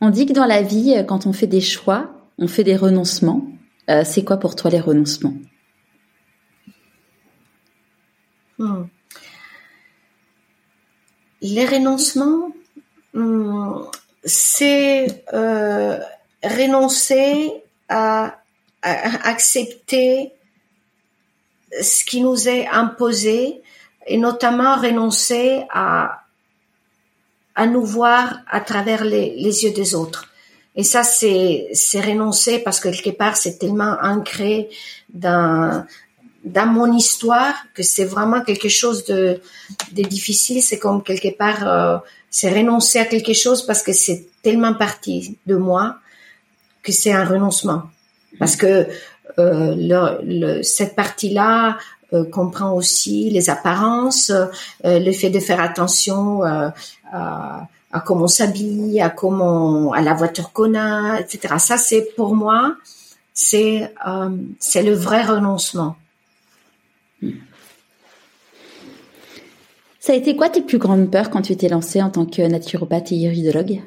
On 0.00 0.10
dit 0.10 0.26
que 0.26 0.32
dans 0.32 0.46
la 0.46 0.62
vie, 0.62 1.04
quand 1.06 1.26
on 1.26 1.32
fait 1.32 1.46
des 1.46 1.60
choix, 1.60 2.10
on 2.38 2.48
fait 2.48 2.64
des 2.64 2.76
renoncements. 2.76 3.46
Euh, 3.90 4.02
c'est 4.04 4.24
quoi 4.24 4.38
pour 4.38 4.56
toi 4.56 4.70
les 4.70 4.80
renoncements? 4.80 5.34
Hmm. 8.58 8.84
Les 11.42 11.66
renoncements, 11.66 12.52
hmm, 13.14 13.82
c'est 14.24 15.24
euh, 15.32 15.98
renoncer 16.42 17.52
à, 17.88 18.36
accepter 18.82 20.32
ce 21.80 22.04
qui 22.04 22.20
nous 22.20 22.48
est 22.48 22.66
imposé 22.68 23.62
et 24.06 24.16
notamment 24.16 24.76
renoncer 24.76 25.62
à, 25.70 26.22
à 27.54 27.66
nous 27.66 27.84
voir 27.84 28.40
à 28.48 28.60
travers 28.60 29.04
les, 29.04 29.36
les 29.36 29.64
yeux 29.64 29.72
des 29.72 29.94
autres. 29.94 30.26
Et 30.76 30.84
ça, 30.84 31.02
c'est, 31.02 31.68
c'est 31.72 32.00
renoncer 32.00 32.60
parce 32.60 32.80
que 32.80 32.88
quelque 32.88 33.16
part, 33.16 33.36
c'est 33.36 33.58
tellement 33.58 33.96
ancré 34.02 34.68
dans, 35.12 35.84
dans 36.44 36.66
mon 36.66 36.92
histoire 36.92 37.54
que 37.74 37.82
c'est 37.82 38.04
vraiment 38.04 38.42
quelque 38.42 38.68
chose 38.68 39.04
de, 39.04 39.40
de 39.92 40.02
difficile. 40.02 40.62
C'est 40.62 40.78
comme 40.78 41.02
quelque 41.02 41.36
part, 41.36 41.66
euh, 41.66 41.98
c'est 42.30 42.50
renoncer 42.50 42.98
à 42.98 43.04
quelque 43.04 43.34
chose 43.34 43.66
parce 43.66 43.82
que 43.82 43.92
c'est 43.92 44.26
tellement 44.42 44.74
parti 44.74 45.36
de 45.46 45.56
moi 45.56 45.96
que 46.82 46.92
c'est 46.92 47.12
un 47.12 47.24
renoncement. 47.24 47.82
Parce 48.38 48.56
que 48.56 48.86
euh, 49.38 49.74
le, 50.22 50.62
cette 50.62 50.96
partie-là 50.96 51.78
euh, 52.12 52.24
comprend 52.24 52.72
aussi 52.72 53.30
les 53.30 53.50
apparences, 53.50 54.30
euh, 54.30 54.46
le 54.84 55.12
fait 55.12 55.30
de 55.30 55.38
faire 55.38 55.60
attention 55.60 56.42
à, 56.42 56.74
à 57.92 58.00
comment 58.00 58.24
on 58.24 58.28
s'habille, 58.28 59.00
à 59.00 59.10
comment 59.10 59.92
à 59.92 60.00
la 60.00 60.14
voiture 60.14 60.52
qu'on 60.52 60.74
a, 60.74 61.18
etc. 61.20 61.54
Ça, 61.58 61.76
c'est 61.76 62.14
pour 62.16 62.34
moi, 62.34 62.76
c'est 63.34 63.92
euh, 64.06 64.36
c'est 64.58 64.82
le 64.82 64.94
vrai 64.94 65.22
renoncement. 65.22 65.96
Ça 69.98 70.12
a 70.12 70.16
été 70.16 70.34
quoi 70.34 70.48
tes 70.48 70.62
plus 70.62 70.78
grandes 70.78 71.10
peurs 71.10 71.30
quand 71.30 71.42
tu 71.42 71.56
t'es 71.56 71.68
lancée 71.68 72.00
en 72.00 72.10
tant 72.10 72.24
que 72.24 72.42
naturopathe 72.42 73.12
et 73.12 73.16
iridologue 73.16 73.82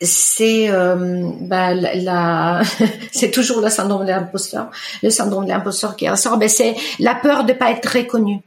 c'est 0.00 0.68
euh, 0.70 1.30
bah, 1.40 1.74
la, 1.74 2.62
c'est 3.12 3.30
toujours 3.30 3.60
le 3.60 3.70
syndrome 3.70 4.04
de 4.04 4.10
l'imposteur, 4.10 4.70
le 5.02 5.10
syndrome 5.10 5.44
de 5.44 5.50
l'imposteur 5.50 5.96
qui 5.96 6.08
ressort. 6.08 6.36
Ben 6.38 6.48
c'est 6.48 6.76
la 6.98 7.14
peur 7.14 7.44
de 7.44 7.52
pas 7.52 7.70
être 7.70 7.86
reconnu 7.86 8.40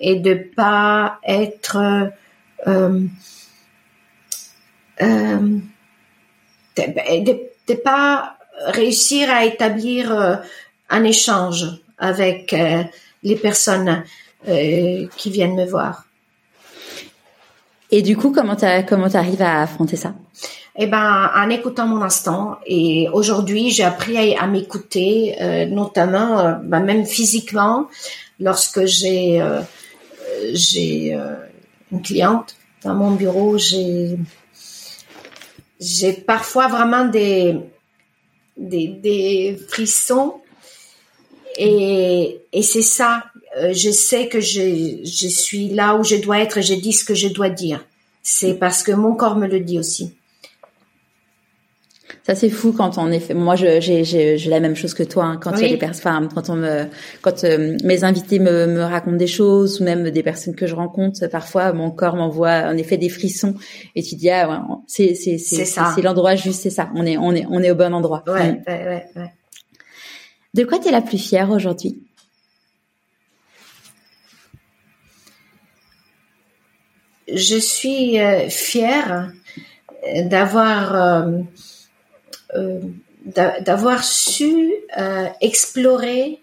et 0.00 0.16
de 0.16 0.34
pas 0.34 1.18
être 1.24 1.76
euh, 2.68 3.00
euh, 5.00 5.58
de, 6.76 7.24
de, 7.24 7.40
de, 7.66 7.74
pas 7.74 8.36
réussir 8.66 9.30
à 9.30 9.44
établir 9.44 10.42
un 10.90 11.04
échange 11.04 11.66
avec 11.98 12.54
les 13.22 13.36
personnes 13.36 14.04
qui 14.44 15.30
viennent 15.30 15.56
me 15.56 15.66
voir. 15.66 16.04
Et 17.90 18.02
du 18.02 18.16
coup, 18.16 18.32
comment 18.32 18.54
tu 18.54 18.66
comment 18.88 19.06
arrives 19.06 19.42
à 19.42 19.62
affronter 19.62 19.96
ça? 19.96 20.14
Eh 20.80 20.86
ben, 20.86 21.30
en 21.34 21.50
écoutant 21.50 21.86
mon 21.88 22.02
instant. 22.02 22.58
Et 22.64 23.08
aujourd'hui, 23.12 23.70
j'ai 23.70 23.82
appris 23.82 24.36
à, 24.36 24.46
m'écouter, 24.46 25.34
euh, 25.40 25.66
notamment, 25.66 26.60
ben, 26.62 26.80
même 26.80 27.04
physiquement, 27.04 27.88
lorsque 28.38 28.84
j'ai 28.84 29.40
euh, 29.40 29.60
j'ai 30.52 31.14
euh, 31.14 31.34
une 31.92 32.02
cliente 32.02 32.56
dans 32.82 32.94
mon 32.94 33.12
bureau, 33.12 33.58
j'ai 33.58 34.16
j'ai 35.80 36.12
parfois 36.12 36.68
vraiment 36.68 37.06
des 37.06 37.56
des, 38.56 38.88
des 38.88 39.58
frissons 39.68 40.40
et, 41.56 42.40
et 42.52 42.62
c'est 42.62 42.82
ça 42.82 43.24
euh, 43.56 43.72
je 43.72 43.90
sais 43.90 44.28
que 44.28 44.40
je, 44.40 45.00
je 45.04 45.28
suis 45.28 45.68
là 45.68 45.96
où 45.96 46.04
je 46.04 46.16
dois 46.16 46.40
être 46.40 46.58
et 46.58 46.62
je 46.62 46.74
dis 46.74 46.92
ce 46.92 47.04
que 47.04 47.14
je 47.14 47.28
dois 47.28 47.50
dire. 47.50 47.84
C'est 48.22 48.54
parce 48.54 48.82
que 48.82 48.92
mon 48.92 49.14
corps 49.14 49.36
me 49.36 49.46
le 49.46 49.60
dit 49.60 49.78
aussi. 49.78 50.14
Ça 52.26 52.34
c'est 52.34 52.50
fou 52.50 52.72
quand 52.72 52.98
on 52.98 53.10
est 53.10 53.20
fait. 53.20 53.34
Moi, 53.34 53.56
j'ai 53.56 53.80
j'ai 53.80 54.36
la 54.48 54.60
même 54.60 54.76
chose 54.76 54.94
que 54.94 55.02
toi. 55.02 55.24
Hein, 55.24 55.38
quand 55.40 55.52
il 55.56 55.62
y 55.62 55.66
a 55.66 55.68
des 55.68 55.76
personnes, 55.76 56.28
quand 56.34 56.50
on 56.50 56.56
me, 56.56 56.84
quand 57.22 57.44
euh, 57.44 57.76
mes 57.84 58.04
invités 58.04 58.38
me, 58.38 58.66
me 58.66 58.82
racontent 58.82 59.16
des 59.16 59.26
choses 59.26 59.80
ou 59.80 59.84
même 59.84 60.10
des 60.10 60.22
personnes 60.22 60.54
que 60.54 60.66
je 60.66 60.74
rencontre, 60.74 61.26
parfois 61.28 61.72
mon 61.72 61.90
corps 61.90 62.16
m'envoie 62.16 62.64
en 62.66 62.76
effet 62.76 62.96
des 62.96 63.08
frissons 63.08 63.54
et 63.94 64.02
tu 64.02 64.16
dis 64.16 64.30
ah 64.30 64.48
ouais, 64.48 64.56
c'est 64.86 65.14
c'est 65.14 65.38
c'est 65.38 65.64
c'est 65.64 66.02
l'endroit 66.02 66.34
juste, 66.34 66.60
c'est 66.62 66.70
ça. 66.70 66.90
On 66.94 67.06
est 67.06 67.16
on 67.16 67.32
est 67.34 67.46
on 67.50 67.62
est 67.62 67.70
au 67.70 67.74
bon 67.74 67.94
endroit. 67.94 68.22
Ouais, 68.26 68.52
mm. 68.52 68.62
ouais, 68.66 68.86
ouais, 68.86 69.06
ouais. 69.16 69.32
De 70.54 70.64
quoi 70.64 70.78
tu 70.78 70.88
es 70.88 70.90
la 70.90 71.02
plus 71.02 71.18
fière 71.18 71.50
aujourd'hui? 71.50 72.02
Je 77.32 77.56
suis 77.58 78.18
euh, 78.18 78.48
fière 78.48 79.32
d'avoir 80.24 80.94
euh, 80.94 81.40
d'avoir 83.24 84.04
su 84.04 84.72
explorer 85.40 86.40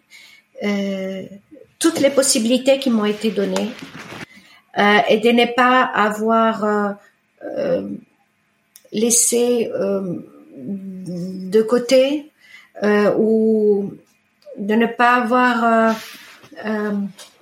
toutes 1.79 1.99
les 1.99 2.09
possibilités 2.09 2.79
qui 2.79 2.89
m'ont 2.89 3.05
été 3.05 3.31
données 3.31 3.69
et 4.77 5.17
de 5.19 5.29
ne 5.31 5.53
pas 5.55 5.81
avoir 5.81 6.97
laissé 8.91 9.71
de 10.57 11.61
côté 11.61 12.31
ou 13.17 13.93
de 14.57 14.75
ne 14.75 14.85
pas 14.87 15.15
avoir 15.15 15.95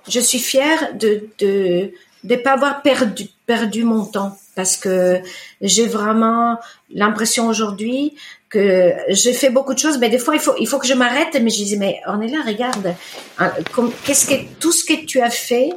je 0.06 0.20
suis 0.20 0.38
fière 0.38 0.94
de, 0.94 1.28
de 1.38 1.92
de 2.24 2.36
pas 2.36 2.52
avoir 2.52 2.82
perdu 2.82 3.84
mon 3.84 4.06
temps 4.06 4.36
parce 4.54 4.76
que 4.76 5.20
j'ai 5.60 5.86
vraiment 5.86 6.58
l'impression 6.90 7.48
aujourd'hui 7.48 8.14
que 8.54 8.94
j'ai 9.08 9.32
fait 9.32 9.50
beaucoup 9.50 9.74
de 9.74 9.78
choses, 9.84 9.98
mais 9.98 10.08
des 10.08 10.22
fois 10.24 10.34
il 10.34 10.40
faut 10.40 10.54
il 10.64 10.68
faut 10.70 10.78
que 10.78 10.86
je 10.86 10.94
m'arrête. 11.02 11.34
Mais 11.42 11.50
je 11.50 11.58
disais 11.64 11.76
mais 11.76 12.00
on 12.06 12.20
est 12.20 12.32
là, 12.36 12.40
regarde, 12.46 12.94
hein, 13.38 13.50
qu'est-ce 14.04 14.26
que 14.30 14.36
tout 14.60 14.72
ce 14.72 14.84
que 14.84 15.04
tu 15.04 15.20
as 15.20 15.30
fait 15.30 15.70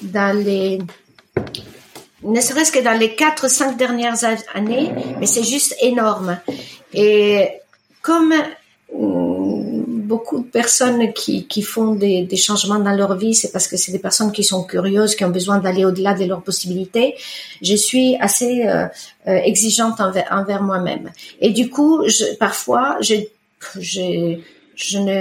dans 0.00 0.36
les 0.36 0.78
ne 2.22 2.40
serait-ce 2.40 2.72
que 2.72 2.78
dans 2.78 2.98
les 2.98 3.14
quatre 3.14 3.50
cinq 3.50 3.76
dernières 3.76 4.24
années, 4.54 4.92
mais 5.18 5.26
c'est 5.26 5.44
juste 5.44 5.74
énorme. 5.80 6.38
Et 6.94 7.48
comme 8.00 8.32
beaucoup 10.12 10.40
de 10.40 10.50
personnes 10.60 11.04
qui, 11.14 11.62
font 11.62 11.94
des, 11.94 12.36
changements 12.36 12.80
dans 12.86 12.96
leur 13.02 13.16
vie, 13.16 13.34
c'est 13.34 13.50
parce 13.50 13.66
que 13.66 13.78
c'est 13.80 13.92
des 13.92 14.04
personnes 14.08 14.30
qui 14.36 14.44
sont 14.44 14.62
curieuses, 14.72 15.14
qui 15.16 15.24
ont 15.24 15.34
besoin 15.40 15.58
d'aller 15.64 15.84
au-delà 15.86 16.12
de 16.20 16.24
leurs 16.30 16.42
possibilités. 16.42 17.14
Je 17.62 17.76
suis 17.86 18.08
assez 18.28 18.52
euh, 18.66 18.86
euh, 19.28 19.50
exigeante 19.50 19.98
envers, 20.00 20.62
moi-même. 20.70 21.06
Et 21.40 21.50
du 21.50 21.70
coup, 21.70 21.94
parfois, 22.38 22.98
je, 23.00 23.14
je 23.80 24.98
ne 24.98 25.18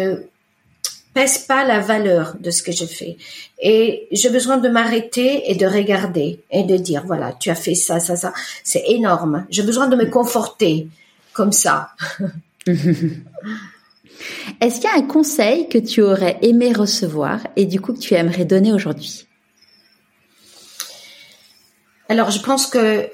pèse 1.14 1.38
pas 1.52 1.64
la 1.64 1.80
valeur 1.80 2.36
de 2.46 2.52
ce 2.52 2.62
que 2.64 2.74
je 2.74 2.86
fais. 2.86 3.16
Et 3.62 4.10
j'ai 4.12 4.30
besoin 4.30 4.58
de 4.58 4.68
m'arrêter 4.68 5.50
et 5.50 5.56
de 5.56 5.68
regarder 5.68 6.42
et 6.52 6.64
de 6.64 6.76
dire, 6.76 7.04
voilà, 7.06 7.28
tu 7.40 7.50
as 7.50 7.60
fait 7.66 7.76
ça, 7.76 8.02
ça, 8.02 8.18
ça. 8.18 8.34
C'est 8.66 8.84
énorme. 8.88 9.46
J'ai 9.50 9.64
besoin 9.64 9.88
de 9.88 9.96
me 9.96 10.08
conforter 10.18 10.88
comme 11.32 11.54
ça. 11.54 11.92
Est-ce 14.60 14.76
qu'il 14.82 14.90
y 14.90 14.94
a 14.94 14.98
un 14.98 15.08
conseil 15.08 15.68
que 15.70 15.78
tu 15.78 16.02
aurais 16.02 16.38
aimé 16.42 16.74
recevoir 16.74 17.40
et 17.56 17.66
du 17.66 17.80
coup 17.80 17.94
que 17.94 18.00
tu 18.00 18.14
aimerais 18.14 18.46
donner 18.46 18.74
aujourd'hui? 18.74 19.28
Alors, 22.10 22.32
je 22.32 22.42
pense 22.42 22.68
que 22.68 23.10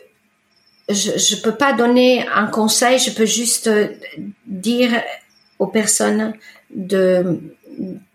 je 0.90 1.12
ne 1.12 1.42
peux 1.42 1.56
pas 1.56 1.74
donner 1.74 2.26
un 2.34 2.48
conseil, 2.48 2.98
je 2.98 3.12
peux 3.12 3.26
juste 3.26 3.70
dire 4.46 4.92
aux 5.60 5.68
personnes 5.68 6.34
de 6.74 7.40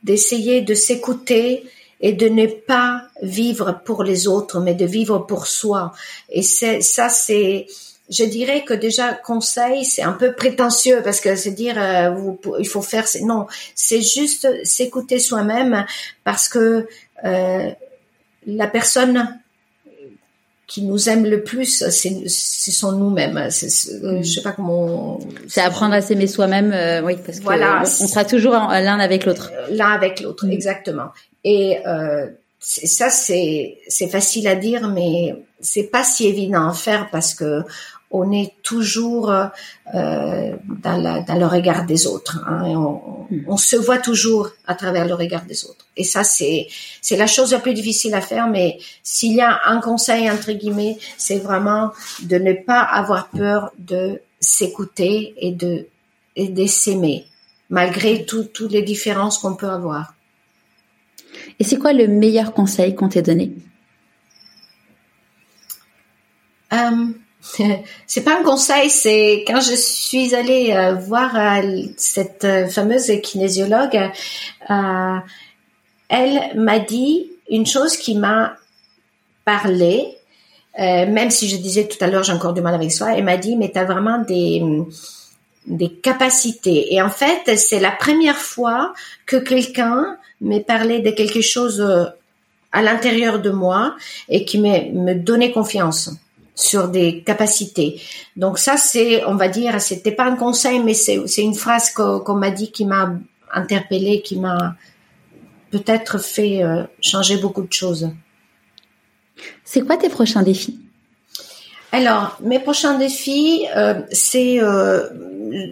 d'essayer 0.02 0.60
de 0.60 0.74
s'écouter 0.74 1.64
et 2.00 2.12
de 2.12 2.28
ne 2.28 2.46
pas 2.46 3.02
vivre 3.22 3.80
pour 3.84 4.02
les 4.02 4.26
autres, 4.26 4.58
mais 4.60 4.74
de 4.74 4.84
vivre 4.84 5.20
pour 5.20 5.46
soi. 5.46 5.92
Et 6.30 6.42
ça, 6.42 7.08
c'est 7.08 7.66
je 8.12 8.24
dirais 8.24 8.62
que 8.64 8.74
déjà 8.74 9.14
conseil 9.14 9.84
c'est 9.84 10.02
un 10.02 10.12
peu 10.12 10.32
prétentieux 10.34 11.00
parce 11.02 11.20
que 11.20 11.34
c'est 11.34 11.52
dire 11.52 11.76
euh, 11.78 12.10
vous, 12.10 12.38
il 12.58 12.68
faut 12.68 12.82
faire 12.82 13.06
non 13.22 13.46
c'est 13.74 14.02
juste 14.02 14.46
s'écouter 14.64 15.18
soi-même 15.18 15.86
parce 16.22 16.48
que 16.48 16.86
euh, 17.24 17.70
la 18.46 18.66
personne 18.66 19.38
qui 20.66 20.82
nous 20.82 21.08
aime 21.08 21.26
le 21.26 21.42
plus 21.42 21.84
c'est 21.90 22.28
ce 22.28 22.70
sont 22.70 22.92
nous-mêmes 22.92 23.36
euh, 23.36 23.50
je 23.50 24.22
sais 24.22 24.42
pas 24.42 24.52
comment 24.52 25.18
c'est 25.46 25.60
apprendre 25.60 25.94
à 25.94 26.00
s'aimer 26.00 26.26
soi-même 26.26 26.72
euh, 26.72 27.02
oui 27.02 27.16
parce 27.24 27.40
que 27.40 27.44
voilà 27.44 27.82
on, 27.82 28.06
sera 28.06 28.24
toujours 28.24 28.52
l'un 28.52 28.98
avec 28.98 29.26
l'autre. 29.26 29.52
L'un 29.70 29.90
avec 29.90 30.20
l'autre 30.20 30.46
mm. 30.46 30.52
exactement. 30.52 31.08
Et 31.44 31.78
euh, 31.86 32.26
ça 32.60 33.10
c'est 33.10 33.78
c'est 33.88 34.08
facile 34.08 34.46
à 34.48 34.54
dire 34.54 34.88
mais 34.88 35.34
c'est 35.60 35.90
pas 35.90 36.04
si 36.04 36.26
évident 36.26 36.68
à 36.68 36.72
faire 36.72 37.08
parce 37.10 37.34
que 37.34 37.62
on 38.12 38.30
est 38.30 38.52
toujours 38.62 39.30
euh, 39.30 39.48
dans, 39.94 41.24
dans, 41.24 41.38
le 41.38 41.46
regard 41.46 41.86
des 41.86 42.06
autres. 42.06 42.44
Hein, 42.46 42.64
on, 42.66 43.26
hmm. 43.30 43.44
on, 43.48 43.56
se 43.56 43.74
voit 43.76 43.98
toujours 43.98 44.50
à 44.66 44.74
travers 44.74 45.06
le 45.06 45.14
regard 45.14 45.44
des 45.46 45.64
autres. 45.64 45.86
Et 45.96 46.04
ça, 46.04 46.22
c'est 46.22 46.68
c'est 47.00 47.16
la 47.16 47.26
chose 47.26 47.52
la 47.52 47.58
plus 47.58 47.74
difficile 47.74 48.14
à 48.14 48.20
faire. 48.20 48.48
Mais 48.48 48.78
s'il 49.02 49.34
y 49.34 49.40
a 49.40 49.62
un 49.66 49.80
conseil 49.80 50.30
entre 50.30 50.52
guillemets, 50.52 50.98
c'est 51.16 51.38
vraiment 51.38 51.92
de 52.22 52.36
ne 52.36 52.52
pas 52.52 52.80
avoir 52.80 53.28
peur 53.28 53.72
de 53.78 54.20
s'écouter 54.40 55.34
et 55.38 55.52
de 55.52 55.86
et 56.36 56.48
de 56.48 56.66
s'aimer 56.66 57.24
malgré 57.70 58.26
toutes 58.26 58.60
les 58.60 58.82
différences 58.82 59.38
qu'on 59.38 59.56
peut 59.56 59.70
avoir. 59.70 60.14
Et 61.58 61.64
c'est 61.64 61.78
quoi 61.78 61.94
le 61.94 62.06
meilleur 62.06 62.52
conseil 62.52 62.94
qu'on 62.94 63.08
t'ait 63.08 63.22
donné? 63.22 63.52
Euh, 66.72 67.12
c'est 68.06 68.22
pas 68.22 68.38
un 68.38 68.44
conseil, 68.44 68.88
c'est 68.88 69.44
quand 69.46 69.60
je 69.60 69.74
suis 69.74 70.34
allée 70.34 70.72
euh, 70.72 70.94
voir 70.94 71.34
euh, 71.36 71.82
cette 71.96 72.44
euh, 72.44 72.68
fameuse 72.68 73.10
kinésiologue, 73.22 74.10
elle 76.08 76.40
m'a 76.54 76.78
dit 76.78 77.30
une 77.50 77.66
chose 77.66 77.96
qui 77.96 78.14
m'a 78.16 78.54
parlé, 79.44 80.06
même 80.78 81.30
si 81.30 81.48
je 81.48 81.56
disais 81.56 81.88
tout 81.88 82.02
à 82.02 82.06
l'heure 82.06 82.22
j'ai 82.22 82.32
encore 82.32 82.52
du 82.52 82.60
mal 82.60 82.74
avec 82.74 82.92
soi, 82.92 83.14
elle 83.16 83.24
m'a 83.24 83.36
dit 83.36 83.56
mais 83.56 83.72
tu 83.72 83.78
as 83.78 83.84
vraiment 83.84 84.18
des 84.18 84.62
des 85.66 85.90
capacités. 85.90 86.92
Et 86.92 87.00
en 87.00 87.10
fait, 87.10 87.56
c'est 87.56 87.78
la 87.78 87.92
première 87.92 88.36
fois 88.36 88.94
que 89.26 89.36
quelqu'un 89.36 90.16
m'ait 90.40 90.62
parlé 90.62 91.00
de 91.00 91.10
quelque 91.10 91.40
chose 91.40 91.80
à 92.72 92.82
l'intérieur 92.82 93.40
de 93.40 93.50
moi 93.50 93.96
et 94.28 94.44
qui 94.44 94.58
me 94.58 95.14
donnait 95.14 95.52
confiance 95.52 96.10
sur 96.54 96.88
des 96.88 97.22
capacités. 97.22 98.00
Donc 98.36 98.58
ça, 98.58 98.76
c'est, 98.76 99.24
on 99.24 99.36
va 99.36 99.48
dire, 99.48 99.80
c'était 99.80 100.12
pas 100.12 100.24
un 100.24 100.36
conseil, 100.36 100.80
mais 100.80 100.94
c'est, 100.94 101.20
c'est 101.26 101.42
une 101.42 101.54
phrase 101.54 101.90
qu'on 101.90 102.34
m'a 102.34 102.50
dit 102.50 102.70
qui 102.70 102.84
m'a 102.84 103.14
interpellée, 103.52 104.22
qui 104.22 104.36
m'a 104.38 104.76
peut-être 105.70 106.18
fait 106.18 106.62
euh, 106.62 106.84
changer 107.00 107.38
beaucoup 107.38 107.62
de 107.62 107.72
choses. 107.72 108.10
C'est 109.64 109.80
quoi 109.80 109.96
tes 109.96 110.10
prochains 110.10 110.42
défis? 110.42 110.78
Alors, 111.90 112.38
mes 112.42 112.58
prochains 112.58 112.98
défis, 112.98 113.66
euh, 113.76 114.00
c'est 114.10 114.60
euh, 114.60 115.08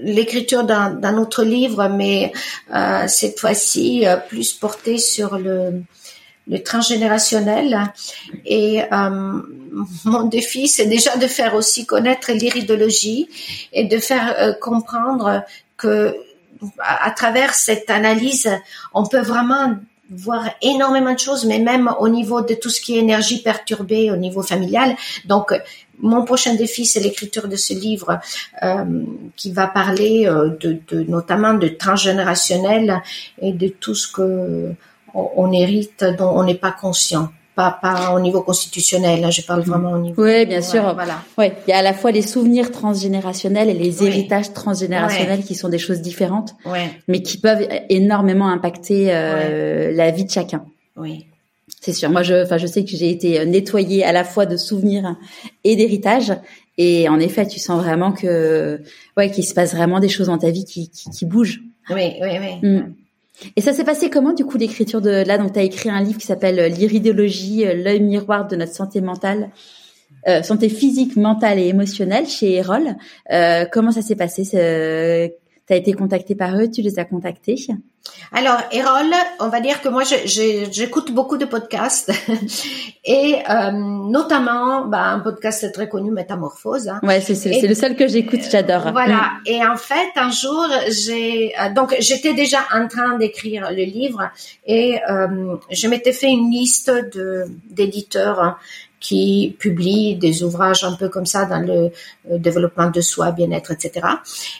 l'écriture 0.02 0.64
d'un, 0.64 0.90
d'un 0.90 1.16
autre 1.16 1.44
livre, 1.44 1.88
mais 1.88 2.32
cette 3.06 3.40
fois-ci 3.40 4.04
plus 4.28 4.52
porté 4.52 4.98
sur 4.98 5.38
le 5.38 5.82
le 6.48 6.62
transgénérationnel. 6.62 7.92
Et 8.44 8.82
euh, 8.82 9.40
mon 10.04 10.24
défi, 10.24 10.68
c'est 10.68 10.86
déjà 10.86 11.16
de 11.16 11.26
faire 11.26 11.54
aussi 11.54 11.86
connaître 11.86 12.32
l'iridologie 12.32 13.28
et 13.72 13.84
de 13.84 13.98
faire 13.98 14.34
euh, 14.38 14.52
comprendre 14.52 15.44
que 15.76 16.16
à, 16.78 17.10
travers 17.12 17.54
cette 17.54 17.88
analyse, 17.88 18.50
on 18.92 19.06
peut 19.06 19.20
vraiment 19.20 19.76
voir 20.10 20.50
énormément 20.60 21.14
de 21.14 21.18
choses, 21.18 21.46
mais 21.46 21.60
même 21.60 21.90
au 22.00 22.08
niveau 22.08 22.42
de 22.42 22.54
tout 22.54 22.68
ce 22.68 22.80
qui 22.80 22.96
est 22.96 22.98
énergie 22.98 23.42
perturbée 23.42 24.10
au 24.10 24.16
niveau 24.16 24.42
familial. 24.42 24.96
Donc, 25.24 25.54
mon 26.00 26.24
prochain 26.24 26.54
défi, 26.54 26.84
c'est 26.84 27.00
l'écriture 27.00 27.46
de 27.46 27.56
ce 27.56 27.72
livre 27.72 28.18
euh, 28.62 28.84
qui 29.36 29.52
va 29.52 29.68
parler 29.68 30.24
de, 30.24 30.80
de, 30.88 31.02
notamment 31.04 31.54
de 31.54 31.68
transgénérationnel 31.68 33.00
et 33.40 33.52
de 33.52 33.68
tout 33.68 33.94
ce 33.94 34.10
que 34.10 34.74
on, 35.14 35.52
hérite 35.52 36.04
dont 36.18 36.30
on 36.30 36.44
n'est 36.44 36.54
pas 36.54 36.72
conscient. 36.72 37.28
Pas, 37.56 37.78
pas 37.82 38.14
au 38.14 38.20
niveau 38.20 38.42
constitutionnel, 38.42 39.20
là, 39.20 39.30
je 39.30 39.42
parle 39.42 39.62
vraiment 39.62 39.92
au 39.92 39.98
niveau. 39.98 40.22
Oui, 40.22 40.46
bien 40.46 40.62
sûr. 40.62 40.94
Voilà. 40.94 41.22
Ouais, 41.36 41.52
il 41.66 41.70
y 41.70 41.74
a 41.74 41.78
à 41.78 41.82
la 41.82 41.92
fois 41.92 42.10
les 42.10 42.22
souvenirs 42.22 42.70
transgénérationnels 42.70 43.68
et 43.68 43.74
les 43.74 44.04
héritages 44.04 44.52
transgénérationnels 44.52 45.42
qui 45.42 45.54
sont 45.54 45.68
des 45.68 45.78
choses 45.78 46.00
différentes, 46.00 46.54
mais 47.08 47.22
qui 47.22 47.38
peuvent 47.38 47.66
énormément 47.88 48.48
impacter 48.48 49.08
euh, 49.10 49.92
la 49.92 50.10
vie 50.10 50.24
de 50.24 50.30
chacun. 50.30 50.64
Oui. 50.96 51.26
C'est 51.80 51.92
sûr. 51.92 52.10
Moi, 52.10 52.22
je, 52.22 52.44
enfin, 52.44 52.58
je 52.58 52.66
sais 52.66 52.84
que 52.84 52.90
j'ai 52.90 53.10
été 53.10 53.44
nettoyée 53.46 54.04
à 54.04 54.12
la 54.12 54.24
fois 54.24 54.46
de 54.46 54.56
souvenirs 54.56 55.16
et 55.64 55.76
d'héritage. 55.76 56.32
Et 56.78 57.08
en 57.08 57.20
effet, 57.20 57.46
tu 57.46 57.58
sens 57.58 57.82
vraiment 57.82 58.12
que, 58.12 58.80
ouais, 59.16 59.30
qu'il 59.30 59.44
se 59.44 59.54
passe 59.54 59.74
vraiment 59.74 60.00
des 60.00 60.08
choses 60.08 60.28
dans 60.28 60.38
ta 60.38 60.50
vie 60.50 60.64
qui, 60.64 60.90
qui, 60.90 61.26
bougent. 61.26 61.60
Oui, 61.90 62.14
oui, 62.20 62.28
oui. 62.40 62.68
Mm. 62.68 62.94
Et 63.56 63.60
ça 63.60 63.72
s'est 63.72 63.84
passé 63.84 64.10
comment 64.10 64.32
du 64.32 64.44
coup 64.44 64.58
l'écriture 64.58 65.00
de 65.00 65.24
là 65.26 65.38
Donc 65.38 65.52
tu 65.52 65.58
as 65.58 65.62
écrit 65.62 65.90
un 65.90 66.02
livre 66.02 66.18
qui 66.18 66.26
s'appelle 66.26 66.58
euh, 66.58 66.68
L'iridologie, 66.68 67.66
euh, 67.66 67.74
l'œil 67.74 68.00
miroir 68.00 68.46
de 68.46 68.56
notre 68.56 68.72
santé 68.72 69.00
mentale, 69.00 69.50
euh, 70.28 70.42
santé 70.42 70.68
physique, 70.68 71.16
mentale 71.16 71.58
et 71.58 71.68
émotionnelle 71.68 72.26
chez 72.26 72.54
Erol. 72.54 72.96
Euh, 73.32 73.64
comment 73.70 73.92
ça 73.92 74.02
s'est 74.02 74.16
passé 74.16 74.44
Tu 75.66 75.72
as 75.72 75.76
été 75.76 75.92
contacté 75.92 76.34
par 76.34 76.58
eux, 76.58 76.70
tu 76.70 76.82
les 76.82 76.98
as 76.98 77.04
contactés 77.04 77.56
alors, 78.32 78.60
Erol, 78.70 79.12
on 79.40 79.48
va 79.48 79.60
dire 79.60 79.80
que 79.82 79.88
moi, 79.88 80.04
j'écoute 80.04 81.12
beaucoup 81.12 81.36
de 81.36 81.44
podcasts 81.44 82.12
et 83.04 83.36
euh, 83.48 83.70
notamment 83.72 84.86
bah, 84.86 85.02
un 85.02 85.18
podcast 85.18 85.72
très 85.72 85.88
connu, 85.88 86.12
Métamorphose. 86.12 86.88
Hein. 86.88 87.00
Ouais, 87.02 87.20
c'est 87.20 87.66
le 87.66 87.74
seul 87.74 87.96
que 87.96 88.06
j'écoute, 88.06 88.40
j'adore. 88.48 88.92
Voilà. 88.92 89.16
Mm. 89.16 89.46
Et 89.46 89.66
en 89.66 89.76
fait, 89.76 90.10
un 90.16 90.30
jour, 90.30 90.64
j'ai 90.88 91.52
euh, 91.60 91.72
donc 91.74 91.96
j'étais 91.98 92.34
déjà 92.34 92.60
en 92.72 92.86
train 92.86 93.18
d'écrire 93.18 93.70
le 93.70 93.82
livre 93.82 94.30
et 94.64 95.00
euh, 95.10 95.56
je 95.70 95.88
m'étais 95.88 96.12
fait 96.12 96.28
une 96.28 96.50
liste 96.50 96.90
de 96.90 97.46
d'éditeurs 97.68 98.60
qui 99.00 99.56
publient 99.58 100.16
des 100.16 100.44
ouvrages 100.44 100.84
un 100.84 100.92
peu 100.92 101.08
comme 101.08 101.26
ça 101.26 101.46
dans 101.46 101.60
le 101.60 101.90
développement 102.38 102.90
de 102.90 103.00
soi, 103.00 103.32
bien-être, 103.32 103.72
etc. 103.72 104.06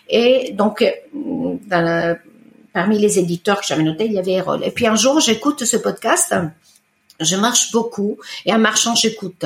Et 0.08 0.52
donc, 0.54 0.82
dans 1.12 1.82
la, 1.82 2.16
parmi 2.72 2.98
les 2.98 3.18
éditeurs 3.18 3.60
que 3.60 3.66
j'avais 3.66 3.82
notés, 3.82 4.06
il 4.06 4.12
y 4.12 4.18
avait 4.18 4.32
Erol. 4.32 4.64
Et 4.64 4.70
puis 4.70 4.86
un 4.86 4.94
jour, 4.94 5.20
j'écoute 5.20 5.64
ce 5.64 5.76
podcast. 5.76 6.34
Je 7.20 7.36
marche 7.36 7.70
beaucoup 7.72 8.18
et 8.46 8.52
en 8.52 8.58
marchant, 8.58 8.94
j'écoute 8.94 9.44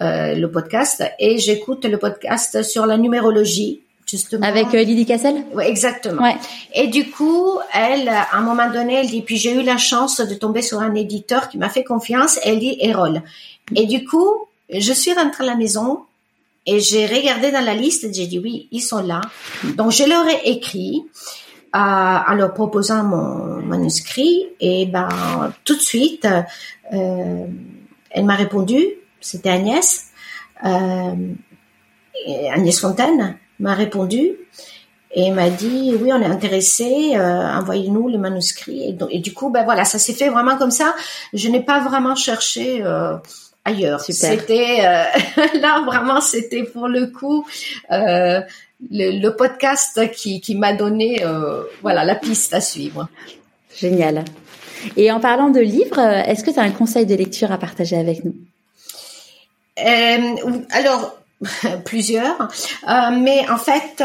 euh, 0.00 0.34
le 0.34 0.50
podcast 0.50 1.04
et 1.20 1.38
j'écoute 1.38 1.84
le 1.84 1.96
podcast 1.96 2.62
sur 2.64 2.84
la 2.84 2.98
numérologie 2.98 3.80
justement. 4.12 4.46
Avec 4.46 4.74
euh, 4.74 4.82
Lydie 4.82 5.06
Cassel? 5.06 5.44
Oui, 5.54 5.64
exactement. 5.64 6.22
Ouais. 6.22 6.36
Et 6.74 6.88
du 6.88 7.10
coup, 7.10 7.58
elle, 7.72 8.08
à 8.08 8.36
un 8.36 8.40
moment 8.42 8.70
donné, 8.70 8.94
elle 8.94 9.08
dit, 9.08 9.22
puis 9.22 9.36
j'ai 9.36 9.54
eu 9.54 9.62
la 9.62 9.78
chance 9.78 10.20
de 10.20 10.34
tomber 10.34 10.62
sur 10.62 10.80
un 10.80 10.94
éditeur 10.94 11.48
qui 11.48 11.58
m'a 11.58 11.68
fait 11.68 11.84
confiance, 11.84 12.38
elle 12.44 12.58
dit 12.58 12.76
Erol. 12.80 13.22
Et 13.74 13.86
du 13.86 14.04
coup, 14.04 14.46
je 14.68 14.92
suis 14.92 15.12
rentrée 15.12 15.44
à 15.44 15.46
la 15.46 15.54
maison 15.54 16.00
et 16.66 16.80
j'ai 16.80 17.06
regardé 17.06 17.50
dans 17.50 17.64
la 17.64 17.74
liste 17.74 18.04
et 18.04 18.12
j'ai 18.12 18.26
dit 18.26 18.38
oui, 18.38 18.68
ils 18.70 18.80
sont 18.80 19.02
là. 19.02 19.20
Donc 19.76 19.90
je 19.92 20.04
leur 20.04 20.26
ai 20.26 20.50
écrit 20.50 21.02
en 21.72 22.34
leur 22.34 22.52
proposant 22.52 23.02
mon 23.04 23.62
manuscrit 23.62 24.48
et 24.60 24.86
ben 24.86 25.08
tout 25.64 25.74
de 25.74 25.80
suite, 25.80 26.26
euh, 26.92 27.46
elle 28.10 28.24
m'a 28.24 28.34
répondu, 28.34 28.84
c'était 29.20 29.50
Agnès, 29.50 30.10
euh, 30.64 31.14
Agnès 32.52 32.78
Fontaine 32.78 33.36
m'a 33.58 33.74
répondu 33.74 34.36
et 35.14 35.30
m'a 35.30 35.50
dit 35.50 35.94
oui 36.00 36.10
on 36.12 36.20
est 36.22 36.26
intéressé 36.26 37.12
euh, 37.14 37.20
envoyez-nous 37.20 38.08
le 38.08 38.18
manuscrit. 38.18 38.88
Et, 38.88 38.92
donc, 38.92 39.08
et, 39.12 39.18
du 39.18 39.32
coup 39.32 39.50
ben 39.50 39.64
voilà 39.64 39.84
ça 39.84 39.98
s'est 39.98 40.14
fait 40.14 40.28
vraiment 40.28 40.56
comme 40.56 40.70
ça. 40.70 40.94
Je 41.32 41.48
n'ai 41.48 41.62
pas 41.62 41.80
vraiment 41.80 42.14
cherché 42.14 42.82
euh, 42.82 43.16
ailleurs. 43.64 44.00
C'était 44.00 44.80
euh, 44.84 45.04
là 45.60 45.82
vraiment 45.84 46.20
c'était 46.20 46.64
pour 46.64 46.88
le 46.88 47.06
coup 47.08 47.46
le, 48.90 49.20
le, 49.20 49.36
podcast 49.36 50.10
qui, 50.12 50.40
qui 50.40 50.54
m'a 50.54 50.72
donné 50.72 51.24
euh, 51.24 51.62
voilà 51.82 52.04
la 52.04 52.14
piste 52.14 52.54
à 52.54 52.60
suivre. 52.60 53.08
Génial. 53.76 54.24
Et 54.96 55.10
en 55.10 55.20
parlant 55.20 55.50
de 55.50 55.60
livres 55.60 56.00
est-ce 56.00 56.42
que 56.42 56.50
tu 56.50 56.58
as 56.58 56.62
un 56.62 56.70
conseil 56.70 57.06
de 57.06 57.14
lecture 57.14 57.52
à 57.52 57.58
partager 57.58 57.96
avec 57.96 58.24
nous? 58.24 58.34
Alors 59.76 61.18
plusieurs. 61.84 62.48
Mais 62.86 63.48
en 63.48 63.58
fait 63.58 64.02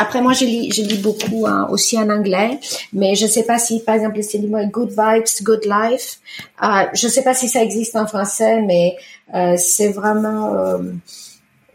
après, 0.00 0.22
moi, 0.22 0.32
je 0.32 0.46
lis, 0.46 0.72
je 0.72 0.80
lis 0.80 0.96
beaucoup 0.96 1.46
hein, 1.46 1.68
aussi 1.70 1.98
en 1.98 2.08
anglais, 2.08 2.58
mais 2.94 3.14
je 3.16 3.26
ne 3.26 3.30
sais 3.30 3.42
pas 3.42 3.58
si, 3.58 3.80
par 3.80 3.96
exemple, 3.96 4.22
c'est 4.22 4.38
livre 4.38 4.64
Good 4.64 4.90
Vibes, 4.90 5.42
Good 5.42 5.66
Life. 5.66 6.20
Euh, 6.62 6.84
je 6.94 7.06
ne 7.06 7.12
sais 7.12 7.22
pas 7.22 7.34
si 7.34 7.48
ça 7.48 7.62
existe 7.62 7.96
en 7.96 8.06
français, 8.06 8.62
mais 8.62 8.96
euh, 9.34 9.56
c'est 9.58 9.88
vraiment 9.88 10.54
euh, 10.54 10.78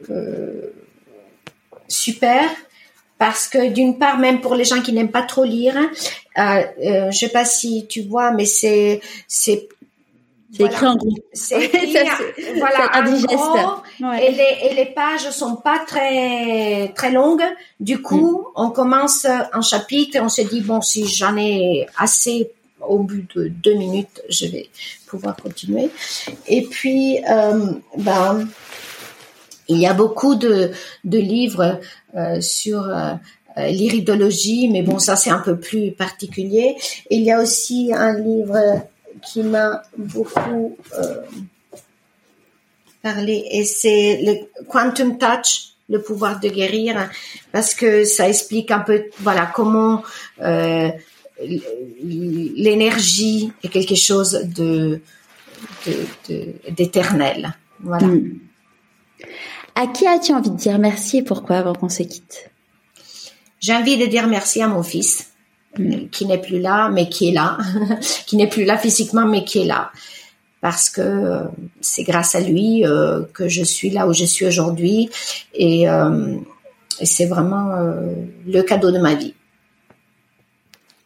euh, 0.09 0.73
super 1.87 2.49
parce 3.17 3.47
que 3.47 3.69
d'une 3.69 3.97
part, 3.97 4.17
même 4.17 4.41
pour 4.41 4.55
les 4.55 4.65
gens 4.65 4.81
qui 4.81 4.91
n'aiment 4.91 5.11
pas 5.11 5.21
trop 5.21 5.45
lire, 5.45 5.77
euh, 5.77 6.41
euh, 6.83 7.11
je 7.11 7.17
sais 7.17 7.29
pas 7.29 7.45
si 7.45 7.87
tu 7.87 8.01
vois, 8.01 8.31
mais 8.31 8.45
c'est 8.45 9.01
c'est 9.27 9.69
c'est 10.51 10.63
écrit 10.63 10.85
en 10.85 10.95
gros. 10.95 11.15
C'est 11.33 11.63
écrit, 11.73 11.97
voilà, 12.57 12.95
indigeste. 12.97 13.31
Ouais. 14.01 14.27
Et, 14.27 14.31
les, 14.31 14.69
et 14.69 14.73
les 14.73 14.85
pages 14.85 15.29
sont 15.31 15.55
pas 15.55 15.79
très 15.79 16.93
très 16.95 17.11
longues. 17.11 17.43
Du 17.79 18.01
coup, 18.01 18.39
mm. 18.39 18.45
on 18.55 18.69
commence 18.69 19.25
un 19.25 19.61
chapitre 19.61 20.17
et 20.17 20.19
on 20.19 20.29
se 20.29 20.41
dit 20.41 20.61
bon, 20.61 20.81
si 20.81 21.07
j'en 21.07 21.37
ai 21.37 21.87
assez 21.97 22.51
au 22.81 22.99
bout 22.99 23.25
de 23.35 23.47
deux 23.47 23.73
minutes, 23.73 24.21
je 24.29 24.47
vais 24.47 24.69
pouvoir 25.07 25.35
continuer. 25.35 25.89
Et 26.47 26.63
puis, 26.63 27.19
euh, 27.29 27.71
ben, 27.97 28.47
il 29.67 29.77
y 29.77 29.87
a 29.87 29.93
beaucoup 29.93 30.35
de, 30.35 30.71
livres 31.03 31.79
euh, 32.15 32.41
sur 32.41 32.87
euh, 33.57 33.67
l'iridologie, 33.67 34.67
mais 34.67 34.81
bon, 34.81 34.99
ça 34.99 35.15
c'est 35.15 35.29
un 35.29 35.39
peu 35.39 35.57
plus 35.57 35.91
particulier. 35.91 36.75
Il 37.09 37.21
y 37.21 37.31
a 37.31 37.41
aussi 37.41 37.91
un 37.93 38.13
livre 38.13 38.81
qui 39.21 39.43
m'a 39.43 39.81
beaucoup 39.97 40.77
euh, 40.97 41.21
parlé 43.01 43.45
et 43.51 43.63
c'est 43.63 44.19
le 44.21 44.65
Quantum 44.65 45.17
Touch, 45.17 45.75
le 45.87 46.01
pouvoir 46.01 46.39
de 46.39 46.49
guérir, 46.49 47.09
parce 47.51 47.73
que 47.73 48.03
ça 48.03 48.27
explique 48.27 48.71
un 48.71 48.79
peu 48.79 49.05
voilà 49.19 49.45
comment 49.45 50.03
euh, 50.41 50.89
l'énergie 52.03 53.53
est 53.63 53.69
quelque 53.69 53.95
chose 53.95 54.41
de 54.43 54.99
d'éternel. 56.69 57.53
Voilà. 57.79 58.07
Mm. 58.07 58.39
À 59.75 59.87
qui 59.87 60.07
as-tu 60.07 60.33
envie 60.33 60.49
de 60.49 60.55
dire 60.55 60.79
merci 60.79 61.17
et 61.17 61.23
pourquoi 61.23 61.57
avant 61.57 61.73
qu'on 61.73 61.89
se 61.89 62.03
quitte? 62.03 62.49
J'ai 63.59 63.73
envie 63.73 63.97
de 63.97 64.05
dire 64.05 64.27
merci 64.27 64.61
à 64.61 64.67
mon 64.67 64.83
fils 64.83 65.31
qui 66.11 66.25
n'est 66.25 66.39
plus 66.39 66.59
là, 66.59 66.89
mais 66.89 67.09
qui 67.09 67.29
est 67.29 67.31
là, 67.33 67.57
qui 68.25 68.37
n'est 68.37 68.47
plus 68.47 68.63
là 68.63 68.77
physiquement, 68.77 69.25
mais 69.25 69.43
qui 69.43 69.59
est 69.59 69.65
là. 69.65 69.91
Parce 70.61 70.89
que 70.89 71.01
euh, 71.01 71.39
c'est 71.81 72.03
grâce 72.03 72.35
à 72.35 72.39
lui 72.39 72.85
euh, 72.85 73.23
que 73.33 73.49
je 73.49 73.63
suis 73.63 73.89
là 73.89 74.07
où 74.07 74.13
je 74.13 74.23
suis 74.23 74.45
aujourd'hui 74.45 75.09
et, 75.53 75.89
euh, 75.89 76.37
et 76.99 77.05
c'est 77.05 77.25
vraiment 77.25 77.71
euh, 77.71 78.13
le 78.47 78.61
cadeau 78.61 78.91
de 78.91 78.97
ma 78.97 79.13
vie. 79.15 79.33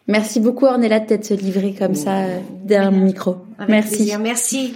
Merci 0.07 0.39
beaucoup 0.39 0.65
Ornella 0.65 0.99
de 0.99 1.05
t'être 1.07 1.33
livrée 1.33 1.75
comme 1.77 1.95
ça 1.95 2.25
derrière 2.63 2.91
mon 2.91 3.05
micro. 3.05 3.37
Avec 3.57 3.69
Merci. 3.69 3.95
Plaisir. 3.95 4.19
Merci. 4.19 4.75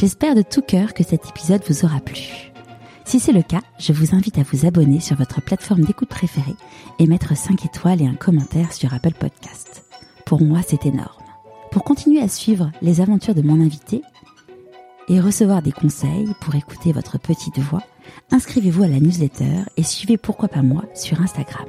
J'espère 0.00 0.34
de 0.34 0.40
tout 0.40 0.62
cœur 0.62 0.94
que 0.94 1.04
cet 1.04 1.28
épisode 1.28 1.60
vous 1.68 1.84
aura 1.84 2.00
plu. 2.00 2.50
Si 3.04 3.20
c'est 3.20 3.34
le 3.34 3.42
cas, 3.42 3.60
je 3.78 3.92
vous 3.92 4.14
invite 4.14 4.38
à 4.38 4.42
vous 4.50 4.64
abonner 4.64 4.98
sur 4.98 5.14
votre 5.14 5.42
plateforme 5.42 5.82
d'écoute 5.82 6.08
préférée 6.08 6.56
et 6.98 7.06
mettre 7.06 7.36
5 7.36 7.66
étoiles 7.66 8.00
et 8.00 8.06
un 8.06 8.14
commentaire 8.14 8.72
sur 8.72 8.94
Apple 8.94 9.12
Podcast. 9.12 9.84
Pour 10.24 10.40
moi, 10.40 10.60
c'est 10.66 10.86
énorme. 10.86 11.22
Pour 11.70 11.84
continuer 11.84 12.22
à 12.22 12.28
suivre 12.28 12.72
les 12.80 13.02
aventures 13.02 13.34
de 13.34 13.42
mon 13.42 13.60
invité 13.60 14.00
et 15.10 15.20
recevoir 15.20 15.60
des 15.60 15.70
conseils 15.72 16.32
pour 16.40 16.54
écouter 16.54 16.92
votre 16.92 17.18
petite 17.18 17.58
voix, 17.58 17.82
inscrivez-vous 18.30 18.84
à 18.84 18.88
la 18.88 19.00
newsletter 19.00 19.64
et 19.76 19.82
suivez 19.82 20.16
Pourquoi 20.16 20.48
pas 20.48 20.62
moi 20.62 20.86
sur 20.94 21.20
Instagram. 21.20 21.68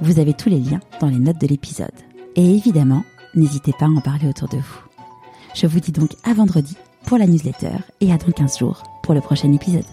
Vous 0.00 0.18
avez 0.18 0.34
tous 0.34 0.48
les 0.48 0.58
liens 0.58 0.80
dans 1.00 1.08
les 1.08 1.20
notes 1.20 1.40
de 1.40 1.46
l'épisode. 1.46 1.94
Et 2.34 2.56
évidemment, 2.56 3.04
n'hésitez 3.36 3.72
pas 3.72 3.86
à 3.86 3.90
en 3.90 4.00
parler 4.00 4.26
autour 4.26 4.48
de 4.48 4.56
vous. 4.56 4.80
Je 5.54 5.68
vous 5.68 5.78
dis 5.78 5.92
donc 5.92 6.10
à 6.24 6.34
vendredi 6.34 6.76
pour 7.04 7.18
la 7.18 7.26
newsletter 7.26 7.76
et 8.00 8.12
à 8.12 8.16
dans 8.16 8.32
15 8.32 8.58
jours 8.58 8.82
pour 9.02 9.14
le 9.14 9.20
prochain 9.20 9.52
épisode. 9.52 9.84